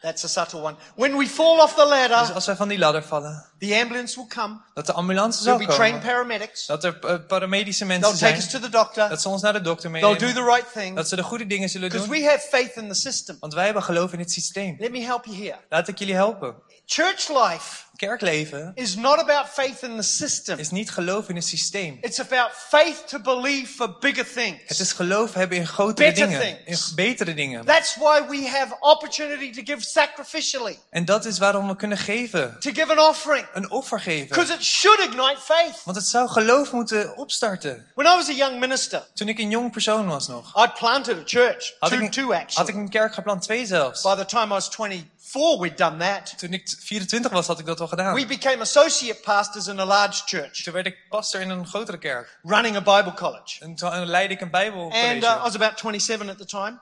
that's 0.02 0.24
a 0.24 0.28
subtle 0.28 0.60
one. 0.62 0.76
When 0.96 1.18
we 1.18 1.28
fall 1.28 1.60
off 1.60 1.74
the 1.74 1.82
dus 1.82 1.90
ladder, 1.90 2.34
als 2.34 2.46
wij 2.46 2.56
van 2.56 2.68
die 2.68 2.78
ladder 2.78 3.04
vallen, 3.04 3.46
the 3.60 3.80
ambulance 3.82 4.16
will 4.16 4.28
come. 4.28 4.62
dat 4.74 4.86
de 4.86 4.94
ambulance 4.94 5.44
There'll 5.44 5.60
zal 5.60 5.68
be 5.68 5.74
trained 5.74 6.02
komen. 6.02 6.14
paramedics. 6.16 6.66
Dat 6.66 6.84
er 6.84 7.00
eh, 7.00 7.16
paramedische 7.28 7.86
They'll 7.86 8.00
mensen 8.00 8.20
take 8.20 8.26
zijn. 8.26 8.38
us 8.38 8.50
to 8.50 8.60
the 8.60 8.70
doctor. 8.70 9.10
Dat 9.10 9.22
ze 9.22 9.30
ons 9.30 9.42
naar 9.42 9.54
de 9.54 9.62
dokter 9.62 9.92
They'll 9.92 10.02
do 10.04 10.10
meenemen. 10.26 10.34
the 10.44 10.52
right 10.56 10.72
thing. 10.74 10.96
Dat 10.96 11.08
ze 11.10 11.16
de 11.16 11.24
goede 11.24 11.48
dingen 11.48 11.70
zullen 11.70 11.90
Because 11.90 12.10
doen. 12.10 12.20
we 12.22 12.26
have 12.30 12.48
faith 12.48 12.76
in 12.76 12.88
the 12.88 12.94
system. 12.94 13.38
Want 13.40 13.54
wij 13.54 13.66
hebben 13.66 13.84
geloof 13.84 14.14
in 14.14 14.20
het 14.20 14.32
systeem. 14.32 14.76
Let 14.80 14.92
me 14.92 15.00
help 15.02 15.26
you 15.26 15.38
here. 15.38 15.58
Laat 15.70 15.88
ik 15.88 16.00
jullie 16.00 16.16
helpen. 16.16 16.56
Church 16.86 17.28
life 17.28 17.84
Kerkleven 17.96 18.72
is 18.76 18.96
not 18.96 19.20
about 19.20 19.46
faith 19.54 19.82
in 19.84 19.96
the 19.96 20.02
system. 20.04 20.58
is 20.60 20.70
niet 20.72 20.92
geloof 20.92 21.30
in 21.30 21.36
het 21.36 21.46
systeem. 21.46 21.98
It's 22.02 22.20
about 22.20 22.52
faith 22.70 23.04
to 23.08 23.20
believe 23.20 23.68
for 23.74 23.98
bigger 24.00 24.24
Het 24.24 24.34
things. 24.34 24.80
is 24.80 24.92
geloof 24.92 25.34
hebben 25.34 25.58
in 25.58 25.68
grotere 25.68 26.08
Better 26.08 26.28
dingen. 26.28 26.42
things. 26.66 26.90
In 26.90 26.96
betere 26.96 27.34
dingen. 27.34 27.66
That's 27.66 27.96
why 27.96 28.22
we 28.30 28.48
have 28.50 28.76
opportunity 28.80 29.52
to 29.52 29.62
give 29.74 29.82
sacrificially, 29.90 30.80
En 30.90 31.06
dat 31.06 31.26
is 31.26 31.38
waarom 31.38 31.68
we 31.68 31.76
kunnen 31.76 31.98
geven. 31.98 32.56
to 32.60 32.72
give 32.74 32.92
an 32.92 33.00
offering, 33.00 33.48
Een 33.54 33.72
offer 33.72 34.00
geven. 34.00 34.28
because 34.28 34.54
it 34.54 34.64
should 34.64 35.00
ignite 35.00 35.38
faith. 35.42 35.82
Want 35.84 35.98
het 35.98 36.06
zou 36.08 36.30
geloof 36.30 36.72
moeten 36.72 37.18
opstarten. 37.18 37.86
When 37.96 38.08
I 38.08 38.16
was 38.16 38.30
a 38.30 38.34
young 38.34 38.60
minister, 38.60 39.04
Toen 39.14 39.28
ik 39.28 39.40
een 39.40 39.50
jong 39.50 39.72
persoon 39.72 40.08
was 40.08 40.28
nog. 40.28 40.64
I'd 40.64 40.74
planted 40.74 41.18
a 41.18 41.22
church, 41.26 41.74
Had 41.80 41.90
two, 41.90 42.00
ik, 42.00 42.12
two 42.12 42.22
een, 42.24 42.32
had 42.34 42.42
actually. 42.42 42.70
ik 42.70 42.76
een 42.76 42.90
kerk 42.90 43.14
gepland, 43.14 43.42
twee 43.42 43.66
zelfs. 43.66 44.02
By 44.02 44.16
the 44.16 44.26
time 44.26 44.46
I 44.46 44.48
was 44.48 44.70
24, 45.36 45.60
we'd 45.60 45.78
done 45.78 45.98
that. 45.98 46.38
Toen 46.38 46.54
ik 46.54 46.76
24 46.80 47.32
was, 47.32 47.48
had 47.48 47.60
ik 47.60 47.66
dat 47.66 47.80
al 47.80 47.88
gedaan. 47.88 48.16
We 48.16 48.26
became 48.26 48.62
associate 48.62 49.20
pastors 49.20 49.68
in 49.68 49.80
a 49.80 49.86
large 49.86 50.22
church, 50.26 50.64
Toen 50.64 50.74
werd 50.74 50.86
ik 50.86 50.98
pastor 51.10 51.42
in 51.42 51.50
een 51.50 51.68
grotere 51.68 51.98
kerk. 51.98 52.40
running 52.44 52.76
a 52.76 52.82
Bible 52.82 53.14
college. 53.14 53.64
En 53.64 53.76
toen 53.76 54.06
leidde 54.06 54.34
ik 54.34 54.42
een 54.42 54.52
And 54.52 54.56
uh, 54.56 54.68
I 54.68 54.72
bijbelcollege. 54.72 55.40
was 55.42 55.56
about 55.56 55.80
27 55.80 56.30
at 56.30 56.38
the 56.38 56.46
time. 56.46 56.80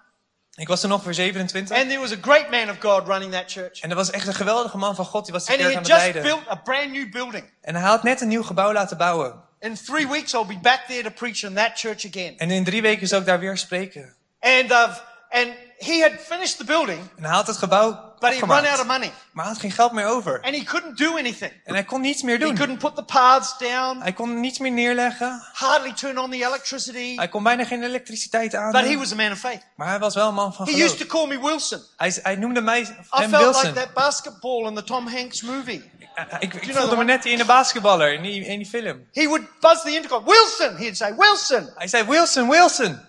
Ik 0.56 0.68
was 0.68 0.82
toen 0.82 0.92
ongeveer 0.92 1.14
27. 1.14 1.78
And 1.78 1.88
there 1.88 2.00
was 2.00 2.12
a 2.12 2.18
great 2.22 2.50
man 2.50 2.70
of 2.70 2.76
God 2.80 3.08
running 3.08 3.32
that 3.32 3.52
church. 3.52 3.80
En 3.80 3.90
er 3.90 3.96
was 3.96 4.12
echt 4.12 4.28
een 4.28 4.34
geweldige 4.34 4.78
man 4.78 4.96
van 4.96 5.06
God, 5.06 5.24
die 5.26 5.34
was 5.34 5.46
de 5.46 5.52
And 5.52 5.62
he 5.62 5.66
kerk 5.68 5.78
aan 5.78 5.82
het 5.84 5.92
just 5.92 6.02
leiden. 6.02 6.22
built 6.22 6.50
a 6.50 6.56
brand 6.56 6.92
new 6.92 7.12
building. 7.12 7.52
En 7.62 7.76
hij 7.76 7.90
had 7.90 8.04
net 8.04 8.22
een 8.22 8.28
nieuw 8.28 8.44
gebouw 8.44 8.74
laten 8.74 8.98
bouwen. 8.98 9.42
In 9.60 9.76
three 9.76 10.08
weeks, 10.08 10.34
I'll 10.34 10.46
be 10.46 10.60
back 10.62 10.80
there 10.88 11.04
to 11.04 11.10
preach 11.10 11.44
in 11.44 11.54
that 11.54 11.72
church 11.74 12.06
again. 12.06 12.38
En 12.38 12.52
in 12.52 12.64
drie 12.64 12.82
weken 12.82 13.08
zou 13.08 13.22
ik 13.22 13.28
daar 13.28 13.40
weer 13.40 13.58
spreken. 13.58 14.16
And, 14.40 14.72
uh, 14.72 14.98
and 15.30 15.54
he 15.86 16.02
had 16.02 16.12
finished 16.28 16.58
the 16.58 16.64
building, 16.64 17.00
En 17.18 17.24
hij 17.24 17.34
had 17.34 17.48
het 17.48 17.58
gebouw 17.58 18.12
but 18.20 18.32
he'd 18.32 18.40
run 18.42 18.66
out 18.66 18.80
of 18.80 18.86
money. 18.86 19.12
Maar 19.32 19.46
hij 19.46 19.54
had 19.54 19.62
geen 19.62 19.72
geld 19.72 19.92
meer 19.92 20.06
over. 20.06 20.42
And 20.42 20.56
he 20.56 20.64
couldn't 20.64 20.98
do 20.98 21.18
anything. 21.18 21.52
En 21.66 21.74
hij 21.74 21.84
kon 21.84 22.02
niets 22.02 22.22
meer 22.22 22.38
He 22.40 22.46
doen. 22.46 22.56
couldn't 22.56 22.78
put 22.80 22.96
the 22.96 23.04
paths 23.04 23.58
down, 23.58 24.00
Hij 24.02 24.14
kon 24.14 24.40
niets 24.40 24.60
meer 24.60 24.72
neerleggen. 24.72 25.44
hardly 25.54 25.94
turn 25.94 26.18
on 26.20 26.32
the 26.32 26.38
electricity. 26.46 27.16
Hij 27.16 27.28
kon 27.30 27.44
bijna 27.44 27.66
geen 27.66 27.84
elektriciteit 27.84 28.56
aan. 28.56 28.72
But 28.72 28.82
he 28.86 28.98
was 28.98 29.12
a 29.12 29.16
man 29.16 29.32
of 29.32 29.40
faith. 29.40 29.62
Maar 29.76 29.88
hij 29.88 30.00
was 30.00 30.14
wel 30.16 30.28
een 30.28 30.34
man 30.34 30.54
van 30.54 30.66
He 30.66 30.72
geloof. 30.72 30.88
used 30.88 31.00
to 31.00 31.06
call 31.18 31.28
me 31.28 31.40
Wilson. 31.40 31.82
Hij, 31.98 32.20
hij 32.24 32.36
noemde 32.36 32.62
mij 32.62 32.82
I 32.82 32.86
hem 33.10 33.30
felt 33.30 33.44
Wilson. 33.44 33.62
like 33.70 33.80
that 33.86 33.94
basketball 33.94 34.66
in 34.68 34.76
the 34.76 34.84
Tom 34.84 35.08
Hanks 35.08 35.42
movie. 35.42 35.92
Ik, 36.40 36.54
ik 36.54 36.62
know 36.62 36.76
voelde 36.78 36.96
me 36.96 37.04
net 37.04 37.24
die 37.24 37.32
in 37.32 37.38
de 37.38 37.46
basketballer 37.46 38.14
in 38.14 38.22
die, 38.22 38.46
in 38.46 38.58
die 38.58 38.68
film. 38.68 39.08
He 39.14 39.28
would 39.28 39.60
buzz 39.60 39.82
the 39.84 39.92
intercom, 39.94 40.26
Wilson! 40.26 40.76
He'd 40.78 40.98
say, 40.98 41.16
Wilson! 41.18 41.70
Hij 41.76 41.88
zei 41.88 42.04
Wilson, 42.04 42.50
Wilson. 42.50 43.00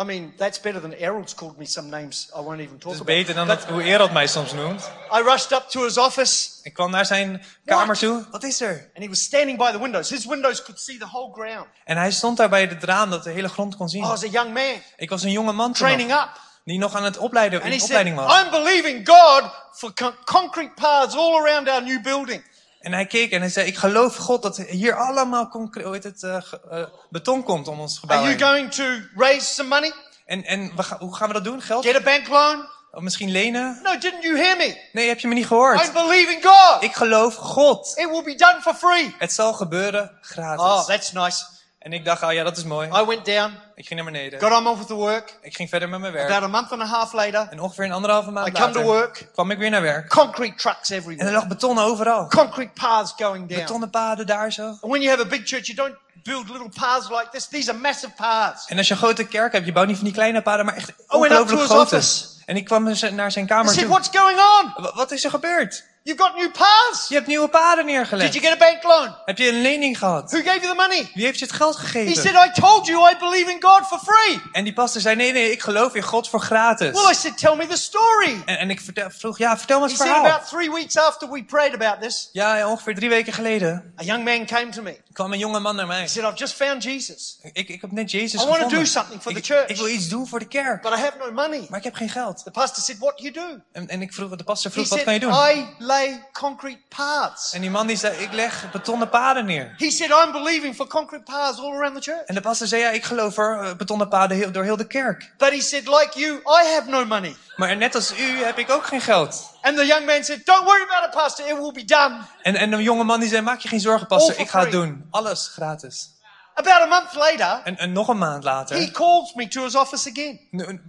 I 0.00 0.04
mean, 0.04 0.34
that's 0.36 0.60
better 0.60 0.80
than 0.80 0.92
Errol's 0.94 1.34
called 1.34 1.56
me 1.56 1.64
some 1.66 1.88
names 1.88 2.28
I 2.36 2.40
won't 2.40 2.60
even 2.60 2.78
talk 2.78 2.92
is 2.92 3.00
about. 3.00 3.06
beter 3.16 3.34
dan 3.34 3.46
dat, 3.46 3.64
hoe 3.64 3.82
Erald 3.82 4.12
mij 4.12 4.26
soms 4.26 4.52
noemt. 4.52 4.90
I 5.12 5.20
rushed 5.22 5.52
up 5.52 5.68
to 5.68 5.82
his 5.82 5.98
office 5.98 6.48
Ik 6.62 6.72
kwam 6.74 6.90
naar 6.90 7.06
zijn 7.06 7.42
kamer 7.64 7.86
What? 7.86 7.98
toe. 7.98 8.26
Wat 8.30 8.42
is 8.42 8.60
er? 8.60 8.90
and 8.94 9.04
he 9.04 9.08
was 9.08 9.22
standing 9.22 9.58
by 9.58 9.70
the 9.70 9.78
windows. 9.80 10.10
His 10.10 10.24
windows 10.26 10.62
could 10.62 10.80
see 10.80 10.98
the 10.98 11.06
whole 11.06 11.32
ground. 11.32 11.66
En 11.84 11.96
hij 11.96 12.10
stond 12.10 12.36
daar 12.36 12.48
bij 12.48 12.60
het 12.62 12.84
raam 12.84 13.10
dat 13.10 13.24
de 13.24 13.30
hele 13.30 13.48
grond 13.48 13.76
kon 13.76 13.88
zien. 13.88 14.02
I 14.02 14.06
was 14.06 14.24
a 14.24 14.28
young 14.28 14.52
man 14.54 14.82
Ik 14.96 15.10
was 15.10 15.22
een 15.22 15.30
jonge 15.30 15.52
man 15.52 15.72
training 15.72 16.08
nog, 16.10 16.22
up. 16.24 16.30
die 16.64 16.78
nog 16.78 16.94
aan 16.94 17.04
het 17.04 17.18
opleiden, 17.18 17.62
And 17.62 17.72
in 17.72 17.78
he 17.78 17.86
said, 17.86 17.90
opleiding 17.96 18.16
was. 18.26 18.42
I'm 18.42 18.50
believing 18.50 19.08
God 19.08 19.42
for 19.72 19.92
con- 19.94 20.14
concrete 20.24 20.72
paths 20.74 21.14
all 21.16 21.40
around 21.46 21.68
our 21.68 21.82
new 21.82 22.02
building. 22.02 22.44
En 22.84 22.92
hij 22.92 23.06
keek 23.06 23.30
en 23.32 23.40
hij 23.40 23.48
zei, 23.50 23.66
ik 23.66 23.76
geloof 23.76 24.16
God 24.16 24.42
dat 24.42 24.56
hier 24.56 24.96
allemaal 24.96 25.48
concre- 25.48 25.82
hoe 25.82 25.92
heet 25.92 26.04
het, 26.04 26.22
eh, 26.22 26.84
beton 27.10 27.42
komt 27.42 27.68
om 27.68 27.80
ons 27.80 27.98
gebouw 27.98 28.18
Are 28.18 28.36
you 28.36 28.38
going 28.52 28.72
to 28.72 28.84
raise 29.16 29.46
some 29.54 29.68
money? 29.68 29.92
En, 30.26 30.44
en 30.44 30.72
we 30.76 30.82
ga- 30.82 30.98
hoe 30.98 31.16
gaan 31.16 31.28
we 31.28 31.34
dat 31.34 31.44
doen? 31.44 31.62
Geld? 31.62 31.84
Get 31.86 31.96
a 31.96 32.00
bank 32.00 32.28
loan? 32.28 32.68
Of 32.92 33.02
misschien 33.02 33.30
lenen? 33.30 33.80
No, 33.82 33.98
didn't 33.98 34.22
you 34.22 34.38
hear 34.38 34.56
me? 34.56 34.88
Nee, 34.92 35.08
heb 35.08 35.18
je 35.20 35.28
me 35.28 35.34
niet 35.34 35.46
gehoord? 35.46 35.86
I'm 35.86 35.92
believing 35.92 36.44
God. 36.44 36.82
Ik 36.82 36.94
geloof 36.94 37.34
God. 37.34 37.92
It 37.96 38.10
will 38.10 38.22
be 38.22 38.34
done 38.34 38.58
for 38.60 38.74
free. 38.74 39.14
Het 39.18 39.32
zal 39.32 39.52
gebeuren 39.52 40.18
gratis. 40.20 40.64
Oh, 40.64 40.84
that's 40.86 41.12
nice. 41.12 41.44
En 41.84 41.92
ik 41.92 42.04
dacht, 42.04 42.22
oh 42.22 42.32
ja, 42.32 42.42
dat 42.44 42.56
is 42.56 42.64
mooi. 42.64 42.88
I 42.88 43.04
went 43.06 43.24
down, 43.24 43.52
Ik 43.74 43.86
ging 43.86 44.00
naar 44.02 44.12
beneden. 44.12 44.40
got 44.40 44.66
on 44.66 44.78
with 44.78 44.86
the 44.86 44.94
work. 44.94 45.38
Ik 45.42 45.54
ging 45.56 45.68
verder 45.68 45.88
met 45.88 46.00
mijn 46.00 46.12
werk. 46.12 46.28
About 46.30 46.42
a 46.42 46.46
month 46.48 46.72
and 46.72 46.80
a 46.82 46.84
half 46.86 47.12
later, 47.12 47.46
En 47.50 47.60
ongeveer 47.60 47.84
een 47.84 47.92
anderhalve 47.92 48.30
maand 48.30 48.48
I 48.48 48.50
come 48.50 48.72
to 48.72 48.78
later 48.78 48.92
work. 48.92 49.28
kwam 49.32 49.50
ik 49.50 49.58
weer 49.58 49.70
naar 49.70 49.82
werk. 49.82 50.08
Concrete 50.08 50.54
trucks 50.56 50.90
En 50.90 50.96
er 50.96 51.02
everywhere. 51.02 51.32
lag 51.32 51.46
beton 51.46 51.78
overal. 51.78 52.26
Concrete 52.28 52.70
paths 52.80 53.12
going 53.16 53.48
down. 53.48 53.60
Betonnen 53.60 53.90
paden 53.90 54.26
daar 54.26 54.52
zo. 54.52 54.62
And 54.66 54.80
when 54.80 55.00
you 55.00 55.08
have 55.16 55.22
a 55.22 55.28
big 55.28 55.40
church, 55.48 55.66
you 55.66 55.76
don't 55.76 55.96
build 56.22 56.48
little 56.48 56.68
paths 56.80 57.08
like 57.08 57.28
this. 57.30 57.46
These 57.46 57.70
are 57.70 57.78
massive 57.78 58.12
paths. 58.16 58.66
En 58.66 58.76
als 58.78 58.86
je 58.88 58.92
een 58.94 59.00
grote 59.00 59.24
kerk 59.26 59.52
hebt, 59.52 59.66
je 59.66 59.72
bouwt 59.72 59.86
niet 59.86 59.96
van 59.96 60.04
die 60.04 60.14
kleine 60.14 60.42
paden, 60.42 60.64
maar 60.64 60.76
echt 60.76 60.92
Oh, 61.08 61.20
ongelooflijk 61.20 61.62
grote. 61.62 62.00
En 62.46 62.56
ik 62.56 62.64
kwam 62.64 62.82
naar 62.84 63.30
zijn 63.32 63.44
I 63.44 63.46
kamer 63.46 63.66
said, 63.72 63.78
toe. 63.78 63.88
what's 63.88 64.08
going 64.18 64.38
on? 64.38 64.82
Wa- 64.84 64.94
Wat 64.94 65.10
is 65.10 65.24
er 65.24 65.30
gebeurd? 65.30 65.84
You've 66.06 66.22
got 66.22 66.34
new 66.36 66.50
paths. 66.52 67.08
Je 67.08 67.14
hebt 67.14 67.26
nieuwe 67.26 67.48
paden 67.48 67.86
Did 67.86 67.94
neergelegd. 67.94 68.34
you 68.34 68.44
get 68.46 68.52
a 68.52 68.56
bank 68.56 68.82
loan? 68.82 69.14
Heb 69.24 69.38
je 69.38 69.48
een 69.48 69.60
lening 69.62 69.98
gehad? 69.98 70.30
Who 70.32 70.42
gave 70.42 70.60
you 70.60 70.68
the 70.68 70.74
money? 70.74 71.10
Wie 71.14 71.24
heeft 71.24 71.38
je 71.38 71.44
het 71.44 71.54
geld 71.54 71.76
He 71.76 71.80
gegeven? 71.82 72.22
said, 72.22 72.34
I 72.34 72.60
told 72.60 72.86
you 72.86 73.10
I 73.10 73.16
believe 73.18 73.50
in 73.50 73.62
God 73.62 73.86
for 73.86 73.98
free. 73.98 74.40
En 74.52 74.64
die 74.64 74.72
pastor 74.72 75.00
zei, 75.00 75.16
nee, 75.16 75.32
nee, 75.32 75.50
ik 75.50 75.62
geloof 75.62 75.94
in 75.94 76.02
God 76.02 76.28
voor 76.28 76.40
gratis. 76.40 76.90
Well, 77.02 77.10
I 77.10 77.14
said, 77.14 77.38
tell 77.38 77.56
me 77.56 77.66
the 77.66 77.76
story. 77.76 78.42
En, 78.46 78.58
en 78.58 78.70
ik 78.70 78.80
vertel, 78.80 79.10
vroeg, 79.10 79.38
ja, 79.38 79.58
vertel 79.58 79.78
me 79.80 79.84
He 79.84 79.90
het 79.90 80.00
said, 80.00 80.12
verhaal. 80.12 80.30
about 80.30 80.48
three 80.48 80.70
weeks 80.72 80.96
after 80.96 81.30
we 81.30 81.44
prayed 81.44 81.74
about 81.74 82.00
this, 82.02 82.28
Ja, 82.32 82.56
ja, 82.56 82.68
ongeveer 82.70 82.94
drie 82.94 83.08
weken 83.08 83.32
geleden 83.32 83.92
a 84.00 84.02
young 84.02 84.24
man 84.24 84.46
came 84.46 84.68
to 84.68 84.82
me. 84.82 84.96
Kwam 85.14 85.32
een 85.32 85.38
jonge 85.38 85.60
man 85.60 85.76
naar 85.76 85.86
mij. 85.86 86.00
He 86.00 86.06
said, 86.08 86.24
I've 86.24 86.38
just 86.38 86.54
found 86.54 86.82
Jesus, 86.82 87.38
Ik, 87.52 87.68
ik 87.68 87.80
heb 87.80 87.92
net 87.92 88.10
Jezus 88.10 88.32
I 88.32 88.36
want 88.36 88.48
to 88.48 88.54
gevonden. 88.54 88.78
do 88.78 88.84
something 88.84 89.22
for 89.22 89.32
the 89.32 89.38
ik, 89.38 89.44
church. 89.44 89.66
ik 89.66 89.76
wil 89.76 89.88
iets 89.88 90.08
doen 90.08 90.26
voor 90.26 90.38
de 90.38 90.48
kerk, 90.48 90.82
but 90.82 90.92
I 90.92 90.96
have 90.96 91.16
no 91.18 91.32
money. 91.32 91.66
maar 91.68 91.78
ik 91.78 91.84
heb 91.84 91.94
geen 91.94 92.08
geld. 92.08 92.44
The 92.44 92.50
pastor 92.50 92.82
said, 92.82 92.98
what 92.98 93.18
do 93.18 93.22
you 93.24 93.34
do? 93.34 93.60
En, 93.72 93.88
en 93.88 94.02
ik 94.02 94.12
vroeg, 94.12 94.36
de 94.36 94.44
pastor 94.44 94.70
He 94.70 94.76
vroeg, 94.76 94.88
wat 94.88 94.98
said, 94.98 95.04
kan 95.04 95.14
je 95.14 95.20
doen? 95.20 95.58
I 95.58 95.84
lay 95.84 96.24
concrete 96.32 96.80
paths. 96.96 97.52
En 97.52 97.60
die 97.60 97.70
man 97.70 97.86
die 97.86 97.96
zei, 97.96 98.16
ik 98.22 98.32
leg 98.32 98.70
betonnen 98.72 99.08
paden 99.08 99.44
neer. 99.44 99.74
He 99.76 99.90
said, 99.90 100.10
I'm 100.10 100.32
believing 100.32 100.74
for 100.74 100.86
concrete 100.86 101.22
paths 101.24 101.58
all 101.58 101.72
around 101.72 101.94
the 102.02 102.10
church. 102.10 102.24
En 102.26 102.34
de 102.34 102.40
pastor 102.40 102.66
zei, 102.66 102.82
ja, 102.82 102.90
ik 102.90 103.04
geloof 103.04 103.34
voor 103.34 103.62
eh, 103.62 103.74
betonnen 103.76 104.08
paden 104.08 104.36
heel, 104.36 104.52
door 104.52 104.64
heel 104.64 104.76
de 104.76 104.86
kerk. 104.86 105.32
But 105.38 105.50
he 105.50 105.60
said, 105.60 105.86
like 105.88 106.18
you, 106.18 106.32
I 106.36 106.74
have 106.74 106.82
no 106.90 107.04
money. 107.04 107.36
Maar 107.56 107.76
net 107.76 107.94
als 107.94 108.18
u 108.18 108.44
heb 108.44 108.58
ik 108.58 108.70
ook 108.70 108.86
geen 108.86 109.00
geld. 109.00 109.50
And 109.62 109.76
the 109.76 109.86
young 109.86 110.06
man 110.06 110.24
said, 110.24 110.46
don't 110.46 110.64
worry 110.64 110.82
about 110.82 111.04
it, 111.04 111.10
pastor. 111.10 111.46
It 111.48 111.58
will 111.58 111.72
be 111.72 111.84
done. 111.84 112.16
En, 112.42 112.54
en 112.56 112.72
een 112.72 112.82
jonge 112.82 113.04
man 113.04 113.20
die 113.20 113.28
zei, 113.28 113.42
maak 113.42 113.58
je 113.60 113.68
geen 113.68 113.80
zorgen, 113.80 114.06
pastor, 114.06 114.38
ik 114.38 114.48
ga 114.48 114.60
het 114.60 114.70
doen. 114.70 115.06
Alles 115.10 115.48
gratis. 115.52 116.08
About 116.54 116.80
a 116.82 116.86
month 116.86 117.14
later, 117.14 117.60
En, 117.64 117.76
en 117.78 117.92
nog 117.92 118.08
een 118.08 118.18
maand 118.18 118.44
he 118.44 118.50
later 118.50 118.90
calls 118.90 119.34
me 119.34 119.48
to 119.48 119.62
his 119.62 119.74
office 119.74 120.10
again. 120.10 120.40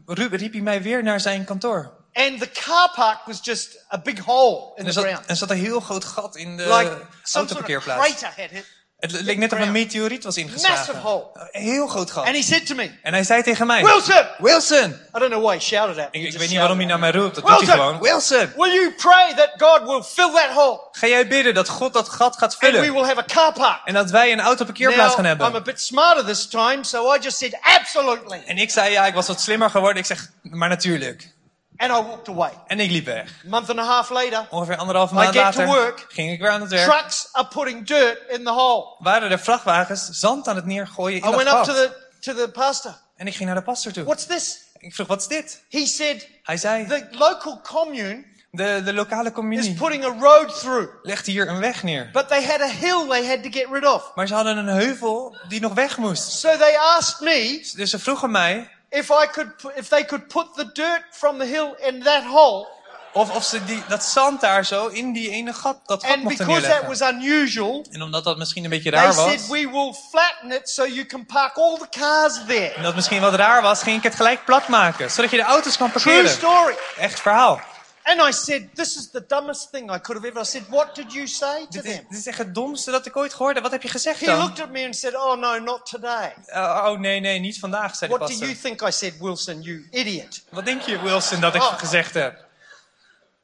riep, 0.05 0.31
hij 0.51 0.61
mij 0.61 0.81
weer 0.81 1.03
naar 1.03 1.19
zijn 1.19 1.45
kantoor. 1.45 1.91
And 2.13 2.39
the 2.39 2.49
car 2.51 2.91
park 2.95 3.17
was 3.25 3.39
just 3.41 3.85
a 3.93 3.97
big 3.97 4.19
hole 4.19 4.71
in 4.75 4.75
En 4.75 4.85
the 4.85 4.91
zat, 4.91 5.03
ground. 5.03 5.29
er 5.29 5.35
zat 5.35 5.49
een 5.49 5.57
heel 5.57 5.79
groot 5.79 6.05
gat 6.05 6.35
in 6.35 6.57
de 6.57 6.63
Like 6.63 6.85
some 6.89 6.97
sort 6.97 7.11
of 7.23 7.33
autoparkeerplaats. 7.51 8.07
crater 8.09 8.27
had 8.41 8.49
hit. 8.49 8.65
Het 9.11 9.21
leek 9.21 9.37
net 9.37 9.53
of 9.53 9.59
een 9.59 9.71
meteoriet 9.71 10.23
was 10.23 10.37
ingeslagen. 10.37 10.77
Massive 10.77 10.97
hole. 10.97 11.23
Een 11.51 11.61
heel 11.61 11.87
groot 11.87 12.11
gat. 12.11 12.25
And 12.25 12.35
he 12.35 12.41
said 12.41 12.65
to 12.65 12.75
me, 12.75 12.91
En 13.01 13.13
hij 13.13 13.23
zei 13.23 13.43
tegen 13.43 13.67
mij... 13.67 13.83
Wilson! 13.83 14.25
Wilson! 14.37 14.89
I 15.15 15.19
don't 15.19 15.29
know 15.31 15.43
why 15.43 15.53
he 15.53 15.59
shouted 15.59 15.97
at 15.97 16.13
me. 16.13 16.19
Ik, 16.19 16.33
ik 16.33 16.39
weet 16.39 16.49
niet 16.49 16.57
waarom 16.57 16.77
hij 16.77 16.85
naar 16.85 16.99
mij 16.99 17.11
roept. 17.11 17.35
Dat 17.35 17.47
doet 17.47 17.57
hij 17.57 17.65
Wilson! 17.65 17.83
gewoon. 17.85 18.01
Wilson! 18.01 18.51
Will 18.55 18.73
you 18.73 18.93
pray 18.97 19.33
that 19.35 19.49
God 19.57 19.87
will 19.87 20.01
fill 20.03 20.31
that 20.31 20.49
hole? 20.55 20.79
Ga 20.91 21.07
jij 21.07 21.27
bidden 21.27 21.53
dat 21.53 21.69
God 21.69 21.93
dat 21.93 22.09
gat 22.09 22.37
gaat 22.37 22.41
And 22.43 22.59
we 22.59 22.65
vullen? 22.77 22.93
will 22.93 23.03
have 23.03 23.17
a 23.19 23.25
car 23.33 23.53
park. 23.53 23.81
En 23.85 23.93
dat 23.93 24.09
wij 24.11 24.31
een 24.31 24.39
autoparkeerplaats 24.41 25.13
gaan 25.15 25.23
Now, 25.23 25.33
I'm 25.33 25.41
a 25.41 25.43
hebben. 25.43 25.63
bit 25.63 25.81
smarter 25.81 26.25
this 26.25 26.47
time, 26.47 26.83
so 26.83 27.13
I 27.13 27.19
just 27.21 27.37
said 27.37 27.57
absolutely. 27.61 28.43
En 28.45 28.57
ik 28.57 28.71
zei, 28.71 28.91
ja, 28.91 29.05
ik 29.05 29.13
was 29.13 29.27
wat 29.27 29.41
slimmer 29.41 29.69
geworden. 29.69 29.97
Ik 29.97 30.05
zeg, 30.05 30.29
maar 30.41 30.69
natuurlijk. 30.69 31.33
And 31.77 31.91
I 31.91 32.07
walked 32.07 32.27
away. 32.27 32.51
En 32.67 32.79
ik 32.79 32.91
liep 32.91 33.05
weg. 33.05 33.29
A 33.45 33.49
month 33.49 33.69
and 33.69 33.79
a 33.79 33.83
half 33.83 34.09
later, 34.09 34.47
Ongeveer 34.49 34.77
anderhalve 34.77 35.13
I 35.13 35.17
maand 35.17 35.35
get 35.35 35.51
to 35.51 35.59
later 35.59 35.65
work. 35.65 36.05
ging 36.07 36.31
ik 36.31 36.39
weer 36.39 36.49
aan 36.49 36.61
het 36.61 36.69
werk. 36.69 36.91
trucks 36.91 37.29
are 37.31 37.47
putting 37.47 37.87
dirt 37.87 38.17
in 38.29 38.43
the 38.43 38.51
hole. 38.51 38.95
Waren 38.99 39.31
er 39.31 39.39
vrachtwagens 39.39 40.09
zand 40.09 40.47
aan 40.47 40.55
het 40.55 40.65
neergooien 40.65 41.21
in 41.21 41.33
I 41.33 41.35
went 41.35 41.47
up 41.47 41.63
to 41.63 41.73
the, 41.73 41.91
to 42.19 42.33
the 42.33 42.49
pastor. 42.51 42.95
En 43.15 43.27
ik 43.27 43.35
ging 43.35 43.45
naar 43.45 43.57
de 43.57 43.63
pastor 43.63 43.91
toe. 43.91 44.03
What's 44.03 44.25
this? 44.25 44.63
Ik 44.77 44.95
vroeg, 44.95 45.07
wat 45.07 45.21
is 45.21 45.27
dit? 45.27 45.63
He 45.69 45.85
said, 45.85 46.29
Hij 46.43 46.57
zei, 46.57 46.87
the 46.87 47.07
local 47.11 47.61
commune 47.61 48.23
de, 48.55 48.81
de 48.83 48.93
lokale 48.93 49.27
is 49.27 49.33
communie 49.33 49.73
putting 49.73 50.03
a 50.03 50.15
road 50.19 50.59
through. 50.59 50.89
legt 51.03 51.25
hier 51.25 51.47
een 51.47 51.59
weg 51.59 51.83
neer. 51.83 52.09
But 52.11 52.27
they 52.27 52.43
had 52.43 52.61
a 52.61 52.67
hill 52.67 53.07
they 53.07 53.27
had 53.27 53.43
to 53.43 53.49
get 53.49 53.67
rid 53.71 53.85
of. 53.85 54.11
Maar 54.15 54.27
ze 54.27 54.33
hadden 54.33 54.57
een 54.57 54.67
heuvel 54.67 55.37
die 55.47 55.61
nog 55.61 55.73
weg 55.73 55.97
moest. 55.97 56.31
So 56.31 56.57
they 56.57 56.77
asked 56.77 57.19
me 57.19 57.69
Dus 57.75 57.89
ze 57.89 57.99
vroegen 57.99 58.31
mij 58.31 58.69
if 58.95 59.09
I 59.11 59.27
could, 59.31 59.51
if 59.75 59.87
they 59.87 60.05
could 60.05 60.27
put 60.27 60.47
the 60.55 60.65
dirt 60.73 61.03
from 61.11 61.37
the 61.37 61.45
hill 61.45 61.75
in 61.87 62.03
that 62.03 62.23
hole 62.23 62.67
Of 63.13 63.35
of 63.35 63.43
ze 63.43 63.65
die, 63.65 63.83
dat 63.87 64.03
zand 64.03 64.41
daar 64.41 64.65
zo 64.65 64.87
in 64.87 65.13
die 65.13 65.29
ene 65.29 65.53
gat, 65.53 65.77
dat 65.85 66.03
gat 66.03 66.11
And 66.13 66.23
mochten 66.23 66.45
because 66.45 66.67
that 66.67 66.87
was 66.87 67.01
unusual, 67.01 67.85
En 67.91 68.01
omdat 68.01 68.23
dat 68.23 68.37
misschien 68.37 68.63
een 68.63 68.69
beetje 68.69 68.91
they 68.91 68.99
raar 68.99 69.13
said 69.13 69.39
was, 69.39 69.47
we 69.47 69.69
will 69.71 69.93
flatten 70.09 70.51
it 70.51 70.69
so 70.69 70.85
you 70.85 71.05
can 71.05 71.25
park 71.25 71.57
all 71.57 71.77
the 71.77 71.99
cars 71.99 72.39
there. 72.47 72.73
en 72.73 72.83
dat 72.83 72.95
misschien 72.95 73.21
wat 73.21 73.33
raar 73.35 73.61
was, 73.61 73.83
ging 73.83 73.97
ik 73.97 74.03
het 74.03 74.15
gelijk 74.15 74.45
plat 74.45 74.67
maken. 74.67 75.11
Zodat 75.11 75.31
je 75.31 75.37
de 75.37 75.43
auto's 75.43 75.77
kan 75.77 75.91
True 75.91 76.03
parkeren. 76.03 76.29
story. 76.29 76.75
Echt 76.97 77.19
verhaal. 77.19 77.61
And 78.07 78.21
I 78.21 78.31
said, 78.31 78.69
this 78.75 78.95
is 78.95 79.09
the 79.11 79.25
dumbest 79.27 79.69
thing 79.71 79.89
I 79.89 79.97
could 79.99 80.15
have 80.17 80.27
ever. 80.27 80.39
I 80.41 80.43
said, 80.45 80.63
what 80.69 80.93
did 80.95 81.11
you 81.13 81.25
say 81.27 81.65
to 81.65 81.71
Dit 81.71 81.85
is, 81.85 81.95
them? 81.95 82.05
dit 82.09 82.17
is 82.19 82.27
echt 82.27 82.37
het 82.37 82.53
domste 82.55 82.91
dat 82.91 83.05
ik 83.05 83.15
ooit 83.17 83.33
gehoord 83.33 83.53
heb. 83.53 83.63
Wat 83.63 83.71
heb 83.71 83.81
je 83.81 83.87
gezegd 83.89 84.19
He 84.19 84.25
dan? 84.25 84.37
looked 84.39 84.59
at 84.59 84.69
me 84.69 84.85
and 84.85 84.95
said, 84.95 85.15
oh 85.15 85.35
no, 85.39 85.57
not 85.59 85.85
today. 85.89 86.33
Uh, 86.47 86.83
oh 86.85 86.99
nee, 86.99 87.19
nee, 87.19 87.39
niet 87.39 87.59
vandaag, 87.59 87.95
zei 87.95 88.09
What 88.11 88.21
do 88.21 88.27
pastor. 88.27 88.47
you 88.47 88.59
think 88.59 88.81
I 88.87 88.91
said, 88.91 89.13
Wilson, 89.19 89.61
you 89.61 89.87
idiot? 89.91 90.43
Wat 90.49 90.65
denk 90.65 90.81
je, 90.81 90.99
Wilson, 91.01 91.39
dat 91.41 91.55
ik 91.55 91.61
Oh. 91.61 91.77
gezegd 91.77 92.13
heb? 92.13 92.43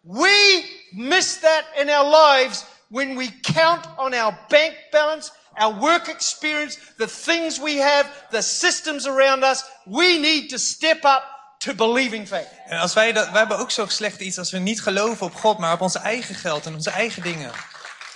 We 0.02 0.64
miss 0.92 1.40
that 1.40 1.64
in 1.78 1.90
our 1.90 2.06
lives 2.10 2.64
when 2.88 3.16
we 3.18 3.30
count 3.42 3.86
on 3.98 4.14
our 4.14 4.34
bank 4.50 4.74
balance, 4.92 5.32
our 5.58 5.74
work 5.80 6.08
experience, 6.08 6.78
the 6.98 7.08
things 7.08 7.60
we 7.60 7.78
have, 7.82 8.10
the 8.32 8.42
systems 8.42 9.06
around 9.08 9.44
us. 9.44 9.64
We 9.86 10.18
need 10.20 10.50
to 10.50 10.58
step 10.58 11.04
up 11.06 11.24
to 11.62 11.74
believing 11.74 12.28
faith. 12.28 12.48
En 12.66 12.80
als 12.80 12.94
wij 12.94 13.12
dat, 13.12 13.30
wij 13.30 13.40
hebben 13.40 13.58
ook 13.58 13.72
zo 13.72 13.88
slecht 13.88 14.20
iets 14.20 14.38
als 14.38 14.52
we 14.52 14.58
niet 14.58 14.82
geloven 14.82 15.26
op 15.26 15.36
God, 15.36 15.58
maar 15.58 15.74
op 15.74 15.82
onze 15.82 16.00
eigen 16.00 16.36
geld 16.36 16.66
en 16.66 16.74
onze 16.74 16.90
eigen 16.90 17.24
dingen. 17.24 17.52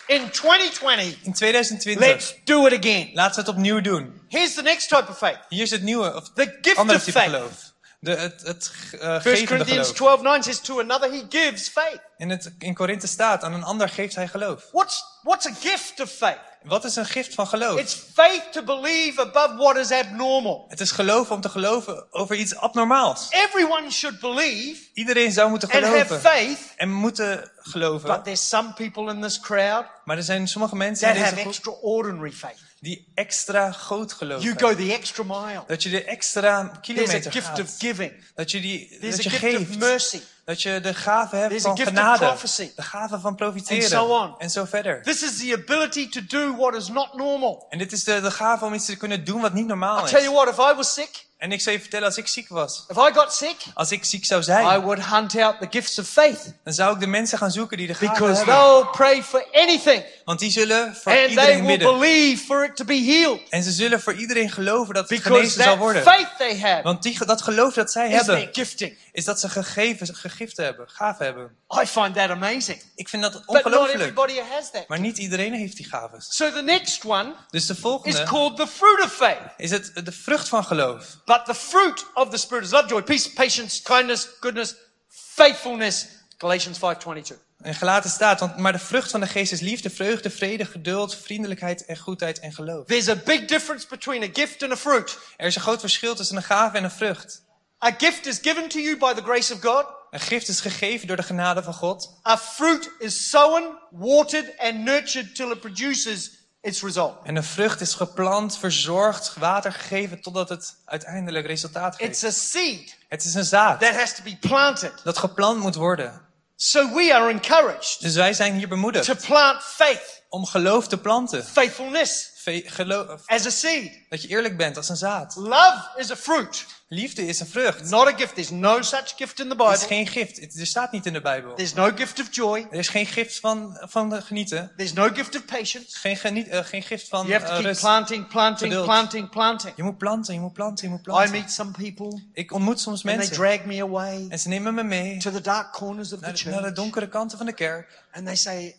In 0.08 0.30
2020, 0.32 1.18
In 1.24 1.34
2020, 1.34 2.08
let's 2.08 2.36
do 2.44 2.66
it 2.66 2.74
again. 2.86 3.10
laten 3.14 3.36
we 3.36 3.40
het 3.50 3.50
opnieuw 3.58 3.82
doen. 3.82 4.22
Here's 4.30 4.54
the 4.54 4.62
next 4.62 4.90
type 4.90 5.06
of 5.10 5.18
faith. 5.18 5.40
Hier 5.50 5.62
is 5.64 5.72
het 5.72 5.82
nieuwe, 5.82 6.16
of 6.16 6.32
The 6.34 6.58
gift 6.62 6.78
andere 6.78 6.98
of 6.98 7.04
faith. 7.04 7.26
geloof. 7.30 7.74
De, 8.00 8.12
het 8.12 8.42
het 8.42 8.72
uh, 8.94 9.02
1 9.02 9.22
gevende 9.22 9.46
Corinthians 9.48 9.92
geloof. 9.92 10.20
12 10.20 10.22
9 10.22 10.44
says, 10.44 10.60
To 10.60 10.80
another 10.80 11.12
he 11.12 11.24
gives 11.30 11.70
faith. 11.70 12.00
In, 12.18 12.30
het, 12.30 12.54
in 12.60 12.74
Korinthe 12.74 13.08
staat, 13.08 13.44
aan 13.44 13.54
een 13.54 13.64
ander 13.64 13.90
geeft 13.90 14.16
hij 14.16 14.28
geloof. 14.28 14.64
What's, 14.72 15.04
what's 15.24 15.46
a 15.48 15.54
gift 15.62 16.00
of 16.02 16.10
faith? 16.12 16.40
Wat 16.66 16.86
is 16.86 16.96
een 16.96 17.06
gift 17.06 17.34
van 17.34 17.48
geloof? 17.48 17.80
It's 17.80 17.98
faith 18.14 18.44
to 18.52 18.64
believe 18.64 19.22
above 19.22 19.56
what 19.56 19.78
is 19.78 19.92
abnormal. 19.92 20.66
Het 20.68 20.80
is 20.80 20.92
geloof 20.92 21.32
om 21.32 21.42
te 21.42 21.50
geloven 21.50 22.14
over 22.14 22.36
iets 22.36 22.56
abnormaals. 22.56 23.28
Everyone 23.30 23.92
should 23.92 24.20
believe 24.20 24.82
Iedereen 24.94 25.32
zou 25.32 25.50
moeten 25.50 25.70
and 25.72 25.84
have 25.84 25.92
geloven 25.96 26.20
faith, 26.22 26.60
en 26.76 26.92
moeten 26.92 27.52
geloven. 27.58 28.10
but 28.10 28.24
there's 28.24 28.48
some 28.48 28.74
people 28.74 29.12
in 29.14 29.22
this 29.22 29.40
crowd 29.40 29.86
Maar 30.06 30.18
er 30.18 30.24
zijn 30.24 30.48
sommige 30.48 30.76
mensen 30.76 31.08
that 31.08 31.16
in 31.16 31.22
have 31.24 31.36
deze 31.36 31.48
groep 31.48 31.56
extraordinary 31.76 32.32
faith. 32.32 32.58
die 32.80 33.12
extra 33.16 33.72
groot 33.72 34.14
geloven. 34.14 34.44
You 34.44 34.60
go 34.60 34.76
the 34.76 34.94
extra 34.94 35.24
mile. 35.24 35.64
Dat 35.68 35.84
je 35.84 35.90
de 35.90 36.04
extra 36.04 36.62
There's 36.64 36.78
a 36.78 36.80
kilometer 36.80 37.32
gift 37.32 37.46
gaat. 37.48 37.60
of 37.60 37.76
giving. 37.80 38.14
Dat 38.36 38.52
je, 38.52 38.62
die, 38.62 38.98
There's 39.00 39.16
dat 39.16 39.26
a 39.26 39.30
je 39.30 39.38
gift 39.38 39.60
of 39.62 39.68
geeft. 39.68 39.80
mercy. 39.80 40.20
Dat 40.46 40.62
je 40.62 40.80
de 40.82 40.94
gave 40.94 41.36
hebt 41.36 41.50
There's 41.50 41.64
van 41.64 41.78
genade. 41.78 42.36
De 42.76 42.82
gave 42.82 43.20
van 43.20 43.36
profiteren. 43.36 43.82
And 43.82 43.92
so 43.92 44.24
on. 44.24 44.36
En 44.38 44.50
zo 44.50 44.66
verder. 44.66 45.02
This 45.04 45.24
is 45.24 45.38
the 45.38 45.54
ability 45.54 46.10
to 46.10 46.22
do 46.28 46.56
what 46.56 46.76
is 46.76 46.88
not 46.88 47.14
normal. 47.14 47.66
En 47.70 47.78
dit 47.78 47.92
is 47.92 48.04
de, 48.04 48.22
de 48.22 48.32
gave 48.32 48.66
om 48.66 48.74
iets 48.74 48.86
te 48.86 48.96
kunnen 48.96 49.26
doen 49.26 49.42
wat 49.42 49.54
niet 49.54 49.68
normaal 49.68 50.00
I'll 50.00 50.06
tell 50.06 50.22
you 50.24 50.32
is. 50.32 50.38
what, 50.38 50.48
if 50.50 50.74
I 50.74 50.76
was 50.76 50.94
sick, 50.94 51.25
En 51.46 51.52
ik 51.52 51.62
zou 51.62 51.76
je 51.76 51.82
vertellen, 51.82 52.08
als 52.08 52.18
ik 52.18 52.28
ziek 52.28 52.50
was. 52.50 52.86
if 52.88 52.98
I 52.98 53.14
got 53.14 53.34
sick, 53.34 53.56
Als 53.74 53.92
ik 53.92 54.06
ziek 54.06 54.26
zou 54.26 54.42
I 54.42 54.44
zijn. 54.44 54.82
would 54.82 55.06
hunt 55.06 55.36
out 55.38 55.60
the 55.60 55.68
gifts 55.70 56.00
of 56.00 56.08
faith 56.08 56.54
Dan 56.64 56.74
zou 56.74 56.94
ik 56.94 57.00
de 57.00 57.08
mensen 57.08 57.38
gaan 57.38 57.52
zoeken 57.52 57.78
die 57.78 57.88
de 57.88 57.94
gave 57.94 58.12
because 58.12 58.36
hebben. 58.38 58.56
they'll 58.56 58.86
pray 58.92 59.24
for 59.24 59.48
anything 59.52 60.04
Want 60.26 60.40
die 60.40 60.52
zullen 60.52 60.96
voor 60.96 61.12
and 61.12 61.22
they 61.22 61.30
iedereen 61.30 61.66
will 61.66 61.78
bidden. 61.78 62.00
believe 62.00 62.44
for 62.46 62.64
it 62.66 62.76
to 62.76 62.86
be 62.86 62.94
healed 63.06 63.50
En 63.50 63.64
ze 63.64 63.72
zullen 63.72 64.02
voor 64.02 64.14
iedereen 64.14 64.50
geloven 64.52 64.94
dat 64.94 65.10
het 65.10 65.18
because 65.18 65.36
genezen 65.40 65.64
zal 65.64 65.72
that 65.72 65.78
worden. 65.82 66.02
faith 66.04 66.30
they 66.38 66.60
have 66.60 66.84
Want 66.84 67.04
die, 67.04 67.26
dat 67.26 67.42
geloof 67.42 67.74
dat 67.74 67.92
zij 67.92 68.10
is 68.10 68.12
their 68.26 68.36
hebben, 68.38 68.54
gifting. 68.54 68.98
is 69.12 69.26
dat 69.26 69.40
ze 69.40 69.50
gegeven, 69.50 70.16
gegiften 70.16 70.64
hebben, 70.66 70.90
gaven 70.90 71.26
hebben. 71.26 71.52
I 71.84 71.86
find 71.86 72.16
that 72.16 72.30
amazing. 72.30 72.82
Ik 72.96 73.10
vind 73.10 73.22
dat 73.24 73.32
But 73.34 73.46
not 73.48 73.56
ongelooflijk. 73.66 74.00
everybody 74.00 74.40
has 74.50 74.72
that. 74.72 74.88
Maar 74.88 75.00
niet 75.00 75.18
iedereen 75.18 75.54
heeft 75.54 75.78
die 75.78 75.86
gaves. 75.90 76.36
So 76.36 76.52
the 76.52 76.62
next 76.62 77.06
one 77.06 77.34
Dus 77.50 77.66
de 77.66 77.74
is 77.74 77.80
volgende 77.80 78.24
called 78.24 78.56
the 78.58 78.68
fruit 78.68 79.04
of 79.04 79.12
faith. 79.14 79.38
is 79.58 79.72
het 79.72 79.92
de 80.04 80.12
vrucht 80.12 80.48
van 80.50 80.64
geloof. 80.66 81.06
But 81.36 81.46
the 81.46 81.54
fruit 81.54 82.06
of 82.14 82.30
the 82.30 82.38
Spirit 82.38 82.64
is 82.64 82.72
love, 82.72 82.88
joy, 82.88 83.02
peace, 83.02 83.28
patience, 83.28 83.82
kindness, 83.82 84.28
goodness, 84.40 84.76
faithfulness. 85.10 86.08
Galatians 86.38 86.80
5.22. 86.80 87.38
En 87.62 87.76
gelaten 87.76 88.10
staat, 88.10 88.40
want, 88.40 88.58
maar 88.58 88.72
de 88.72 88.80
vrucht 88.80 89.12
van 89.12 89.20
de 89.20 89.28
geest 89.28 89.52
is 89.52 89.60
liefde, 89.60 89.90
vreugde, 89.90 90.30
vrede, 90.30 90.66
geduld, 90.66 91.16
vriendelijkheid 91.16 91.86
en 91.86 91.98
goedheid 91.98 92.40
en 92.40 92.54
geloof. 92.54 92.86
There's 92.86 93.08
a 93.08 93.16
big 93.16 93.46
difference 93.46 93.88
between 93.88 94.24
a 94.24 94.28
gift 94.34 94.64
and 94.64 94.72
a 94.72 94.78
fruit. 94.78 95.18
Er 95.38 95.48
is 95.48 95.56
een 95.56 95.62
groot 95.62 95.80
verschil 95.80 96.16
tussen 96.16 96.38
een 96.38 96.44
gave 96.44 96.78
en 96.78 96.84
een 96.84 96.92
vrucht. 96.92 97.44
A 97.86 97.92
gift 97.98 98.26
is 98.26 98.40
given 98.42 98.68
to 98.68 98.80
you 98.80 98.98
by 98.98 99.14
the 99.14 99.22
grace 99.22 99.54
of 99.54 99.62
God. 99.62 99.86
Een 100.12 100.20
gift 100.20 100.48
is 100.48 100.60
gegeven 100.60 101.08
door 101.08 101.16
de 101.16 101.24
genade 101.24 101.64
van 101.64 101.74
God. 101.74 102.20
A 102.28 102.38
fruit 102.38 102.90
is 103.00 103.30
sown, 103.30 103.78
watered, 103.92 104.54
and 104.58 104.84
nurtured 104.84 105.36
till 105.36 105.52
it 105.52 105.60
produces 105.60 106.32
its 106.66 106.82
result. 106.82 107.16
En 107.24 107.36
een 107.36 107.44
vrucht 107.44 107.82
is 107.82 107.94
geplant, 107.94 108.58
verzorgd, 108.58 109.34
water 109.40 109.72
gegeven 109.74 110.22
totdat 110.22 110.50
het 110.50 110.76
uiteindelijk 110.86 111.46
resultaat 111.48 112.02
It's 112.02 112.20
geeft. 112.20 112.24
a 112.24 112.40
seed 112.40 112.98
Het 113.10 113.24
is 113.24 113.34
een 113.34 113.46
zaad 113.46 113.80
that 113.80 113.96
has 113.96 114.16
to 114.16 114.24
be 114.24 114.38
planted. 114.40 114.94
dat 115.04 115.18
geplant 115.18 115.60
moet 115.60 115.76
worden. 115.76 116.22
So 116.56 116.94
we 116.94 117.14
are 117.16 117.30
encouraged 117.32 117.98
Dus 118.00 118.16
wij 118.16 118.34
zijn 118.34 118.54
hier 118.54 118.62
to 118.64 118.68
bemoedigd 118.68 119.26
plant 119.26 119.64
faith, 119.64 120.24
om 120.30 120.46
geloof 120.46 120.88
te 120.88 120.98
planten. 120.98 121.46
faithfulness 121.46 122.32
Ve- 122.36 122.64
geloof, 122.66 123.22
as 123.26 123.46
a 123.46 123.50
seed. 123.50 124.00
dat 124.10 124.22
je 124.22 124.28
eerlijk 124.28 124.58
bent 124.58 124.78
als 124.78 124.90
een 124.90 124.96
zaad. 124.98 125.36
Love 125.36 125.84
is 125.96 126.12
a 126.12 126.16
fruit, 126.16 126.66
Liefde 126.88 127.28
is 127.28 127.40
een 127.40 127.48
vrucht. 127.48 127.90
not 127.90 128.08
a 128.08 128.14
gift. 128.18 128.34
There's 128.34 128.50
no 128.50 128.82
such 128.82 129.14
gift 129.16 129.40
in 129.40 129.50
the 129.50 129.64
Het 129.64 129.74
is 129.74 129.80
Bible. 129.82 129.96
geen 129.96 130.08
gift. 130.08 130.40
Het- 130.40 130.60
Er 130.60 130.66
staat 130.66 130.92
niet 130.92 131.06
in 131.06 131.14
de 131.14 131.22
Bijbel. 131.22 131.56
There's 131.56 131.74
no 131.74 131.92
gift 131.96 132.20
of 132.20 132.28
joy. 132.36 132.68
Er 132.72 132.78
is 132.80 132.88
geen 132.88 133.06
gift 133.06 133.40
van, 133.40 133.78
van 133.82 134.22
genieten. 134.22 134.72
There's 134.78 134.94
no 134.94 135.10
gift 135.14 135.36
of 135.36 135.46
patience. 135.46 135.98
Geen, 135.98 136.18
geniet, 136.18 136.48
eh, 136.48 136.64
geen 136.64 136.82
gift 136.84 137.08
van 137.08 137.28
You 137.28 137.40
have 137.40 137.46
to 137.46 137.58
eh, 137.58 137.64
keep 137.64 137.80
planting, 137.80 138.28
planting, 138.28 138.72
Geduld. 138.72 138.86
planting, 138.86 139.30
planting. 139.30 139.74
Je 139.76 139.84
moet 139.84 139.98
planten, 139.98 140.34
je 140.34 140.40
moet 140.40 140.54
planten, 140.54 140.86
je 140.86 140.92
moet 140.92 141.00
I 141.00 141.04
planten. 141.04 141.32
meet 141.32 141.52
some 141.52 141.72
people 141.72 142.22
Ik 142.34 142.52
ontmoet 142.52 142.80
soms 142.80 142.96
and 143.00 143.06
they 143.08 143.16
mensen 143.16 143.36
drag 143.36 143.64
me 143.66 143.82
away 143.82 144.26
en 144.30 144.40
ze 144.40 144.48
nemen 144.48 144.74
me 144.74 144.84
mee 144.84 145.18
to 145.20 145.32
the 145.32 145.42
dark 145.42 145.72
corners 145.72 146.14
of 146.14 146.20
the 146.20 146.32
de, 146.32 146.50
naar 146.50 146.54
de 146.60 146.62
church 146.62 146.74
donkere 146.76 147.08
kanten 147.10 147.38
van 147.38 147.46
de 147.48 147.54
kerk. 147.54 148.04
and 148.12 148.26
they 148.26 148.36
say, 148.36 148.76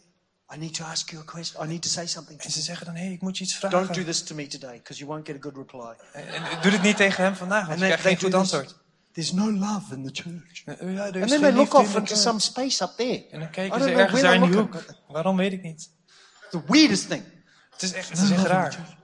I 0.55 0.57
need 0.57 0.75
to 0.75 0.85
ask 0.85 1.11
you 1.11 1.23
a 1.23 1.25
question. 1.25 1.65
I 1.65 1.67
need 1.69 1.83
to 1.83 1.89
say 1.89 2.07
something 2.07 2.41
En 2.41 2.51
ze 2.51 2.61
zeggen 2.61 2.87
dan, 2.87 2.95
hé, 2.95 3.05
hey, 3.05 3.13
ik 3.13 3.21
moet 3.21 3.39
je 3.39 3.45
iets 3.45 3.61
Don't 3.61 3.73
do 3.73 3.85
vragen. 3.85 4.05
this 4.05 4.23
to 4.23 4.35
me 4.35 4.47
today 4.47 4.77
because 4.77 4.99
you 4.99 5.11
won't 5.11 5.27
get 5.27 5.37
a 5.37 5.41
good 5.41 5.57
reply. 5.57 5.95
En, 6.13 6.29
en 6.29 6.63
doe 6.63 6.71
dit 6.71 6.83
niet 6.83 6.97
tegen 6.97 7.25
hem 7.25 7.35
vandaag, 7.35 7.67
want 7.67 7.79
je 7.81 7.85
krijgt 7.85 8.03
geen 8.03 8.19
goed 8.19 8.31
this. 8.31 8.41
antwoord. 8.41 8.75
There's 9.13 9.33
no 9.33 9.51
love 9.51 9.95
in 9.95 10.05
the 10.05 10.23
church. 10.23 10.63
Ja, 10.65 11.05
And 11.05 11.29
then 11.29 11.41
they 11.41 11.53
look 11.53 11.75
off 11.75 11.95
into 11.97 12.15
some 12.15 12.41
space 12.41 12.85
up 12.85 12.91
there. 12.97 13.27
En 13.31 13.41
dan 13.41 13.51
kijken 13.51 13.83
ze 13.83 13.91
ergens 13.91 14.21
daar 14.21 14.35
in 14.35 14.43
die 14.43 14.57
hoek. 14.57 14.85
Waarom 15.09 15.37
weet 15.37 15.53
ik 15.53 15.63
niet. 15.63 15.91
The 16.51 16.63
weirdest 16.67 17.09
thing. 17.09 17.25
Het 17.71 17.83
is 17.83 17.93
echt, 17.93 18.09
het 18.09 18.19
is 18.19 18.31
echt 18.31 18.45
raar. 18.45 18.97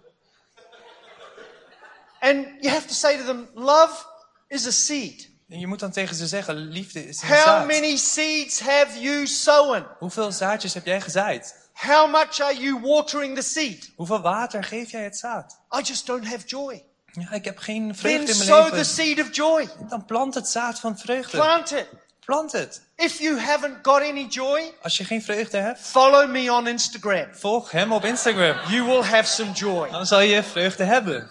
And 2.21 2.47
you 2.61 2.69
have 2.69 2.87
to 2.87 2.95
say 2.95 3.17
to 3.19 3.25
them, 3.25 3.49
love 3.55 4.05
is 4.49 4.67
a 4.67 4.71
seed. 4.71 5.31
En 5.53 5.59
je 5.59 5.67
moet 5.67 5.81
dan 5.81 5.91
tegen 5.91 6.17
ze 6.17 6.27
zeggen, 6.27 6.55
liefde 6.57 7.09
is 7.09 7.23
een 7.23 7.29
How 7.29 7.39
zaad. 7.39 7.67
many 7.67 7.97
seeds 7.97 8.61
have 8.61 9.01
you 9.01 9.27
sown? 9.27 9.85
Hoeveel 9.99 10.33
zaadjes 10.33 10.75
heb 10.75 10.87
jij 10.87 11.01
gezaaid? 11.01 11.55
How 11.73 12.11
much 12.11 12.41
are 12.41 12.57
you 12.57 12.81
watering 12.83 13.37
the 13.37 13.43
seed? 13.43 13.91
Hoeveel 13.97 14.21
water 14.21 14.65
geef 14.65 14.91
jij 14.91 15.03
het 15.03 15.17
zaad? 15.17 15.59
I 15.79 15.83
just 15.83 16.07
don't 16.07 16.27
have 16.27 16.47
joy. 16.47 16.83
Ja, 17.13 17.31
ik 17.33 17.45
heb 17.45 17.59
geen 17.59 17.87
Then 17.87 17.97
vreugde 17.97 18.19
in 18.33 18.37
mijn 18.39 18.49
sow 18.49 18.65
the 18.65 18.71
leven. 18.71 18.85
seed 18.87 19.21
of 19.21 19.35
joy. 19.37 19.69
Dan 19.89 20.05
plant 20.05 20.35
het 20.35 20.49
zaad 20.49 20.81
van 20.81 20.99
vreugde. 20.99 21.37
Plant 21.37 21.73
it. 21.73 21.89
Plant 22.25 22.53
het. 22.53 22.83
If 22.97 23.19
you 23.19 23.39
haven't 23.41 23.77
got 23.83 24.01
any 24.03 24.27
joy, 24.27 24.75
Als 24.83 24.97
je 24.97 25.05
geen 25.05 25.23
vreugde 25.23 25.59
hebt, 25.59 25.81
follow 25.81 26.31
me 26.31 26.53
on 26.53 26.67
Instagram. 26.67 27.27
volg 27.33 27.71
hem 27.71 27.93
op 27.93 28.05
Instagram. 28.05 28.57
You 28.69 28.85
will 28.85 29.03
have 29.03 29.25
some 29.31 29.53
joy. 29.53 29.91
Dan 29.91 30.07
zal 30.07 30.21
je 30.21 30.43
vreugde 30.43 30.85
hebben. 30.85 31.31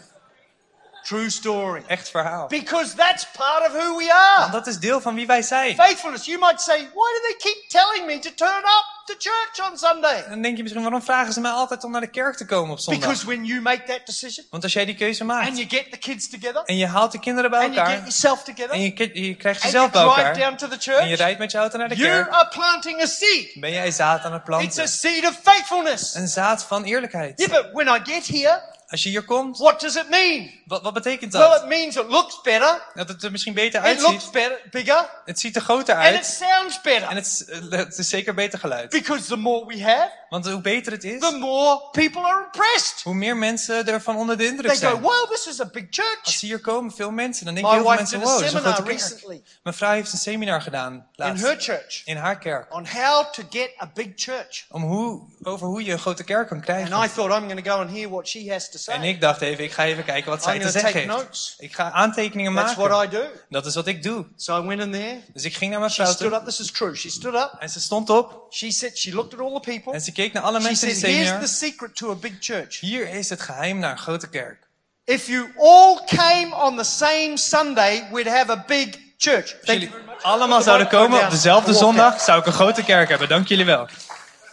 True 1.04 1.30
story. 1.30 1.84
Echt 1.88 2.10
verhaal. 2.10 2.48
Because 2.48 2.96
that's 2.96 3.28
part 3.38 3.68
of 3.68 3.74
who 3.74 3.98
we 3.98 4.06
Want 4.08 4.40
are. 4.40 4.52
dat 4.52 4.68
is 4.68 4.80
deel 4.80 5.02
van 5.02 5.16
wie 5.16 5.28
wij 5.28 5.42
zijn. 5.42 5.76
Faithfulness. 5.76 6.26
You 6.26 6.40
might 6.40 6.62
say, 6.62 6.78
why 6.78 6.90
do 6.92 7.20
they 7.28 7.36
keep 7.38 7.70
telling 7.70 8.06
me 8.06 8.20
to 8.20 8.30
turn 8.36 8.58
up 8.64 8.86
to 9.06 9.14
church 9.18 9.72
on 9.72 9.78
Sunday? 9.78 10.24
En 10.24 10.30
dan 10.30 10.42
denk 10.42 10.56
je 10.58 10.62
misschien, 10.62 10.82
waarom 10.84 11.02
vragen 11.04 11.34
ze 11.34 11.40
mij 11.42 11.52
altijd 11.52 11.84
om 11.84 11.92
naar 11.92 12.02
de 12.02 12.10
kerk 12.10 12.36
te 12.38 12.46
komen 12.46 12.72
op 12.72 12.80
zondag? 12.80 13.04
Because 13.04 13.26
when 13.26 13.46
you 13.46 13.62
make 13.62 13.84
that 13.84 14.06
decision 14.06 14.46
Want 14.50 14.64
als 14.64 14.74
jij 14.74 14.86
die 14.86 14.96
keuze 14.96 15.22
and 15.22 15.30
maakt 15.32 15.58
you 15.58 15.70
get 15.70 15.92
the 15.92 15.98
kids 15.98 16.30
together 16.30 16.62
en 16.66 16.78
je 16.78 16.88
haalt 16.88 17.12
de 17.12 17.20
kinderen 17.20 17.50
bij 17.50 17.66
and 17.66 17.74
you 17.74 17.86
get 17.88 17.94
elkaar 17.94 18.08
yourself 18.08 18.44
together 18.44 18.70
en 18.72 18.82
je, 18.82 19.22
je 19.28 19.36
krijgt 19.36 19.64
and 19.64 19.72
you 19.74 19.84
jezelf 19.86 19.92
bij 19.92 20.02
drive 20.02 20.18
elkaar 20.18 20.38
down 20.38 20.56
to 20.56 20.68
the 20.68 20.92
en 20.92 21.08
je 21.08 21.08
church, 21.08 21.20
rijdt 21.20 21.40
met 21.40 21.52
je 21.52 21.58
auto 21.58 21.78
naar 21.78 21.90
de 21.90 21.96
you 21.96 22.10
kerk, 22.10 22.30
are 22.30 22.48
planting 22.48 23.02
a 23.02 23.06
seed. 23.06 23.52
ben 23.56 23.72
jij 23.72 23.92
zaad 23.92 24.24
aan 24.24 24.34
het 24.34 24.42
It's 24.42 24.50
a 24.50 24.58
planten. 24.58 24.88
seed 24.88 25.28
of 25.28 25.40
faithfulness. 25.44 26.16
Een 26.16 26.28
zaad 26.28 26.64
van 26.64 26.84
eerlijkheid. 26.84 27.40
Yeah, 27.40 27.52
but 27.52 27.70
when 27.74 27.88
I 27.88 28.00
get 28.04 28.28
here, 28.28 28.62
Als 28.91 29.04
je 29.04 29.10
hier 29.10 29.23
komt, 29.25 29.58
What 29.58 29.80
does 29.82 29.95
it 29.95 30.10
mean? 30.10 30.51
wat, 30.65 30.82
wat 30.82 30.93
betekent 30.93 31.34
Well, 31.34 31.49
dat? 31.49 31.62
it 31.62 31.67
means 31.67 31.95
it 31.95 32.08
looks 32.10 32.41
better, 32.41 32.82
Dat 32.93 33.08
het 33.08 33.23
er 33.23 33.32
misschien 33.32 33.54
beter 33.54 33.86
it 33.86 33.99
looks 34.01 34.12
uitziet. 34.13 34.32
better, 34.32 34.62
bigger, 34.71 35.10
Het 35.25 35.39
ziet 35.39 35.56
er 35.56 35.62
groter 35.62 35.95
and 35.95 36.06
it 36.08 36.13
uit. 36.15 36.25
sounds 36.25 36.76
En 36.76 36.82
better. 36.84 37.09
het 37.09 37.26
is, 37.26 37.45
eh, 37.45 37.70
het 37.70 37.97
is 37.97 38.09
zeker 38.09 38.34
beter 38.34 38.59
geluid. 38.59 38.89
Because 38.89 39.28
the 39.28 39.36
more 39.38 39.66
we 39.66 39.84
have, 39.84 40.11
Want 40.30 40.47
hoe 40.47 40.61
beter 40.61 40.91
het 40.91 41.03
is, 41.03 41.20
the 41.20 41.38
more 41.39 41.82
people 41.91 42.22
are 42.22 42.43
impressed. 42.45 43.01
hoe 43.03 43.13
meer 43.13 43.38
mensen 43.38 43.88
ervan 43.88 44.16
onder 44.16 44.38
de 44.38 44.45
indruk 44.45 44.72
They 44.72 44.76
go, 44.89 44.89
zijn. 44.89 45.01
wow, 45.01 45.30
this 45.32 45.47
is 45.47 45.59
a 45.61 45.66
big 45.66 45.86
Als 45.88 45.97
church. 46.24 46.39
hier 46.39 46.59
komen 46.59 46.91
veel 46.91 47.11
mensen, 47.11 47.45
dan 47.45 47.53
denken 47.53 47.72
My 47.72 47.78
heel 47.80 47.88
veel 47.88 47.97
mensen, 47.97 48.20
wow, 48.20 48.43
is 48.43 48.53
een 48.53 48.59
grote 48.61 48.84
recently 48.84 49.43
Mijn 49.63 49.76
vrouw 49.76 49.91
heeft 49.91 50.11
een 50.11 50.18
seminar 50.20 50.61
gedaan 50.61 50.93
in 50.93 51.03
laatst 51.16 51.43
her 51.45 51.55
church 51.59 52.01
in 52.05 52.18
haar 52.18 52.38
kerk. 52.38 52.74
on 52.76 52.86
how 52.88 53.32
to 53.34 53.43
get 53.49 53.70
a 53.82 53.91
big 53.93 54.07
church. 54.16 54.66
Om 54.70 54.84
hoe, 54.84 55.22
over 55.43 55.68
hoe 55.68 55.84
je 55.84 55.91
een 55.91 55.99
grote 55.99 56.24
kerk 56.24 56.47
kan 56.47 56.57
And 56.57 56.66
krijgen. 56.66 57.03
I 57.03 57.07
thought 57.07 57.38
I'm 57.41 57.49
going 57.49 57.63
to 57.66 57.72
go 57.72 57.80
and 57.82 57.89
hear 57.89 58.09
what 58.09 58.28
she 58.28 58.51
has 58.51 58.70
to 58.70 58.78
En 58.88 58.99
say. 58.99 59.07
ik 59.09 59.21
dacht 59.21 59.41
even, 59.41 59.63
ik 59.63 59.71
ga 59.71 59.86
even 59.86 60.03
kijken 60.03 60.29
wat 60.29 60.43
zij 60.43 60.59
te 60.59 60.69
zeggen 60.69 60.82
take 60.82 60.97
heeft. 60.97 61.07
notes. 61.09 61.55
Ik 61.57 61.73
ga 61.73 61.91
aantekeningen 61.91 62.55
That's 62.55 62.75
maken. 62.75 62.91
what 62.91 63.05
I 63.05 63.09
do. 63.09 63.23
Dat 63.49 63.65
is 63.65 63.75
wat 63.75 63.88
ik 63.88 64.03
doe. 64.03 64.25
So 64.36 64.63
I 64.63 64.67
went 64.67 64.82
in 64.82 64.91
there. 64.91 65.19
Dus 65.34 65.43
ik 65.43 65.55
ging 65.55 65.71
naar 65.71 65.79
mijn 65.79 65.91
She 65.91 66.01
vrouw 66.01 66.13
stood 66.13 66.29
toe. 66.29 66.39
up. 66.39 66.45
This 66.45 66.59
is 66.59 66.71
true. 66.71 66.95
She 66.95 67.09
stood 67.09 67.34
up. 67.34 67.55
En 67.59 67.69
ze 67.69 67.79
stond 67.79 68.09
op. 68.09 68.45
She 68.49 68.71
said 68.71 68.97
she 68.97 69.13
looked 69.13 69.34
at 69.34 69.39
all 69.39 69.53
the 69.53 69.71
people. 69.71 69.93
En 69.93 70.01
ze 70.01 70.11
keek 70.11 70.34
naar 70.34 70.43
alle 70.43 70.59
She 70.59 70.67
mensen 70.67 70.88
in 70.88 70.95
said, 70.95 71.15
het 71.15 71.27
"Here's 71.27 71.49
the 71.49 71.55
secret 71.65 71.95
to 71.95 72.11
a 72.11 72.15
big 72.15 72.34
church. 72.39 72.79
Hier 72.79 73.09
is 73.09 73.29
het 73.29 73.41
geheim 73.41 73.79
naar 73.79 73.91
een 73.91 73.97
grote 73.97 74.29
kerk. 74.29 74.69
If 75.05 75.27
you 75.27 75.53
all 75.57 75.99
came 76.05 76.55
on 76.55 76.77
the 76.77 76.84
same 76.84 77.32
Sunday, 77.36 78.07
we'd 78.11 78.27
have 78.27 78.51
a 78.51 78.63
big 78.67 78.88
church." 79.17 79.41
Als 79.41 79.65
Thank 79.65 79.79
jullie 79.79 79.89
you 79.89 80.01
allemaal 80.21 80.61
zouden 80.61 80.88
komen 80.88 81.23
op 81.23 81.29
dezelfde 81.29 81.73
zondag, 81.73 82.21
zou 82.21 82.39
ik 82.39 82.45
een 82.45 82.53
grote 82.53 82.84
kerk 82.84 83.09
hebben. 83.09 83.29
Dank 83.29 83.47
jullie 83.47 83.65
wel. 83.65 83.88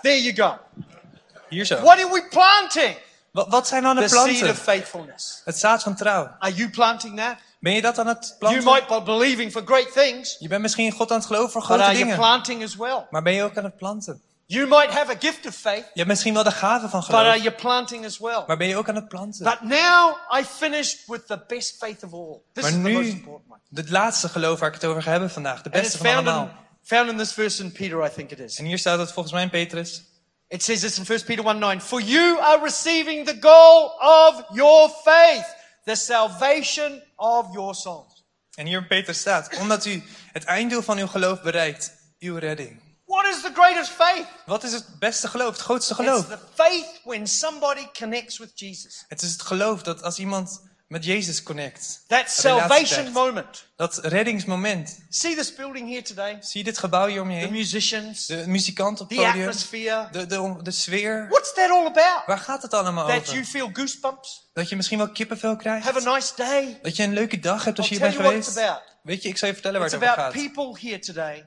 There 0.02 0.22
you 0.22 0.34
go. 0.36 0.58
Hier 1.48 1.64
zo. 1.64 1.74
What 1.80 1.98
are 1.98 2.12
we 2.12 2.26
planting? 2.30 2.96
Wat, 3.32 3.48
wat 3.48 3.68
zijn 3.68 3.82
dan 3.82 3.96
de 3.96 4.02
The 4.02 4.08
seed 4.08 4.22
planten? 4.24 4.50
of 4.50 4.58
faithfulness. 4.58 5.40
Het 5.44 5.58
zaad 5.58 5.82
van 5.82 5.94
trouw. 5.94 6.30
Are 6.38 6.54
you 6.54 6.70
planting 6.70 7.16
that? 7.16 7.34
Ben 7.60 7.72
je 7.74 7.80
dat 7.82 7.98
aan 7.98 8.06
het 8.06 8.26
You 8.26 8.38
planten? 8.38 8.64
might 8.64 8.88
be 8.88 9.02
believing 9.02 9.52
for 9.52 9.62
great 9.64 9.92
things, 9.92 10.36
Je 10.38 10.48
bent 10.48 10.62
misschien 10.62 10.84
in 10.84 10.92
God 10.92 11.10
aan 11.10 11.16
het 11.18 11.26
geloven 11.26 11.50
voor 11.50 11.62
grote 11.62 11.82
you 11.82 11.94
dingen. 11.96 12.16
planting 12.16 12.62
as 12.64 12.76
well? 12.76 13.06
Maar 13.10 13.22
ben 13.22 13.32
je 13.32 13.42
ook 13.42 13.56
aan 13.56 13.64
het 13.64 13.76
planten? 13.76 14.22
You 14.46 14.68
might 14.68 14.90
have 14.94 15.10
a 15.12 15.16
gift 15.18 15.46
of 15.46 15.54
faith, 15.54 15.84
Je 15.84 15.90
hebt 15.94 16.06
misschien 16.08 16.34
wel 16.34 16.42
de 16.42 16.50
gave 16.50 16.88
van 16.88 17.00
but 17.00 17.10
are 17.10 17.24
geloof. 17.24 17.42
you 17.42 17.54
planting 17.54 18.04
as 18.04 18.18
well? 18.18 18.44
Maar 18.46 18.56
ben 18.56 18.66
je 18.68 18.76
ook 18.76 18.88
aan 18.88 18.94
het 18.94 19.08
planten? 19.08 19.44
But 19.44 19.60
now 19.60 20.16
I 20.38 20.44
finished 20.44 20.98
with 21.06 21.26
the 21.26 21.40
best 21.46 21.74
faith 21.78 22.02
of 22.04 22.12
all. 22.12 22.36
This 22.52 22.62
Maar 22.62 22.72
is 22.72 22.76
the 22.82 22.82
most 22.90 23.00
nu, 23.04 23.08
important 23.10 23.50
one. 23.50 23.58
het 23.74 23.90
laatste 23.90 24.28
geloof 24.28 24.58
waar 24.58 24.68
ik 24.68 24.74
het 24.74 24.84
over 24.84 25.02
ga 25.02 25.10
hebben 25.10 25.30
vandaag. 25.30 25.62
De 25.62 25.70
beste 25.70 25.96
van 25.96 26.06
found 26.06 26.26
in, 26.26 26.32
allemaal. 26.32 26.54
found 26.82 27.10
in 27.10 27.16
this 27.16 27.32
verse 27.32 27.62
in 27.62 27.72
Peter, 27.72 28.04
I 28.04 28.08
think 28.14 28.30
it 28.30 28.38
is. 28.38 28.58
En 28.58 28.64
hier 28.64 28.78
staat 28.78 28.98
het 28.98 29.12
volgens 29.12 29.34
mij 29.34 29.42
in 29.42 29.50
Petrus. 29.50 30.02
It 30.48 30.62
says 30.62 30.80
this 30.80 30.98
in 30.98 31.04
1 31.04 31.24
Peter 31.26 31.42
1 31.42 31.58
9. 31.58 31.80
For 31.80 32.00
you 32.00 32.38
are 32.38 32.62
receiving 32.62 33.26
the 33.26 33.34
goal 33.34 33.92
of 34.00 34.44
your 34.54 34.88
faith, 35.04 35.44
the 35.84 35.94
salvation 35.94 37.02
of 37.16 37.52
your 37.52 37.74
souls. 37.74 38.24
En 38.54 38.66
hier 38.66 38.78
in 38.78 38.86
Petrus 38.86 39.18
staat. 39.18 39.58
Omdat 39.58 39.84
u 39.84 40.02
het 40.32 40.44
einddoel 40.44 40.82
van 40.82 40.98
uw 40.98 41.06
geloof 41.06 41.42
bereikt. 41.42 41.92
Uw 42.18 42.36
redding. 42.36 42.80
What 43.04 43.26
is 43.26 43.40
the 43.40 43.50
greatest 43.54 43.90
faith? 43.90 44.26
Wat 44.46 44.64
is 44.64 44.72
het 44.72 44.98
beste 44.98 45.28
geloof? 45.28 45.52
Het 45.52 45.60
grootste 45.60 45.94
geloof? 45.94 46.18
It's 46.18 46.28
the 46.28 46.46
faith 46.54 47.00
when 47.04 47.26
somebody 47.26 47.86
connects 47.98 48.38
with 48.38 48.50
Jesus. 48.54 49.04
Het 49.08 49.22
is 49.22 49.32
het 49.32 49.42
geloof 49.42 49.82
dat 49.82 50.02
als 50.02 50.18
iemand 50.18 50.62
met 50.88 51.04
Jezus 51.04 51.42
connect. 51.42 52.04
That 52.06 52.30
salvation 52.30 53.12
moment. 53.12 53.66
Dat 53.76 53.98
reddingsmoment. 54.02 54.98
See 55.08 55.34
this 55.34 55.54
building 55.54 55.88
here 55.88 56.02
today? 56.02 56.36
Zie 56.40 56.64
dit 56.64 56.78
gebouw 56.78 57.06
hier 57.06 57.20
om 57.20 57.30
je 57.30 57.36
The 57.38 57.44
heen? 57.44 57.52
musicians, 57.52 58.26
De 58.26 58.44
muzikant 58.46 59.00
op 59.00 59.08
het 59.08 59.18
the 59.18 59.24
podium. 59.24 59.46
atmosphere. 59.48 60.08
De, 60.12 60.26
de, 60.26 60.56
de 60.62 60.70
sfeer. 60.70 61.26
What's 61.28 61.54
that 61.54 61.70
all 61.70 61.86
about? 61.86 62.22
Waar 62.26 62.38
gaat 62.38 62.62
het 62.62 62.74
allemaal 62.74 63.06
That 63.08 63.26
you 63.26 63.38
over? 63.38 63.44
feel 63.50 63.70
goosebumps? 63.72 64.50
Dat 64.52 64.68
je 64.68 64.76
misschien 64.76 64.98
wel 64.98 65.10
kippenvel 65.10 65.56
krijgt? 65.56 65.84
Have 65.86 66.08
a 66.08 66.14
nice 66.14 66.32
day? 66.36 66.78
Dat 66.82 66.96
je 66.96 67.02
een 67.02 67.12
leuke 67.12 67.38
dag 67.38 67.64
hebt 67.64 67.78
als 67.78 67.88
je 67.88 67.94
hier 67.94 68.02
bent 68.02 68.14
you 68.14 68.26
geweest? 68.28 68.60
Weet 69.02 69.22
je, 69.22 69.28
ik 69.28 69.36
zal 69.38 69.48
je 69.48 69.54
vertellen 69.54 69.80
waar 69.80 69.88
It's 69.88 69.98
het 69.98 70.08
over 70.08 70.22
about 70.22 70.34
gaat. 70.34 70.52
people 70.54 70.88
here 70.88 70.98
today 70.98 71.46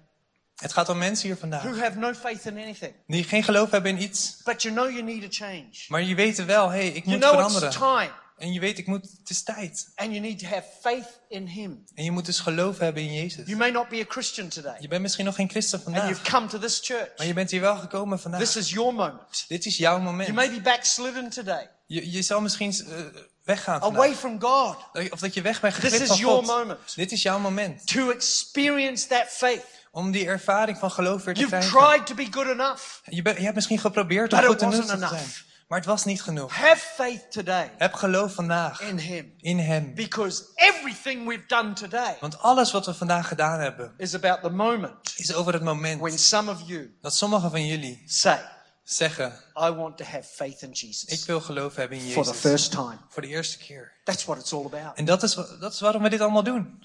Het 0.56 0.74
gaat 0.74 0.90
om 0.90 0.98
mensen 0.98 1.28
hier 1.28 1.38
who 1.38 1.50
vandaag. 1.50 1.80
have 1.80 1.98
no 1.98 2.14
faith 2.14 2.46
in 2.46 2.58
anything. 2.58 2.94
Die 3.08 3.24
geen 3.24 3.44
geloof 3.44 3.72
hebben 3.72 3.92
in 3.98 4.02
iets. 4.04 4.42
But 4.44 4.62
you 4.62 4.74
know 4.76 4.90
you 4.90 5.04
need 5.04 5.24
a 5.24 5.28
change. 5.30 5.70
Maar 5.88 6.02
je 6.02 6.16
weet 6.16 6.46
wel, 6.46 6.70
hey, 6.70 6.88
ik 6.88 7.06
You 7.06 7.18
moet 7.18 7.20
know 7.30 7.40
it's 7.40 7.54
veranderen. 7.58 7.70
time. 8.08 8.20
En 8.42 8.54
je 8.54 8.60
weet, 8.60 8.78
ik 8.78 8.88
moet, 8.88 9.02
het 9.20 9.30
is 9.30 9.44
tijd. 9.44 9.92
And 9.96 10.10
you 10.10 10.20
need 10.20 10.40
to 10.40 10.46
have 10.48 10.64
faith 10.82 11.20
in 11.30 11.46
Him. 11.48 11.84
En 11.96 12.04
je 12.04 12.12
moet 12.12 12.26
dus 12.26 12.40
geloof 12.40 12.78
hebben 12.78 13.04
in 13.04 13.14
Jezus. 13.14 13.46
You 13.46 13.58
may 13.58 13.72
not 13.72 13.90
be 13.90 14.00
a 14.00 14.06
Christian 14.08 14.48
today. 14.48 14.76
Je 14.80 14.88
bent 14.88 15.02
misschien 15.02 15.26
nog 15.26 15.36
geen 15.36 15.50
christen 15.50 15.78
And 15.78 15.84
vandaag. 15.84 16.08
you've 16.10 16.32
come 16.32 16.48
to 16.48 16.60
this 16.60 16.80
church. 16.84 17.10
Maar 17.18 17.28
je 17.28 17.34
bent 17.34 17.52
hier 17.52 17.62
wel 17.62 17.76
gekomen 17.78 18.20
vandaag. 18.20 18.40
This 18.40 18.56
is 18.56 18.70
your 18.70 18.94
moment. 18.94 19.46
Dit 19.48 19.66
is 19.66 19.78
jouw 19.78 19.94
You 19.94 20.04
moment. 20.04 20.34
may 20.34 20.50
be 20.50 20.62
backslidden 20.62 21.30
today. 21.30 21.70
Je, 21.86 22.12
je 22.12 22.22
zal 22.22 22.42
misschien 22.42 22.72
eh, 22.90 22.96
weggaan 23.44 23.82
Away 23.82 24.16
from 24.16 24.42
God. 24.42 24.76
Of 25.12 25.20
dat 25.20 25.34
je 25.34 25.42
weg 25.42 25.62
bent 25.62 25.74
This 25.74 25.84
geglipt 25.84 26.02
is 26.04 26.08
van 26.08 26.18
your 26.18 26.36
God. 26.38 26.46
moment. 26.46 26.96
Dit 26.96 27.12
is 27.12 27.22
jouw 27.22 27.40
moment. 27.40 27.88
To 27.88 28.10
experience 28.10 29.08
that 29.08 29.26
faith. 29.28 29.64
Om 29.92 30.12
die 30.12 30.26
ervaring 30.26 30.78
van 30.78 30.92
geloof 30.92 31.24
weer 31.24 31.34
te 31.34 31.40
You've 31.40 31.56
krijgen. 31.58 31.80
tried 31.80 32.06
to 32.06 32.16
be 32.16 32.28
good 32.32 32.48
enough. 32.48 32.82
Je, 33.06 33.22
bent- 33.22 33.38
je 33.38 33.44
hebt 33.44 33.56
misschien 33.56 33.80
geprobeerd 33.80 34.34
om 34.34 34.40
goed 34.40 34.62
nuttig 34.62 34.86
te 34.86 34.98
zijn. 35.08 35.26
Maar 35.72 35.80
het 35.80 35.90
was 35.90 36.06
niet 36.06 36.22
genoeg. 36.22 36.56
Have 36.56 36.86
faith 36.96 37.32
today 37.32 37.72
Heb 37.78 37.94
geloof 37.94 38.34
vandaag 38.34 38.82
in 38.82 38.98
Him. 38.98 39.34
in 39.38 39.60
Hem. 39.60 39.94
Because 39.96 40.44
everything 40.56 41.28
we've 41.28 41.46
done 41.48 41.74
today 41.74 42.18
Want 42.20 42.40
alles 42.40 42.72
wat 42.72 42.86
we 42.86 42.94
vandaag 42.94 43.28
gedaan 43.28 43.60
hebben, 43.60 43.94
is 43.98 44.16
about 44.16 44.42
the 44.42 44.50
moment 44.50 45.14
is 45.16 45.34
over 45.34 45.54
het 45.54 45.64
when 45.64 45.78
moment 45.78 46.20
some 46.20 46.52
of 46.52 46.62
you 46.66 46.98
dat 47.02 47.16
sommigen 47.16 47.50
van 47.52 47.66
jullie 47.66 48.04
say, 48.06 48.40
zeggen: 48.84 49.34
I 49.56 49.70
want 49.70 49.98
to 49.98 50.04
have 50.04 50.24
faith 50.24 50.62
in 50.62 50.70
Ik 50.70 50.76
Jesus 50.76 51.26
wil 51.26 51.42
geloof 51.42 51.76
hebben 51.76 51.98
in 51.98 52.12
for 52.12 52.24
the 52.24 52.30
Jezus. 52.30 52.42
first 52.52 52.72
time. 52.72 52.98
Voor 53.10 53.22
de 53.22 53.28
eerste 53.28 53.58
keer. 53.58 53.92
That's 54.04 54.26
what 54.26 54.40
it's 54.40 54.54
all 54.54 54.66
about. 54.66 54.98
En 54.98 55.06
dat 55.06 55.24
is, 55.24 55.34
dat 55.60 55.74
is 55.74 55.80
waarom 55.80 56.02
we 56.04 56.10
dit 56.10 56.22
allemaal 56.22 56.44
doen. 56.44 56.84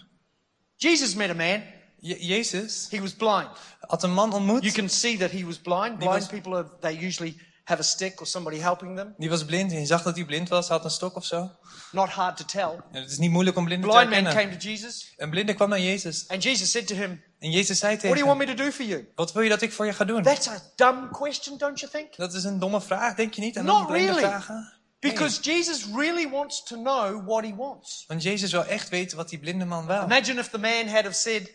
Jesus 0.76 1.14
met 1.14 1.30
a 1.30 1.34
man. 1.34 1.62
Je- 1.98 2.26
Jezus 2.26 2.86
He 2.90 3.00
was 3.00 3.12
blind. 3.14 3.48
had 3.80 4.02
een 4.02 4.12
man 4.12 4.32
ontmoet. 4.32 4.62
You 4.62 4.74
can 4.74 4.88
see 4.88 5.16
that 5.18 5.30
he 5.30 5.44
was 5.44 5.58
blind. 5.58 5.98
Blind 5.98 6.14
was- 6.14 6.26
people 6.26 6.54
are, 6.56 6.68
they 6.80 7.04
usually 7.06 7.36
have 7.66 7.80
a 7.80 7.84
stick 7.84 8.20
or 8.20 8.26
somebody 8.26 8.58
helping 8.60 8.96
them. 8.96 9.14
Die 9.18 9.28
was 9.30 9.44
blind 9.44 9.72
en 9.72 9.78
je 9.80 9.86
zag 9.86 10.02
dat 10.02 10.16
hij 10.16 10.24
blind 10.24 10.48
was. 10.48 10.68
Hij 10.68 10.76
had 10.76 10.84
een 10.84 10.90
stok 10.90 11.16
of 11.16 11.24
zo. 11.24 11.50
Not 11.92 12.08
hard 12.08 12.36
to 12.36 12.44
tell. 12.44 12.80
En 12.92 13.00
het 13.02 13.10
is 13.10 13.18
niet 13.18 13.30
moeilijk 13.30 13.56
om 13.56 13.64
blinden 13.64 13.90
te 13.90 13.96
Blind 13.96 14.10
man 14.10 14.24
herkennen. 14.24 14.50
came 14.50 14.62
to 14.62 14.68
Jesus 14.68 15.12
Een 15.16 15.30
blinde 15.30 15.54
kwam 15.54 15.68
naar 15.68 15.80
Jezus. 15.80 16.28
and 16.28 16.42
Jesus 16.42 16.70
said 16.70 16.86
to 16.86 16.94
him, 16.94 17.22
En 17.38 17.50
Jezus 17.50 17.78
zei 17.78 17.96
What 17.96 18.02
do 18.02 18.08
you 18.08 18.14
tegen 18.18 18.26
want 18.26 18.38
hem: 18.38 18.48
me 18.48 18.56
to 18.56 18.64
do 18.64 18.70
for 18.70 18.84
you? 18.84 19.08
Wat 19.14 19.32
wil 19.32 19.42
je 19.42 19.48
dat 19.48 19.62
ik 19.62 19.72
voor 19.72 19.86
je 19.86 19.92
ga 19.92 20.04
doen? 20.04 20.22
That's 20.22 20.48
a 20.48 20.62
dumb 20.76 21.12
question, 21.12 21.58
don't 21.58 21.80
you 21.80 21.92
think? 21.92 22.16
Dat 22.16 22.34
is 22.34 22.44
een 22.44 22.58
domme 22.58 22.80
vraag, 22.80 23.14
denk 23.14 23.34
je 23.34 23.40
niet? 23.40 23.56
En 23.56 23.64
Not 23.64 23.76
dan 23.78 23.86
blinde 23.86 24.06
really. 24.12 24.28
vragen? 24.28 24.72
Because 24.98 25.40
Jesus 25.42 25.84
really 25.94 26.30
wants 26.30 26.62
to 26.62 26.76
know 26.82 27.26
what 27.26 27.44
he 27.44 27.54
wants. 27.54 28.04
Want 28.06 28.22
Jezus 28.22 28.52
wil 28.52 28.64
echt 28.64 28.88
weten 28.88 29.16
wat 29.16 29.28
die 29.28 29.38
blinde 29.38 29.64
man 29.64 29.86
wil. 29.86 30.02
Imagine 30.02 30.40
if 30.40 30.48
the 30.48 30.58
man 30.58 30.86
had 30.88 31.02
have 31.04 31.12
said, 31.12 31.50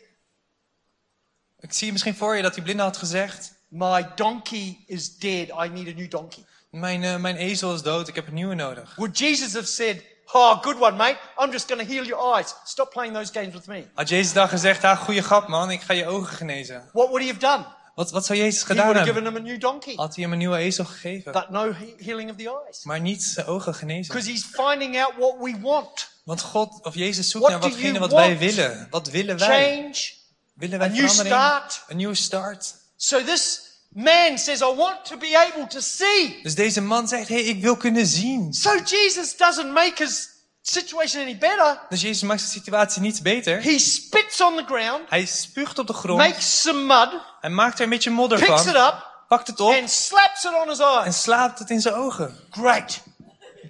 Ik 1.59 1.73
zie 1.73 1.85
je 1.85 1.91
misschien 1.91 2.15
voor 2.15 2.35
je 2.35 2.41
dat 2.41 2.53
die 2.53 2.63
blinde 2.63 2.83
had 2.83 2.97
gezegd: 2.97 3.53
My 3.71 4.05
donkey 4.15 4.83
is 4.87 5.17
dead. 5.17 5.47
I 5.47 5.69
need 5.69 5.87
a 5.87 5.93
new 5.95 6.09
donkey. 6.09 6.43
Mijn, 6.69 7.03
eh, 7.03 7.15
mijn 7.15 7.35
ezel 7.35 7.73
is 7.73 7.81
dood, 7.81 8.07
ik 8.07 8.15
heb 8.15 8.27
een 8.27 8.33
nieuwe 8.33 8.55
nodig. 8.55 8.95
Would 8.95 9.17
Jesus 9.17 9.53
have 9.53 9.65
said, 9.65 10.03
Oh, 10.33 10.61
good 10.61 10.79
one, 10.79 10.95
mate. 10.97 11.17
I'm 11.37 11.51
just 11.51 11.67
going 11.67 11.87
to 11.87 11.93
heal 11.93 12.05
your 12.05 12.35
eyes. 12.35 12.55
Stop 12.65 12.91
playing 12.91 13.13
those 13.13 13.31
games 13.33 13.53
with 13.53 13.67
me. 13.67 13.87
Had 13.93 14.09
Jezus 14.09 14.33
dan 14.33 14.49
gezegd: 14.49 14.83
ah, 14.83 14.97
goeie 14.97 15.21
grap 15.21 15.47
man, 15.47 15.71
ik 15.71 15.81
ga 15.81 15.93
je 15.93 16.05
ogen 16.05 16.35
genezen. 16.35 16.89
What 16.93 17.07
would 17.09 17.21
he 17.21 17.27
have 17.27 17.39
done? 17.39 17.65
Wat, 17.95 18.11
wat 18.11 18.25
zou 18.25 18.39
Jezus 18.39 18.63
gedaan 18.63 18.85
hebben? 18.85 19.03
given 19.03 19.25
him 19.25 19.35
a 19.35 19.39
new 19.39 19.59
donkey, 19.59 19.93
Had 19.95 20.15
hij 20.15 20.23
hem 20.23 20.31
een 20.31 20.37
nieuwe 20.37 20.57
ezel 20.57 20.85
gegeven. 20.85 21.31
but 21.31 21.49
no 21.49 21.73
he- 21.73 21.95
healing 21.97 22.29
of 22.29 22.35
the 22.35 22.61
eyes. 22.65 22.83
Maar 22.83 22.99
niet 22.99 23.23
zijn 23.23 23.45
ogen 23.45 23.75
genezen. 23.75 24.13
Because 24.13 24.31
he's 24.31 24.43
finding 24.43 25.01
out 25.01 25.13
what 25.17 25.35
we 25.39 25.59
want. 25.61 26.09
Want 26.23 26.41
God 26.41 26.79
of 26.85 26.95
Jezus 26.95 27.29
zoekt 27.29 27.45
What 27.47 27.61
naar 27.61 27.69
watgene 27.69 27.99
wat 27.99 28.11
wij 28.11 28.37
willen. 28.37 28.87
Wat 28.89 29.09
willen 29.09 29.37
wij? 29.37 29.73
Change. 29.73 30.11
Willen 30.53 30.79
wij 30.79 30.87
A 30.87 30.91
new 30.91 31.07
start. 31.07 31.83
Een 31.87 31.97
nieuwe 31.97 32.15
start. 32.15 32.75
So 33.03 33.23
this 33.23 33.61
man 33.93 34.37
says, 34.37 34.61
I 34.61 34.75
want 34.75 35.05
to 35.05 35.17
be 35.17 35.35
able 35.35 35.67
to 35.67 35.79
see. 35.79 36.39
Dus 36.43 36.55
deze 36.55 36.81
man 36.81 37.07
zegt, 37.07 37.27
hey, 37.27 37.41
ik 37.41 37.61
wil 37.61 37.77
kunnen 37.77 38.05
zien. 38.05 38.53
So 38.53 38.77
Jesus 38.77 39.37
doesn't 39.37 39.71
make 39.71 40.03
his 40.03 40.29
situation 40.61 41.21
any 41.21 41.37
better. 41.37 41.79
Dus 41.89 42.01
Jezus 42.01 42.21
maakt 42.21 42.41
de 42.41 42.47
situatie 42.47 43.01
niet 43.01 43.23
beter. 43.23 43.61
He 43.63 43.79
spits 43.79 44.41
on 44.41 44.55
the 44.55 44.63
ground, 44.65 45.09
Hij 45.09 45.25
spuugt 45.25 45.79
op 45.79 45.87
de 45.87 45.93
grond. 45.93 46.17
makes 46.19 46.61
some 46.61 46.79
mud, 46.83 47.21
Hij 47.39 47.49
maakt 47.49 47.77
er 47.77 47.83
een 47.83 47.89
beetje 47.89 48.09
modder 48.09 48.39
picks 48.39 48.65
it 48.65 48.71
van. 48.71 48.87
up, 48.87 49.09
Pakt 49.27 49.47
het 49.47 49.59
op 49.59 49.73
and 49.73 49.89
slaps 49.91 50.43
it 50.43 50.51
on 50.63 50.69
his 50.69 50.79
en 50.79 50.85
eyes. 50.85 51.21
slaapt 51.21 51.59
het 51.59 51.69
in 51.69 51.81
zijn 51.81 51.95
ogen. 51.95 52.37
Great. 52.49 53.01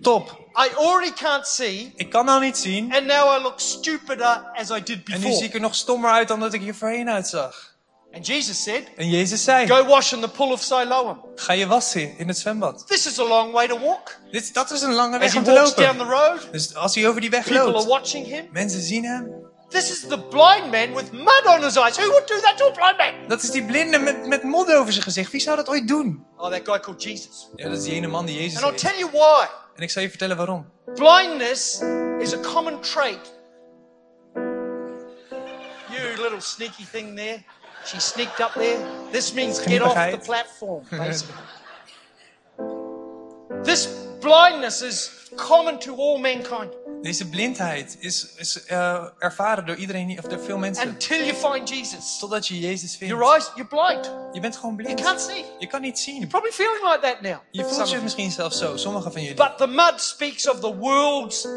Top. 0.02 0.40
I 0.66 0.76
already 0.76 1.14
can't 1.14 1.48
see, 1.48 1.94
Ik 1.96 2.10
kan 2.10 2.26
nou 2.26 2.42
niet 2.42 2.58
zien. 2.58 2.94
and 2.96 3.06
now 3.06 3.40
I 3.40 3.42
look 3.42 3.60
stupider 3.60 4.52
as 4.56 4.70
I 4.70 4.84
did 4.84 5.10
En 5.10 5.20
nu 5.20 5.26
zie 5.26 5.32
ik 5.32 5.38
before. 5.40 5.54
er 5.54 5.60
nog 5.60 5.76
stommer 5.76 6.12
uit 6.12 6.28
dan 6.28 6.40
dat 6.40 6.54
ik 6.54 6.62
hier 6.62 6.76
voorheen 6.76 7.10
uitzag. 7.10 7.70
And 8.14 8.26
Jesus 8.28 8.64
said, 8.64 8.84
En 8.97 9.09
Jezus 9.09 9.43
zei, 9.43 9.68
Go 9.68 9.86
wash 9.86 10.14
in 10.14 10.22
the 10.22 10.28
pool 10.28 10.51
of 10.51 10.62
Siloam. 10.62 11.26
ga 11.36 11.53
je 11.53 11.68
wassen 11.68 12.18
in 12.18 12.28
het 12.28 12.38
zwembad. 12.38 12.88
This 12.88 13.05
is 13.05 13.20
a 13.20 13.24
long 13.24 13.51
way 13.51 13.68
to 13.68 13.80
walk. 13.80 14.18
Dit, 14.32 14.53
dat 14.53 14.72
is 14.72 14.82
een 14.82 14.93
lange 14.93 15.16
As 15.16 15.22
weg 15.22 15.32
he 15.32 15.38
om 15.38 15.43
te 15.43 15.51
walks 15.51 15.76
down 15.76 15.97
lopen. 15.97 16.07
the 16.07 16.14
road, 16.14 16.51
Dus 16.51 16.76
als 16.76 16.95
hij 16.95 17.07
over 17.07 17.22
die 17.22 17.30
weg 17.30 17.43
people 17.43 17.59
are 17.62 17.72
loopt, 17.72 17.86
watching 17.88 18.26
him. 18.28 18.47
mensen 18.51 18.82
zien 18.82 19.03
hem. 19.05 19.49
This 19.70 19.89
is 19.91 19.99
the 20.07 20.20
blind 20.20 20.72
man 20.72 20.93
with 20.93 21.12
mud 21.12 21.45
on 21.45 21.64
his 21.64 21.78
eyes. 21.78 21.97
Who 21.97 22.07
would 22.07 22.28
do 22.28 22.39
that 22.39 22.57
to 22.57 22.66
a 22.68 22.72
blind 22.72 22.97
man? 22.97 23.28
Dat 23.28 23.43
is 23.43 23.51
die 23.51 23.64
blinde 23.66 23.99
met, 23.99 24.28
met 24.28 24.43
modder 24.43 24.78
over 24.80 24.91
zijn 24.91 25.03
gezicht. 25.03 25.32
Wie 25.32 25.41
zou 25.41 25.55
dat 25.55 25.68
ooit 25.70 25.88
doen? 25.88 26.26
Oh, 26.38 26.49
that 26.51 26.62
guy 26.64 26.80
called 26.80 27.03
Jesus. 27.03 27.49
Ja, 27.55 27.70
dat 27.70 27.78
is 27.78 27.84
die 27.84 27.93
ene 27.93 28.07
man 28.07 28.26
die 28.26 28.36
Jezus 28.41 28.62
And 28.64 28.72
I'll 28.72 28.89
tell 28.89 28.97
you 28.99 29.12
why. 29.12 29.45
En 29.76 29.84
ik 29.84 29.89
zal 29.91 30.01
je 30.01 30.09
vertellen 30.09 30.38
waarom. 30.38 30.66
Blindness 30.93 31.82
is 32.20 32.34
a 32.34 32.38
common 32.53 32.82
trait. 32.82 33.32
You 35.89 36.18
little 36.22 36.41
sneaky 36.41 36.86
thing 36.91 37.16
there. 37.18 37.43
She 37.86 38.00
sneaked 38.00 38.40
up 38.40 38.54
there. 38.54 38.80
This 39.12 39.34
means 39.34 39.60
get 39.60 39.82
off 39.82 40.12
the 40.12 40.18
platform, 40.18 40.86
basically. 40.92 41.44
this 43.64 43.88
blindness 44.22 44.82
is 44.82 45.30
common 45.36 45.80
to 45.80 45.96
all 45.96 46.18
mankind 46.20 46.72
Deze 47.02 47.30
blindheid 47.30 47.98
is, 48.00 48.34
is 48.38 48.66
eh, 48.66 49.06
ervaren 49.20 49.66
door 49.66 49.76
iedereen, 49.76 50.18
of 50.20 50.26
door 50.26 50.40
veel 50.40 50.58
mensen. 50.58 50.88
until 50.88 51.26
you 51.26 51.34
find 51.34 51.70
Jesus. 51.70 52.18
Totdat 52.20 52.48
je 52.48 52.60
Jezus 52.60 52.96
vindt. 52.96 53.14
Your 53.14 53.34
eyes, 53.34 53.52
you're 53.56 53.68
blind. 53.68 54.12
Je 54.32 54.40
bent 54.40 54.58
gewoon 54.58 54.76
You 54.78 54.96
can't 54.96 55.22
see. 55.22 55.46
Je 55.60 55.68
kan 55.68 55.82
niet 55.82 56.00
zien. 56.00 56.28
Probably 56.28 56.52
feeling 56.52 56.84
like 56.84 57.00
that 57.02 57.22
now. 57.22 57.40
Je 57.52 57.64
voelt 57.64 57.86
je 57.86 57.92
you. 57.92 58.04
misschien 58.04 58.32
zelfs 58.32 58.58
zo, 58.58 58.78
sommigen 58.78 59.12
van 59.12 59.22
jullie. 59.22 59.38
But 59.38 59.58
the 59.58 59.68
mud 59.68 59.94
speaks 60.02 60.50
of 60.50 60.60
the 60.60 60.78
world's 60.78 61.48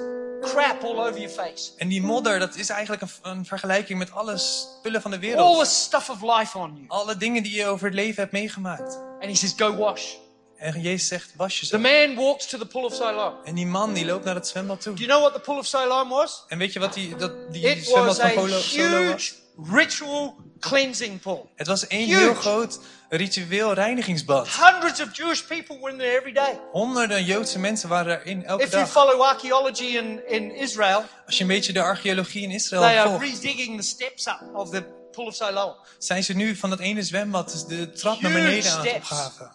crap 0.45 0.83
all 0.85 0.99
over 0.99 1.15
your 1.21 1.29
face. 1.29 1.71
En 1.77 1.89
die 1.89 2.03
modder, 2.03 2.39
dat 2.39 2.57
is 2.57 2.69
eigenlijk 2.69 3.03
een, 3.03 3.09
een 3.23 3.45
vergelijking 3.47 3.99
met 3.99 4.13
alle 4.13 4.39
spullen 4.39 5.03
van 5.03 5.11
de 5.11 5.17
All 5.17 5.23
wereld. 5.23 5.59
the 5.59 5.71
stuff 5.71 6.11
of 6.11 6.23
life 6.39 6.59
on 6.59 6.71
you. 6.75 6.85
Alle 6.89 7.17
dingen 7.17 7.43
die 7.43 7.55
je 7.55 7.67
over 7.67 7.87
het 7.87 7.95
leven 7.95 8.21
hebt 8.23 8.33
meegemaakt. 8.33 8.97
And 8.97 9.25
he 9.25 9.35
says, 9.35 9.53
go 9.57 9.77
wash. 9.77 10.15
En 10.57 10.81
Jezus 10.81 11.09
zegt, 11.09 11.33
was 11.37 11.61
je 11.61 11.67
The 11.67 11.79
man 11.79 12.15
walks 12.15 12.47
to 12.47 12.59
the 12.59 12.67
pool 12.67 12.85
of 12.85 12.95
Siloam. 12.95 13.35
En 13.45 13.55
die 13.55 13.67
man 13.67 13.93
die 13.93 14.05
loopt 14.05 14.25
naar 14.25 14.35
het 14.35 14.47
zwembad 14.49 14.81
toe. 14.81 14.95
Do 14.95 15.03
you 15.05 15.11
know 15.11 15.21
what 15.31 15.35
the 15.35 15.51
pool 15.51 15.59
of 15.59 15.67
Siloam 15.67 16.09
was? 16.09 16.45
En 16.49 16.59
weet 16.59 16.73
je 16.73 16.79
wat 16.81 16.95
die, 16.95 17.17
dat, 17.17 17.53
die 17.53 17.69
It 17.71 17.85
zwembad 17.85 18.07
was 18.07 18.19
van 18.19 18.35
Polo 18.35 18.59
Solo 18.61 19.11
was? 19.13 19.35
huge 19.57 19.77
ritual 19.77 20.37
cleansing 20.69 21.21
pool. 21.21 21.51
Het 21.57 21.67
was 21.67 21.87
één 21.87 22.07
Huge. 22.07 22.19
heel 22.19 22.35
groot 22.35 22.79
ritueel 23.09 23.73
reinigingsbad. 23.73 24.49
Hundreds 24.49 25.01
of 25.03 25.17
Jewish 25.17 25.41
people 25.43 25.79
were 25.81 25.93
in 25.93 25.99
there 25.99 26.17
every 26.17 26.33
day. 26.33 26.59
Honderden 26.73 27.25
Joodse 27.25 27.59
mensen 27.59 27.89
waren 27.89 28.21
erin 28.21 28.45
elke 28.45 28.63
If 28.65 28.71
you 28.71 28.83
dag. 28.83 28.91
follow 28.93 29.21
archaeology 29.23 29.85
in, 29.85 30.29
in 30.29 30.55
Israel, 30.55 31.05
Als 31.27 31.37
je 31.37 31.43
een 31.43 31.49
beetje 31.49 31.73
de 31.73 31.83
archeologie 31.83 32.43
in 32.43 32.49
they 32.49 32.57
Israël 32.57 32.83
are 32.85 33.09
volgt, 33.09 33.25
redigging 33.25 33.77
the 33.81 33.87
steps 33.87 34.27
up 34.27 34.41
of 34.55 34.71
the 34.71 34.85
pool 35.13 35.27
of 35.27 35.35
Siloam. 35.35 35.75
zijn 35.99 36.25
ze 36.25 36.33
nu 36.35 36.57
van 36.57 36.71
dat 36.71 36.79
ene 36.81 37.03
zwembad 37.03 37.51
dus 37.53 37.65
de 37.65 37.91
trap 37.93 38.21
naar 38.21 38.31
Huge 38.33 38.45
beneden 38.45 38.71
aan 38.73 38.79
het 38.79 38.89
steps. 38.89 39.11
opgaven. 39.11 39.47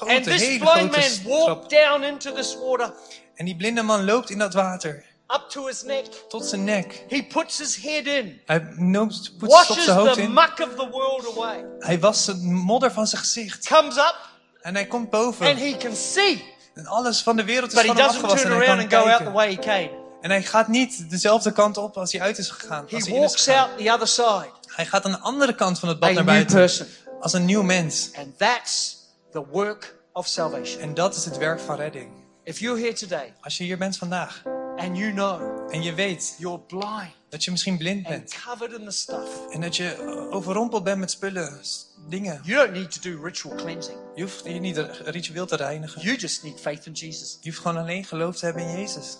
And 0.00 0.06
Grote, 0.10 0.30
this 0.30 0.40
hele 0.42 0.58
blind 0.58 0.92
grote 0.94 1.20
man 1.24 1.38
walked 1.46 1.70
down 1.70 2.02
into 2.02 2.32
this 2.32 2.56
water 2.64 2.92
En 3.34 3.44
die 3.44 3.56
blinde 3.56 3.82
man 3.82 4.04
loopt 4.04 4.30
in 4.30 4.38
dat 4.38 4.54
water 4.54 5.04
up 5.34 5.44
to 5.48 5.66
his 5.66 5.82
neck. 5.82 6.04
tot 6.28 6.44
zijn 6.46 6.64
nek. 6.64 7.04
He 7.08 7.22
puts 7.22 7.58
his 7.58 7.76
head 7.76 8.06
in, 8.06 8.40
Hij 8.46 8.56
op 8.56 9.10
washes 9.38 9.84
zijn 9.84 9.96
hoofd 9.98 10.14
the 10.14 10.22
in. 10.22 10.32
muck 10.32 10.58
of 10.58 10.74
the 10.76 10.88
world 10.90 11.26
away, 11.36 11.64
Hij 11.78 11.98
wast 12.00 12.26
het 12.26 12.42
modder 12.42 12.92
van 12.92 13.06
zijn 13.06 13.20
gezicht. 13.22 13.68
comes 13.68 13.96
up, 13.96 14.16
En 14.60 14.74
hij 14.74 14.86
komt 14.86 15.02
and 15.02 15.10
boven. 15.10 15.56
he 15.56 15.76
can 15.78 15.94
see. 15.96 16.56
En 16.74 16.86
alles 16.86 17.22
van 17.22 17.36
de 17.36 17.44
wereld 17.44 17.68
is 17.68 17.74
But 17.74 17.82
he 17.82 17.88
van 17.88 17.96
hem 17.96 18.06
doesn't 18.06 18.22
afgewassen. 18.24 18.50
turn 18.50 18.62
En 18.62 18.66
hij 18.66 18.76
around 18.76 18.90
kan 18.90 18.98
and 19.00 19.06
go 19.08 19.12
out 19.24 19.24
the 19.26 19.32
way 19.32 19.48
he 19.54 19.58
came. 19.88 20.06
En 20.20 20.30
hij 20.30 20.42
gaat 20.42 20.68
niet 20.68 21.10
dezelfde 21.10 21.52
kant 21.52 21.76
op 21.76 21.96
als 21.96 22.12
hij 22.12 22.20
uit 22.20 22.38
is 22.38 22.48
gegaan. 22.50 22.82
Als 22.82 22.90
He 22.90 22.96
hij 22.96 23.06
in 23.08 23.14
is 23.14 23.18
walks 23.20 23.44
gegaan. 23.44 23.68
out 23.68 23.78
the 23.78 23.92
other 23.92 24.08
side, 24.08 24.50
Hij 24.66 24.86
gaat 24.86 25.04
aan 25.04 25.10
de 25.12 25.18
andere 25.18 25.54
kant 25.54 25.78
van 25.78 25.88
het 25.88 25.98
bad 25.98 26.10
a 26.10 26.12
naar 26.12 26.24
buiten. 26.24 26.56
person. 26.56 26.86
Als 27.20 27.32
een 27.32 27.44
nieuw 27.44 27.62
mens. 27.62 28.10
And 28.14 28.38
that's 28.38 28.96
the 29.32 29.46
work 29.50 29.94
of 30.12 30.26
salvation. 30.26 30.80
En 30.80 30.94
dat 30.94 31.14
is 31.16 31.24
het 31.24 31.36
werk 31.36 31.60
van 31.60 31.76
redding. 31.76 32.10
If 32.44 32.58
you're 32.58 32.80
here 32.80 32.92
today 32.92 33.34
Als 33.40 33.56
je 33.56 33.64
hier 33.64 33.78
bent 33.78 33.96
vandaag 33.96 34.42
and 34.78 34.98
you 34.98 35.12
know 35.12 35.66
en 35.74 35.82
je 35.82 35.94
weet 35.94 36.34
you're 36.38 36.58
blind 36.60 37.16
dat 37.28 37.44
je 37.44 37.50
misschien 37.50 37.78
blind 37.78 38.06
and 38.06 38.16
bent. 38.16 38.34
covered 38.44 38.72
in 38.78 38.84
the 38.84 38.90
stuff, 38.90 39.28
En 39.50 39.60
dat 39.60 39.76
je 39.76 39.96
overrompeld 40.30 40.84
bent 40.84 40.98
met 40.98 41.10
spullen, 41.10 41.60
dingen. 42.08 42.40
you 42.44 42.58
don't 42.66 42.72
need 42.78 43.02
to 43.02 43.10
do 43.10 43.22
ritual 43.22 43.54
cleansing. 43.56 43.98
Je 44.14 44.22
hoeft 44.22 44.44
je 44.44 44.50
niet 44.60 44.76
ritueel 45.04 45.46
te 45.46 45.56
reinigen. 45.56 46.02
You 46.02 46.16
just 46.16 46.42
need 46.42 46.60
faith 46.60 46.86
in 46.86 46.92
Jesus. 46.92 47.38
Je 47.40 47.50
hoeft 47.50 47.62
gewoon 47.62 47.76
alleen 47.76 48.04
geloof 48.04 48.36
te 48.36 48.44
hebben 48.44 48.62
in 48.62 48.78
Jezus. 48.78 49.18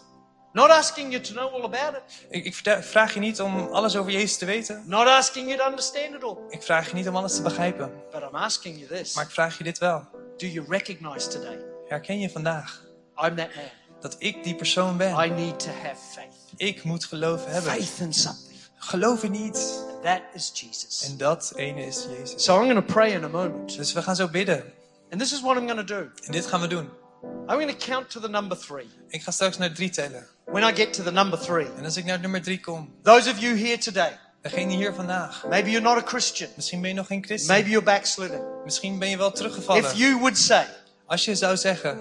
Not 0.52 0.68
asking 0.70 1.10
you 1.12 1.22
to 1.22 1.32
know 1.32 1.52
all 1.54 1.62
about 1.64 2.02
it, 2.02 2.26
Ik, 2.30 2.44
ik 2.44 2.82
vraag 2.84 3.14
je 3.14 3.20
niet 3.20 3.40
om 3.40 3.56
alles 3.58 3.96
over 3.96 4.12
Jezus 4.12 4.38
te 4.38 4.44
weten. 4.44 4.82
not 4.86 5.06
asking 5.06 5.46
you 5.46 5.58
to 5.58 5.66
understand 5.66 6.14
it 6.14 6.24
all, 6.24 6.36
Ik 6.48 6.62
vraag 6.62 6.88
je 6.88 6.94
niet 6.94 7.08
om 7.08 7.16
alles 7.16 7.34
te 7.36 7.42
begrijpen. 7.42 7.92
but 8.12 8.22
I'm 8.22 8.34
asking 8.34 8.76
you 8.78 8.88
this. 9.00 9.14
Maar 9.14 9.24
ik 9.24 9.30
vraag 9.30 9.58
je 9.58 9.64
dit 9.64 9.78
wel. 9.78 10.08
Do 10.36 10.46
you 10.46 10.66
recognize 10.68 11.28
today 11.28 11.58
Herken 11.88 12.18
je 12.20 12.30
vandaag 12.30 12.82
I'm 13.24 13.36
that 13.36 13.54
man? 13.54 13.64
Dat 14.00 14.16
ik 14.18 14.44
die 14.44 14.54
persoon 14.54 14.96
ben? 14.96 15.24
I 15.24 15.30
need 15.30 15.58
to 15.60 15.70
have 15.70 16.00
faith. 16.14 16.34
Ik 16.56 16.82
moet 16.84 17.04
geloof 17.04 17.44
hebben. 17.44 17.72
Faith 17.72 17.98
in 18.00 18.12
something. 18.12 18.58
Geloof 18.76 19.22
in 19.22 19.34
iets. 19.34 19.72
And 19.92 20.02
that 20.02 20.20
is 20.34 20.50
Jesus. 20.54 21.04
En 21.10 21.16
dat 21.16 21.52
ene 21.56 21.86
is 21.86 22.06
Jezus. 22.10 22.44
So 22.44 22.54
I'm 22.54 22.70
going 22.70 22.86
to 22.86 22.92
pray 22.92 23.10
in 23.10 23.24
a 23.24 23.28
moment. 23.28 23.76
Dus 23.76 23.92
we 23.92 24.02
gaan 24.02 24.16
zo 24.16 24.28
bidden. 24.28 24.64
And 25.10 25.20
this 25.20 25.32
is 25.32 25.40
what 25.40 25.56
I'm 25.56 25.68
going 25.68 25.86
to 25.86 25.94
do. 25.94 26.08
En 26.24 26.32
dit 26.32 26.46
gaan 26.46 26.60
we 26.60 26.66
doen. 26.66 26.88
I'm 27.22 27.54
going 27.56 27.70
to 27.78 27.86
count 27.86 28.10
to 28.10 28.20
the 28.20 28.28
number 28.28 28.58
three. 28.58 28.88
Ik 29.08 29.22
ga 29.22 29.30
straks 29.30 29.58
naar 29.58 29.72
drie 29.74 29.90
tellen. 29.90 30.26
When 30.44 30.62
I 30.62 30.74
get 30.74 30.92
to 30.92 31.02
the 31.02 31.10
number 31.12 31.38
three, 31.38 31.66
En 31.76 31.84
als 31.84 31.96
ik 31.96 32.04
naar 32.04 32.20
nummer 32.20 32.42
drie 32.42 32.60
kom, 32.60 32.94
those 33.02 33.30
of 33.30 33.38
you 33.38 33.58
here 33.58 33.78
today, 33.78 34.18
degene 34.42 34.74
hier 34.74 34.94
vandaag. 34.94 35.44
maybe 35.48 35.70
you're 35.70 35.88
not 35.94 36.02
a 36.02 36.06
Christian, 36.06 36.50
Misschien 36.56 36.80
ben 36.80 36.90
je 36.90 36.96
nog 36.96 37.06
geen 37.06 37.24
christen. 37.24 37.54
maybe 37.54 37.68
you're 37.70 37.84
backslidden. 37.84 38.40
Misschien 38.64 38.98
ben 38.98 39.08
je 39.08 39.16
wel 39.16 39.30
teruggevallen. 39.30 39.84
If 39.84 39.92
you 39.92 40.18
would 40.18 40.38
say, 40.38 40.66
Als 41.06 41.24
je 41.24 41.34
zou 41.34 41.56
zeggen, 41.56 41.98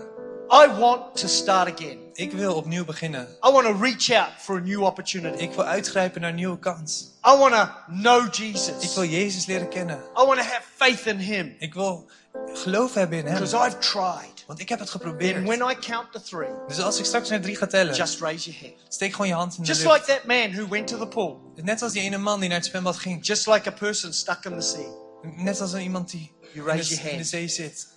I 0.52 0.68
want 0.80 1.16
to 1.18 1.28
start 1.28 1.74
again, 1.74 1.98
ik 2.14 2.32
wil 2.32 2.54
opnieuw 2.56 2.86
beginnen. 2.86 3.28
I 3.48 3.52
want 3.52 3.66
to 3.66 3.78
reach 3.82 4.10
out 4.12 4.30
for 4.40 4.58
a 4.58 4.60
new 4.60 4.84
opportunity, 4.84 5.44
Ik 5.44 5.52
wil 5.52 5.64
uitgrijpen 5.66 6.22
naar 6.22 6.30
een 6.30 6.36
nieuwe 6.36 6.60
kans. 6.60 7.06
I 7.26 7.38
want 7.38 7.54
to 7.54 7.70
know 7.88 8.26
Ik 8.26 8.34
Jesus, 8.34 8.94
wil 8.96 9.04
Jezus 9.04 9.46
leren 9.46 9.70
kennen. 9.70 9.98
I 9.98 10.26
want 10.26 10.38
to 10.40 10.44
have 10.46 10.62
faith 10.76 11.06
in 11.06 11.18
Him, 11.18 11.56
Ik 11.60 11.74
wil 11.74 12.10
geloof 12.54 12.94
hebben 12.94 13.18
in 13.18 13.26
Hem. 13.26 13.34
because 13.34 13.56
I've 13.68 13.78
tried. 13.78 14.44
Want 14.48 14.60
ik 14.60 14.70
heb 14.70 14.80
het 14.80 14.90
geprobeerd. 14.90 15.46
when 15.46 15.70
I 15.70 15.76
count 15.80 16.12
to 16.12 16.20
three, 16.20 16.50
Dus 16.68 16.80
als 16.82 17.00
ik 17.00 17.06
straks 17.06 17.30
naar 17.30 17.42
drie 17.42 17.56
ga 17.56 17.66
tellen, 17.68 17.96
just 17.96 18.20
raise 18.20 18.50
your 18.52 18.62
hand. 18.66 18.94
steek 18.94 19.12
gewoon 19.12 19.28
je 19.28 19.34
hand 19.34 19.56
in 19.58 19.62
de 19.64 19.68
Just 19.68 19.84
lucht. 19.84 19.94
like 20.08 20.12
that 20.12 20.26
man 20.26 20.54
who 20.56 20.68
went 20.68 20.88
to 20.88 20.98
the 20.98 21.08
pool, 21.08 21.52
Net 21.56 21.82
als 21.82 21.92
die 21.92 22.02
ene 22.02 22.18
man 22.18 22.40
die 22.40 22.50
naar 22.50 22.58
het 22.58 22.68
zwembad 22.68 22.98
ging. 22.98 23.26
just 23.26 23.48
like 23.48 23.70
a 23.70 23.72
person 23.72 24.14
stuck 24.14 24.46
in 24.46 24.60
the 24.60 24.66
sea. 24.66 25.06
Net 25.36 25.62
als 25.62 25.74
een 25.74 25.82
iemand 25.82 26.10
die 26.12 26.32
You 26.54 26.58
in 26.70 26.74
raise 26.76 26.90
de, 26.90 26.96
your 26.96 27.02
in 27.06 27.10
de 27.10 27.16
hand. 27.18 27.28
zee 27.28 27.48
zit. 27.48 27.88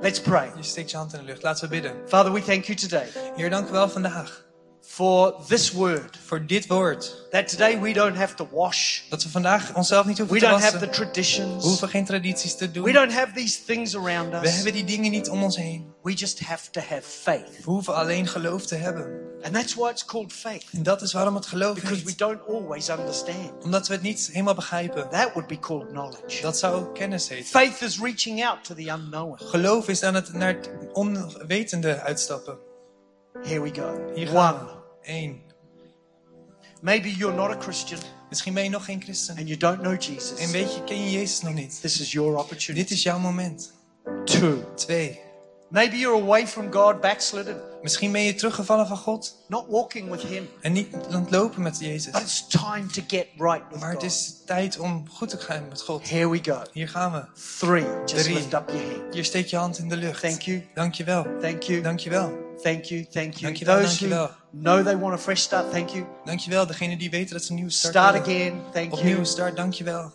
Let's 0.00 0.20
pray. 0.20 0.50
Je 0.56 0.62
steekt 0.62 0.90
je 0.90 0.96
hand 0.96 1.12
in 1.12 1.18
de 1.18 1.24
lucht. 1.24 1.42
Laten 1.42 1.68
we 1.68 1.74
bidden. 1.74 1.92
Father, 2.06 2.32
we 2.32 2.42
thank 2.42 2.64
you 2.64 2.78
today 2.78 3.06
Heer, 3.36 3.50
dank 3.50 3.68
u 3.68 3.72
wel 3.72 3.88
vandaag 3.88 4.43
for 4.86 5.34
this 5.48 5.72
word. 5.72 6.18
voor 6.26 6.46
dit 6.46 6.66
woord. 6.66 7.26
That 7.30 7.48
today 7.48 7.80
we 7.80 7.92
don't 7.92 8.16
have 8.16 8.34
to 8.34 8.48
wash. 8.52 9.00
Dat 9.10 9.22
we 9.22 9.28
vandaag 9.28 9.74
onszelf 9.74 10.06
niet 10.06 10.18
hoeven 10.18 10.34
We 10.36 10.42
te 10.42 10.48
don't 10.50 10.62
have 10.62 10.72
wassen. 10.78 10.92
the 10.92 10.98
We 10.98 11.04
traditions. 11.04 11.64
hoeven 11.64 11.88
geen 11.88 12.04
tradities 12.04 12.54
te 12.56 12.70
doen. 12.70 12.84
We 12.84 12.92
don't 12.92 13.12
have 13.12 13.32
these 13.34 13.64
things 13.64 13.96
around 13.96 14.30
We 14.30 14.46
us. 14.46 14.54
hebben 14.54 14.72
die 14.72 14.84
dingen 14.84 15.10
niet 15.10 15.28
om 15.28 15.42
ons 15.42 15.56
heen. 15.56 15.92
We 16.02 16.12
just 16.12 16.40
have 16.40 16.70
to 16.70 16.80
have 16.80 17.02
faith. 17.02 17.48
We 17.56 17.62
hoeven 17.70 17.94
alleen 17.94 18.26
geloof 18.26 18.66
te 18.66 18.74
hebben. 18.74 19.32
And 19.42 19.54
that's 19.54 19.74
why 19.74 19.88
it's 19.90 20.04
called 20.04 20.32
faith. 20.32 20.64
En 20.72 20.82
dat 20.82 21.02
is 21.02 21.12
waarom 21.12 21.34
het 21.34 21.46
geloof 21.46 21.74
Because 21.74 22.02
we 22.02 22.08
heet. 22.08 22.18
don't 22.18 22.40
always 22.48 22.88
understand. 22.88 23.64
Omdat 23.64 23.86
we 23.88 23.94
het 23.94 24.02
niet 24.02 24.28
helemaal 24.32 24.54
begrijpen. 24.54 25.08
That 25.10 25.30
would 25.32 25.46
be 25.46 25.58
called 25.58 25.88
knowledge. 25.88 26.42
Dat 26.42 26.58
zou 26.58 26.92
kennis 26.92 27.28
heten. 27.28 27.46
Faith 27.46 27.80
is 27.80 28.00
reaching 28.00 28.44
out 28.46 28.64
to 28.64 28.74
the 28.74 28.88
unknown. 28.88 29.38
Geloof 29.44 29.88
is 29.88 30.02
aan 30.02 30.14
het 30.14 30.32
naar 30.32 30.54
het 30.54 30.70
onwetende 30.92 32.00
uitstappen. 32.00 32.58
Here 33.44 33.60
we 33.60 33.70
go. 33.74 34.12
Hier 34.14 34.28
gaan 34.28 34.54
One. 34.54 34.64
we. 34.64 34.72
Eén. 35.12 35.42
Maybe 36.80 37.08
you're 37.10 37.34
not 37.36 37.50
a 37.50 37.60
Christian 37.60 38.00
Misschien 38.28 38.54
ben 38.54 38.62
je 38.64 38.70
nog 38.70 38.84
geen 38.84 39.02
christen. 39.02 39.36
and 39.36 39.46
you 39.48 39.58
don't 39.58 39.80
know 39.80 40.02
Jesus. 40.02 40.38
En 40.38 40.50
weet 40.50 40.74
je, 40.74 40.84
ken 40.84 41.02
je 41.04 41.10
Jezus 41.10 41.40
nog 41.40 41.54
niet. 41.54 41.80
This 41.80 42.00
is 42.00 42.12
your 42.12 42.36
opportunity. 42.38 42.82
Dit 42.86 42.90
is 42.90 43.02
jouw 43.02 43.18
moment. 43.18 43.72
Two. 44.24 44.72
Twee. 44.74 45.20
Maybe 45.68 45.96
you're 45.98 46.22
away 46.22 46.46
from 46.46 46.72
God, 46.72 47.00
backslidden, 47.00 47.60
Misschien 47.82 48.12
ben 48.12 48.20
je 48.22 48.34
teruggevallen 48.34 48.86
van 48.86 48.96
God. 48.96 49.44
not 49.48 49.64
walking 49.68 50.10
with 50.10 50.22
Him. 50.22 50.48
En 50.60 50.72
niet 50.72 50.94
aan 51.10 51.20
het 51.22 51.30
lopen 51.30 51.62
met 51.62 51.72
But 51.72 51.80
Jezus. 51.88 52.20
it's 52.20 52.46
time 52.46 52.86
to 52.86 53.02
get 53.06 53.26
right 53.36 53.62
with 53.70 53.80
Maar 53.80 53.92
het 53.92 54.02
is 54.02 54.42
tijd 54.46 54.78
om 54.78 55.08
goed 55.10 55.28
te 55.28 55.38
gaan 55.38 55.68
met 55.68 55.82
God. 55.82 56.08
Here 56.10 56.28
we 56.28 56.38
go. 56.42 56.62
Hier 56.72 56.88
gaan 56.88 57.12
we. 57.12 57.24
Three. 57.58 57.84
Just 58.06 58.22
Drie. 58.24 58.34
lift 58.34 58.52
up 58.54 58.68
your 58.70 58.90
hand. 58.92 59.14
Hier 59.14 59.24
steek 59.24 59.46
je 59.46 59.56
hand 59.56 59.78
in 59.78 59.88
de 59.88 59.96
lucht. 59.96 60.20
Thank 60.20 60.40
you. 60.40 60.66
Dankjewel. 60.74 61.26
Thank 61.40 61.62
you. 61.62 61.80
Dankjewel. 61.82 62.43
Thank 62.62 62.84
you. 62.84 63.04
Thank 63.10 63.34
you. 63.34 63.52
Dankjewel, 63.52 63.74
Those 63.80 63.98
dankjewel. 63.98 64.26
who 64.52 64.60
know 64.60 64.82
they 64.82 64.96
want 64.96 65.14
a 65.14 65.18
fresh 65.18 65.40
start, 65.40 65.70
thank 65.70 65.90
you. 65.90 66.06
Dankjewel. 66.24 66.66
Degene 66.66 66.96
die 66.96 67.10
weten 67.10 67.34
dat 67.34 67.44
ze 67.44 67.52
nieuw 67.52 67.68
start 67.68 67.94
Start 67.94 68.26
willen. 68.26 68.40
again. 68.52 68.62
Thank 68.72 68.92
Opnieuw 68.92 69.12
you. 69.14 69.24
start. 69.24 69.56
Dankjewel. 69.56 70.12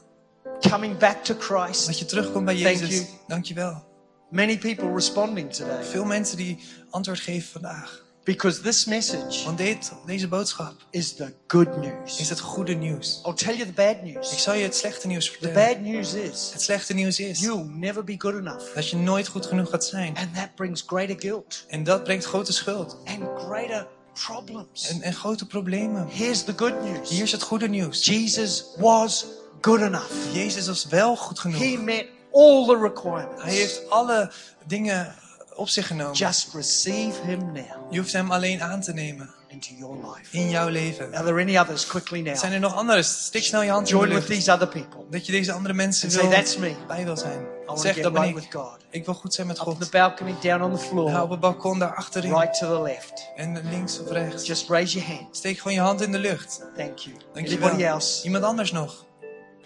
Coming 0.69 0.97
back 0.97 1.23
to 1.23 1.35
Christ. 1.39 1.85
Dat 1.85 1.99
je 1.99 2.05
terugkomt 2.05 2.45
bij 2.45 2.55
Thank 2.61 2.77
Jezus. 2.77 2.89
you. 2.97 3.05
Dankjewel. 3.27 3.87
Many 4.29 4.57
people 4.57 4.93
responding 4.93 5.53
today 5.53 5.83
Veel 5.83 6.05
mensen 6.05 6.37
die 6.37 6.59
antwoord 6.89 7.19
geven 7.19 7.51
vandaag. 7.51 8.03
Because 8.33 8.61
this 8.61 8.85
message 8.85 9.43
Want 9.45 9.57
dit, 9.57 9.91
deze 10.05 10.27
boodschap 10.27 10.73
is 10.89 11.13
the 11.15 11.33
good 11.47 11.77
news. 11.77 12.19
is 12.19 12.29
het 12.29 12.39
goede 12.39 12.73
nieuws. 12.73 13.21
I'll 13.25 13.33
tell 13.33 13.53
you 13.55 13.65
the 13.65 13.71
bad 13.73 13.95
Ik 13.95 14.03
news. 14.03 14.43
zal 14.43 14.53
je 14.53 14.63
het 14.63 14.75
slechte 14.75 15.07
nieuws 15.07 15.25
The 15.25 15.31
vertellen. 15.31 15.67
bad 15.67 15.79
news 15.81 16.13
is 16.13 16.49
Het 16.53 16.61
slechte 16.61 16.93
nieuws 16.93 17.19
is 17.19 17.39
you'll 17.39 17.65
never 17.69 18.03
be 18.03 18.15
good 18.17 18.33
enough. 18.33 18.73
dat 18.75 18.89
je 18.89 18.95
nooit 18.97 19.27
goed 19.27 19.45
genoeg 19.45 19.69
gaat 19.69 19.85
zijn. 19.85 20.17
And 20.17 20.35
that 20.35 20.55
brings 20.55 20.83
greater 20.87 21.15
guilt 21.19 21.65
En 21.67 21.83
dat 21.83 22.03
brengt 22.03 22.25
grote 22.25 22.53
schuld. 22.53 22.97
and 23.05 23.23
greater 23.47 23.87
problems. 24.13 24.87
En, 24.87 25.01
en 25.01 25.13
grote 25.13 25.45
problemen. 25.47 26.07
Here's 26.09 26.43
the 26.43 26.53
good 26.55 26.83
news 26.83 27.09
Hier 27.09 27.23
is 27.23 27.31
het 27.31 27.41
goede 27.41 27.67
nieuws. 27.69 28.05
Jesus 28.05 28.65
was 28.77 29.25
good 29.61 29.81
enough. 29.81 30.11
Jezus 30.33 30.67
was 30.67 30.85
wel 30.85 31.15
goed 31.15 31.41
He 31.43 31.51
genoeg. 31.51 31.83
met 31.83 32.05
all 32.33 32.65
the 32.65 32.77
requirements. 32.81 33.43
Hij 33.43 33.53
heeft 33.53 33.89
alle 33.89 34.31
dingen 34.67 35.15
op 35.59 35.69
zich 35.69 35.87
genomen. 35.87 36.13
Just 36.15 36.53
receive 36.53 37.21
him 37.25 37.51
now 37.51 37.91
Je 37.91 37.99
hoeft 37.99 38.13
hem 38.13 38.31
alleen 38.31 38.61
aan 38.61 38.81
te 38.81 38.93
nemen 38.93 39.29
into 39.47 39.69
your 39.77 39.95
life. 39.95 40.37
in 40.37 40.49
jouw 40.49 40.67
leven. 40.69 41.13
Are 41.15 41.23
there 41.25 41.41
any 41.41 41.57
others 41.57 41.85
quickly 41.87 42.21
now? 42.21 42.35
Zijn 42.37 42.51
er 42.53 42.59
nog 42.59 42.75
anderen? 42.75 43.03
Steek 43.05 43.43
snel 43.43 43.61
je 43.61 43.69
hand 43.71 43.89
in 43.89 43.97
de 43.97 44.05
Join 44.05 44.13
with 44.19 44.25
these 44.27 44.51
other 44.51 44.67
people. 44.67 45.05
Dat 45.09 45.25
je 45.25 45.31
deze 45.31 45.51
andere 45.51 45.73
mensen 45.73 46.03
And 46.03 46.13
say, 46.17 46.27
wil, 46.27 46.31
that's 46.37 46.57
me. 46.57 46.75
bij 46.87 47.03
wil 47.03 47.17
zijn. 47.17 47.45
Zeg, 47.73 47.99
dat 47.99 48.13
ben 48.13 48.23
ik. 48.23 48.47
God. 48.53 48.77
Ik 48.89 49.05
wil 49.05 49.13
goed 49.13 49.33
zijn 49.33 49.47
met 49.47 49.59
Up 49.59 49.65
on 49.67 49.73
the 49.77 49.81
God. 49.81 49.91
balcony, 49.91 50.35
down 50.41 50.61
on 50.63 50.71
the 50.71 50.77
Ga 50.77 50.83
op 50.85 50.89
floor, 50.91 51.31
het 51.31 51.39
balkon 51.39 51.79
daar 51.79 51.95
achterin. 51.95 52.33
right 52.33 52.59
to 52.59 52.75
the 52.75 52.81
left. 52.81 53.29
En 53.35 53.61
links 53.69 53.99
of 53.99 54.09
rechts. 54.11 54.45
Just 54.47 54.69
raise 54.69 54.97
your 54.99 55.13
hand. 55.17 55.35
Steek 55.37 55.57
gewoon 55.57 55.73
je 55.73 55.79
hand 55.79 56.01
in 56.01 56.11
de 56.11 56.19
lucht. 56.19 56.61
Thank 56.77 56.97
you. 56.97 57.15
Dankjewel. 57.33 57.67
Anybody 57.67 57.83
else? 57.89 58.23
Iemand 58.25 58.43
anders 58.43 58.71
nog. 58.71 59.05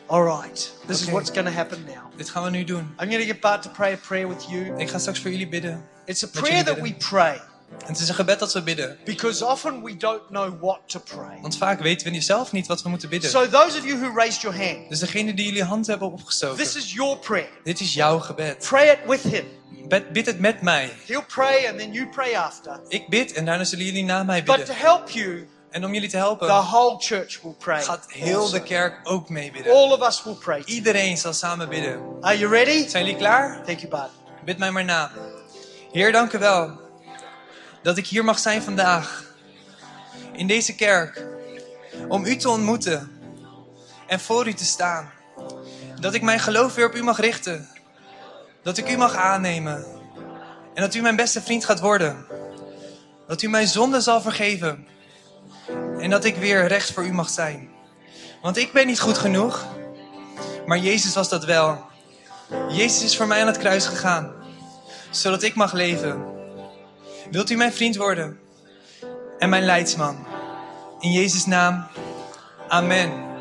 All 0.07 0.23
right. 0.23 0.73
This 0.87 0.97
is 0.97 1.01
Okay. 1.01 1.13
what's 1.13 1.31
going 1.31 1.47
to 1.47 1.53
happen 1.53 1.83
now. 1.87 2.17
Dit 2.17 2.29
gaan 2.29 2.43
we 2.43 2.49
nu 2.49 2.63
doen. 2.63 2.79
I'm 2.99 3.09
going 3.09 3.19
to 3.21 3.25
get 3.25 3.39
Bart 3.39 3.61
to 3.61 3.69
pray 3.69 3.93
a 3.93 3.97
prayer 3.97 4.27
with 4.27 4.45
you. 4.49 4.77
Ik 4.77 4.89
ga 4.89 4.97
straks 4.99 5.19
voor 5.19 5.31
jullie 5.31 5.47
bidden. 5.49 5.83
It's 6.05 6.23
a 6.23 6.27
prayer 6.27 6.63
that 6.63 6.75
we 6.75 6.81
bidden. 6.81 6.97
pray 7.09 7.41
En 7.79 7.87
het 7.87 7.99
is 7.99 8.09
een 8.09 8.15
gebed 8.15 8.39
dat 8.39 8.53
we 8.53 8.61
bidden. 8.63 8.97
because 9.05 9.45
often 9.45 9.83
we 9.83 9.97
don't 9.97 10.21
know 10.29 10.61
what 10.61 10.79
to 10.85 10.99
pray. 10.99 11.39
Want 11.41 11.57
vaak 11.57 11.79
weten 11.81 12.05
we 12.07 12.11
niet- 12.13 12.23
zelf 12.23 12.51
niet 12.51 12.67
wat 12.67 12.81
we 12.81 12.89
moeten 12.89 13.09
bidden. 13.09 13.29
So, 13.29 13.49
those 13.49 13.77
of 13.77 13.85
you 13.85 13.99
who 13.99 14.13
raised 14.15 14.41
your 14.41 14.57
hand, 14.57 14.89
Dus 14.89 14.99
degene 14.99 15.33
die 15.33 15.45
jullie 15.45 15.63
hand 15.63 15.87
hebben 15.87 16.11
opgestoken. 16.11 16.57
this 16.57 16.75
is 16.75 16.93
your 16.93 17.17
prayer. 17.17 17.49
Dit 17.63 17.79
is 17.79 17.93
jouw 17.93 18.19
gebed. 18.19 18.57
Pray 18.69 18.87
it 18.87 18.99
with 19.07 19.21
him. 19.33 19.45
Bid, 19.87 20.11
bid 20.11 20.25
het 20.25 20.39
met 20.39 20.61
mij. 20.61 20.91
He'll 21.07 21.25
pray 21.27 21.67
and 21.69 21.77
then 21.79 21.91
you 21.91 22.07
pray 22.09 22.35
after. 22.35 22.79
Ik 22.87 23.07
bid 23.09 23.33
en 23.33 23.45
daarna 23.45 23.63
zullen 23.63 23.85
jullie 23.85 24.03
na 24.03 24.23
mij 24.23 24.43
But 24.43 24.55
to 24.55 24.61
bidden. 24.61 24.75
help 24.75 25.09
you, 25.09 25.47
En 25.73 25.85
om 25.85 25.93
jullie 25.93 26.09
te 26.09 26.17
the 26.17 26.23
helpen 26.23 26.47
whole 26.47 26.99
church 26.99 27.41
will 27.41 27.55
pray. 27.57 27.83
gaat 27.83 28.05
heel 28.07 28.49
de 28.49 28.63
kerk 28.63 28.99
ook 29.03 29.29
mee 29.29 29.51
bidden. 29.51 29.73
All 29.73 29.91
of 29.91 30.07
us 30.07 30.23
will 30.23 30.33
pray. 30.33 30.61
Iedereen 30.65 31.17
zal 31.17 31.33
samen 31.33 31.69
bidden. 31.69 32.01
Are 32.21 32.37
you 32.37 32.51
ready? 32.51 32.87
Zijn 32.87 33.03
jullie 33.03 33.19
klaar? 33.19 33.63
Thank 33.65 33.79
you, 33.79 33.89
Bart. 33.89 34.09
Bid 34.45 34.57
mij 34.57 34.71
maar 34.71 34.83
na. 34.83 35.11
Heer, 35.91 36.11
dank 36.11 36.33
u 36.33 36.37
wel 36.37 36.79
dat 37.83 37.97
ik 37.97 38.07
hier 38.07 38.23
mag 38.23 38.39
zijn 38.39 38.61
vandaag. 38.61 39.23
In 40.31 40.47
deze 40.47 40.75
kerk. 40.75 41.25
Om 42.07 42.25
u 42.25 42.35
te 42.35 42.49
ontmoeten. 42.49 43.11
En 44.07 44.19
voor 44.19 44.47
u 44.47 44.53
te 44.53 44.65
staan. 44.65 45.11
Dat 45.99 46.13
ik 46.13 46.21
mijn 46.21 46.39
geloof 46.39 46.75
weer 46.75 46.85
op 46.85 46.95
u 46.95 47.03
mag 47.03 47.19
richten. 47.19 47.69
Dat 48.63 48.77
ik 48.77 48.89
u 48.89 48.97
mag 48.97 49.15
aannemen. 49.15 49.85
En 50.73 50.81
dat 50.81 50.93
u 50.93 51.01
mijn 51.01 51.15
beste 51.15 51.41
vriend 51.41 51.65
gaat 51.65 51.79
worden. 51.79 52.25
Dat 53.27 53.41
u 53.41 53.47
mijn 53.47 53.67
zonde 53.67 54.01
zal 54.01 54.21
vergeven. 54.21 54.87
En 56.03 56.09
dat 56.09 56.23
ik 56.23 56.35
weer 56.35 56.67
recht 56.67 56.91
voor 56.91 57.05
u 57.05 57.13
mag 57.13 57.29
zijn. 57.29 57.69
Want 58.41 58.57
ik 58.57 58.73
ben 58.73 58.87
niet 58.87 58.99
goed 58.99 59.17
genoeg. 59.17 59.65
Maar 60.65 60.77
Jezus 60.77 61.13
was 61.13 61.29
dat 61.29 61.45
wel. 61.45 61.85
Jezus 62.69 63.03
is 63.03 63.17
voor 63.17 63.27
mij 63.27 63.41
aan 63.41 63.47
het 63.47 63.57
kruis 63.57 63.85
gegaan, 63.85 64.33
zodat 65.09 65.43
ik 65.43 65.55
mag 65.55 65.73
leven. 65.73 66.25
Wilt 67.31 67.49
u 67.49 67.55
mijn 67.55 67.73
vriend 67.73 67.95
worden 67.95 68.39
en 69.39 69.49
mijn 69.49 69.63
leidsman? 69.63 70.27
In 70.99 71.11
Jezus' 71.11 71.45
naam, 71.45 71.87
amen. 72.67 73.32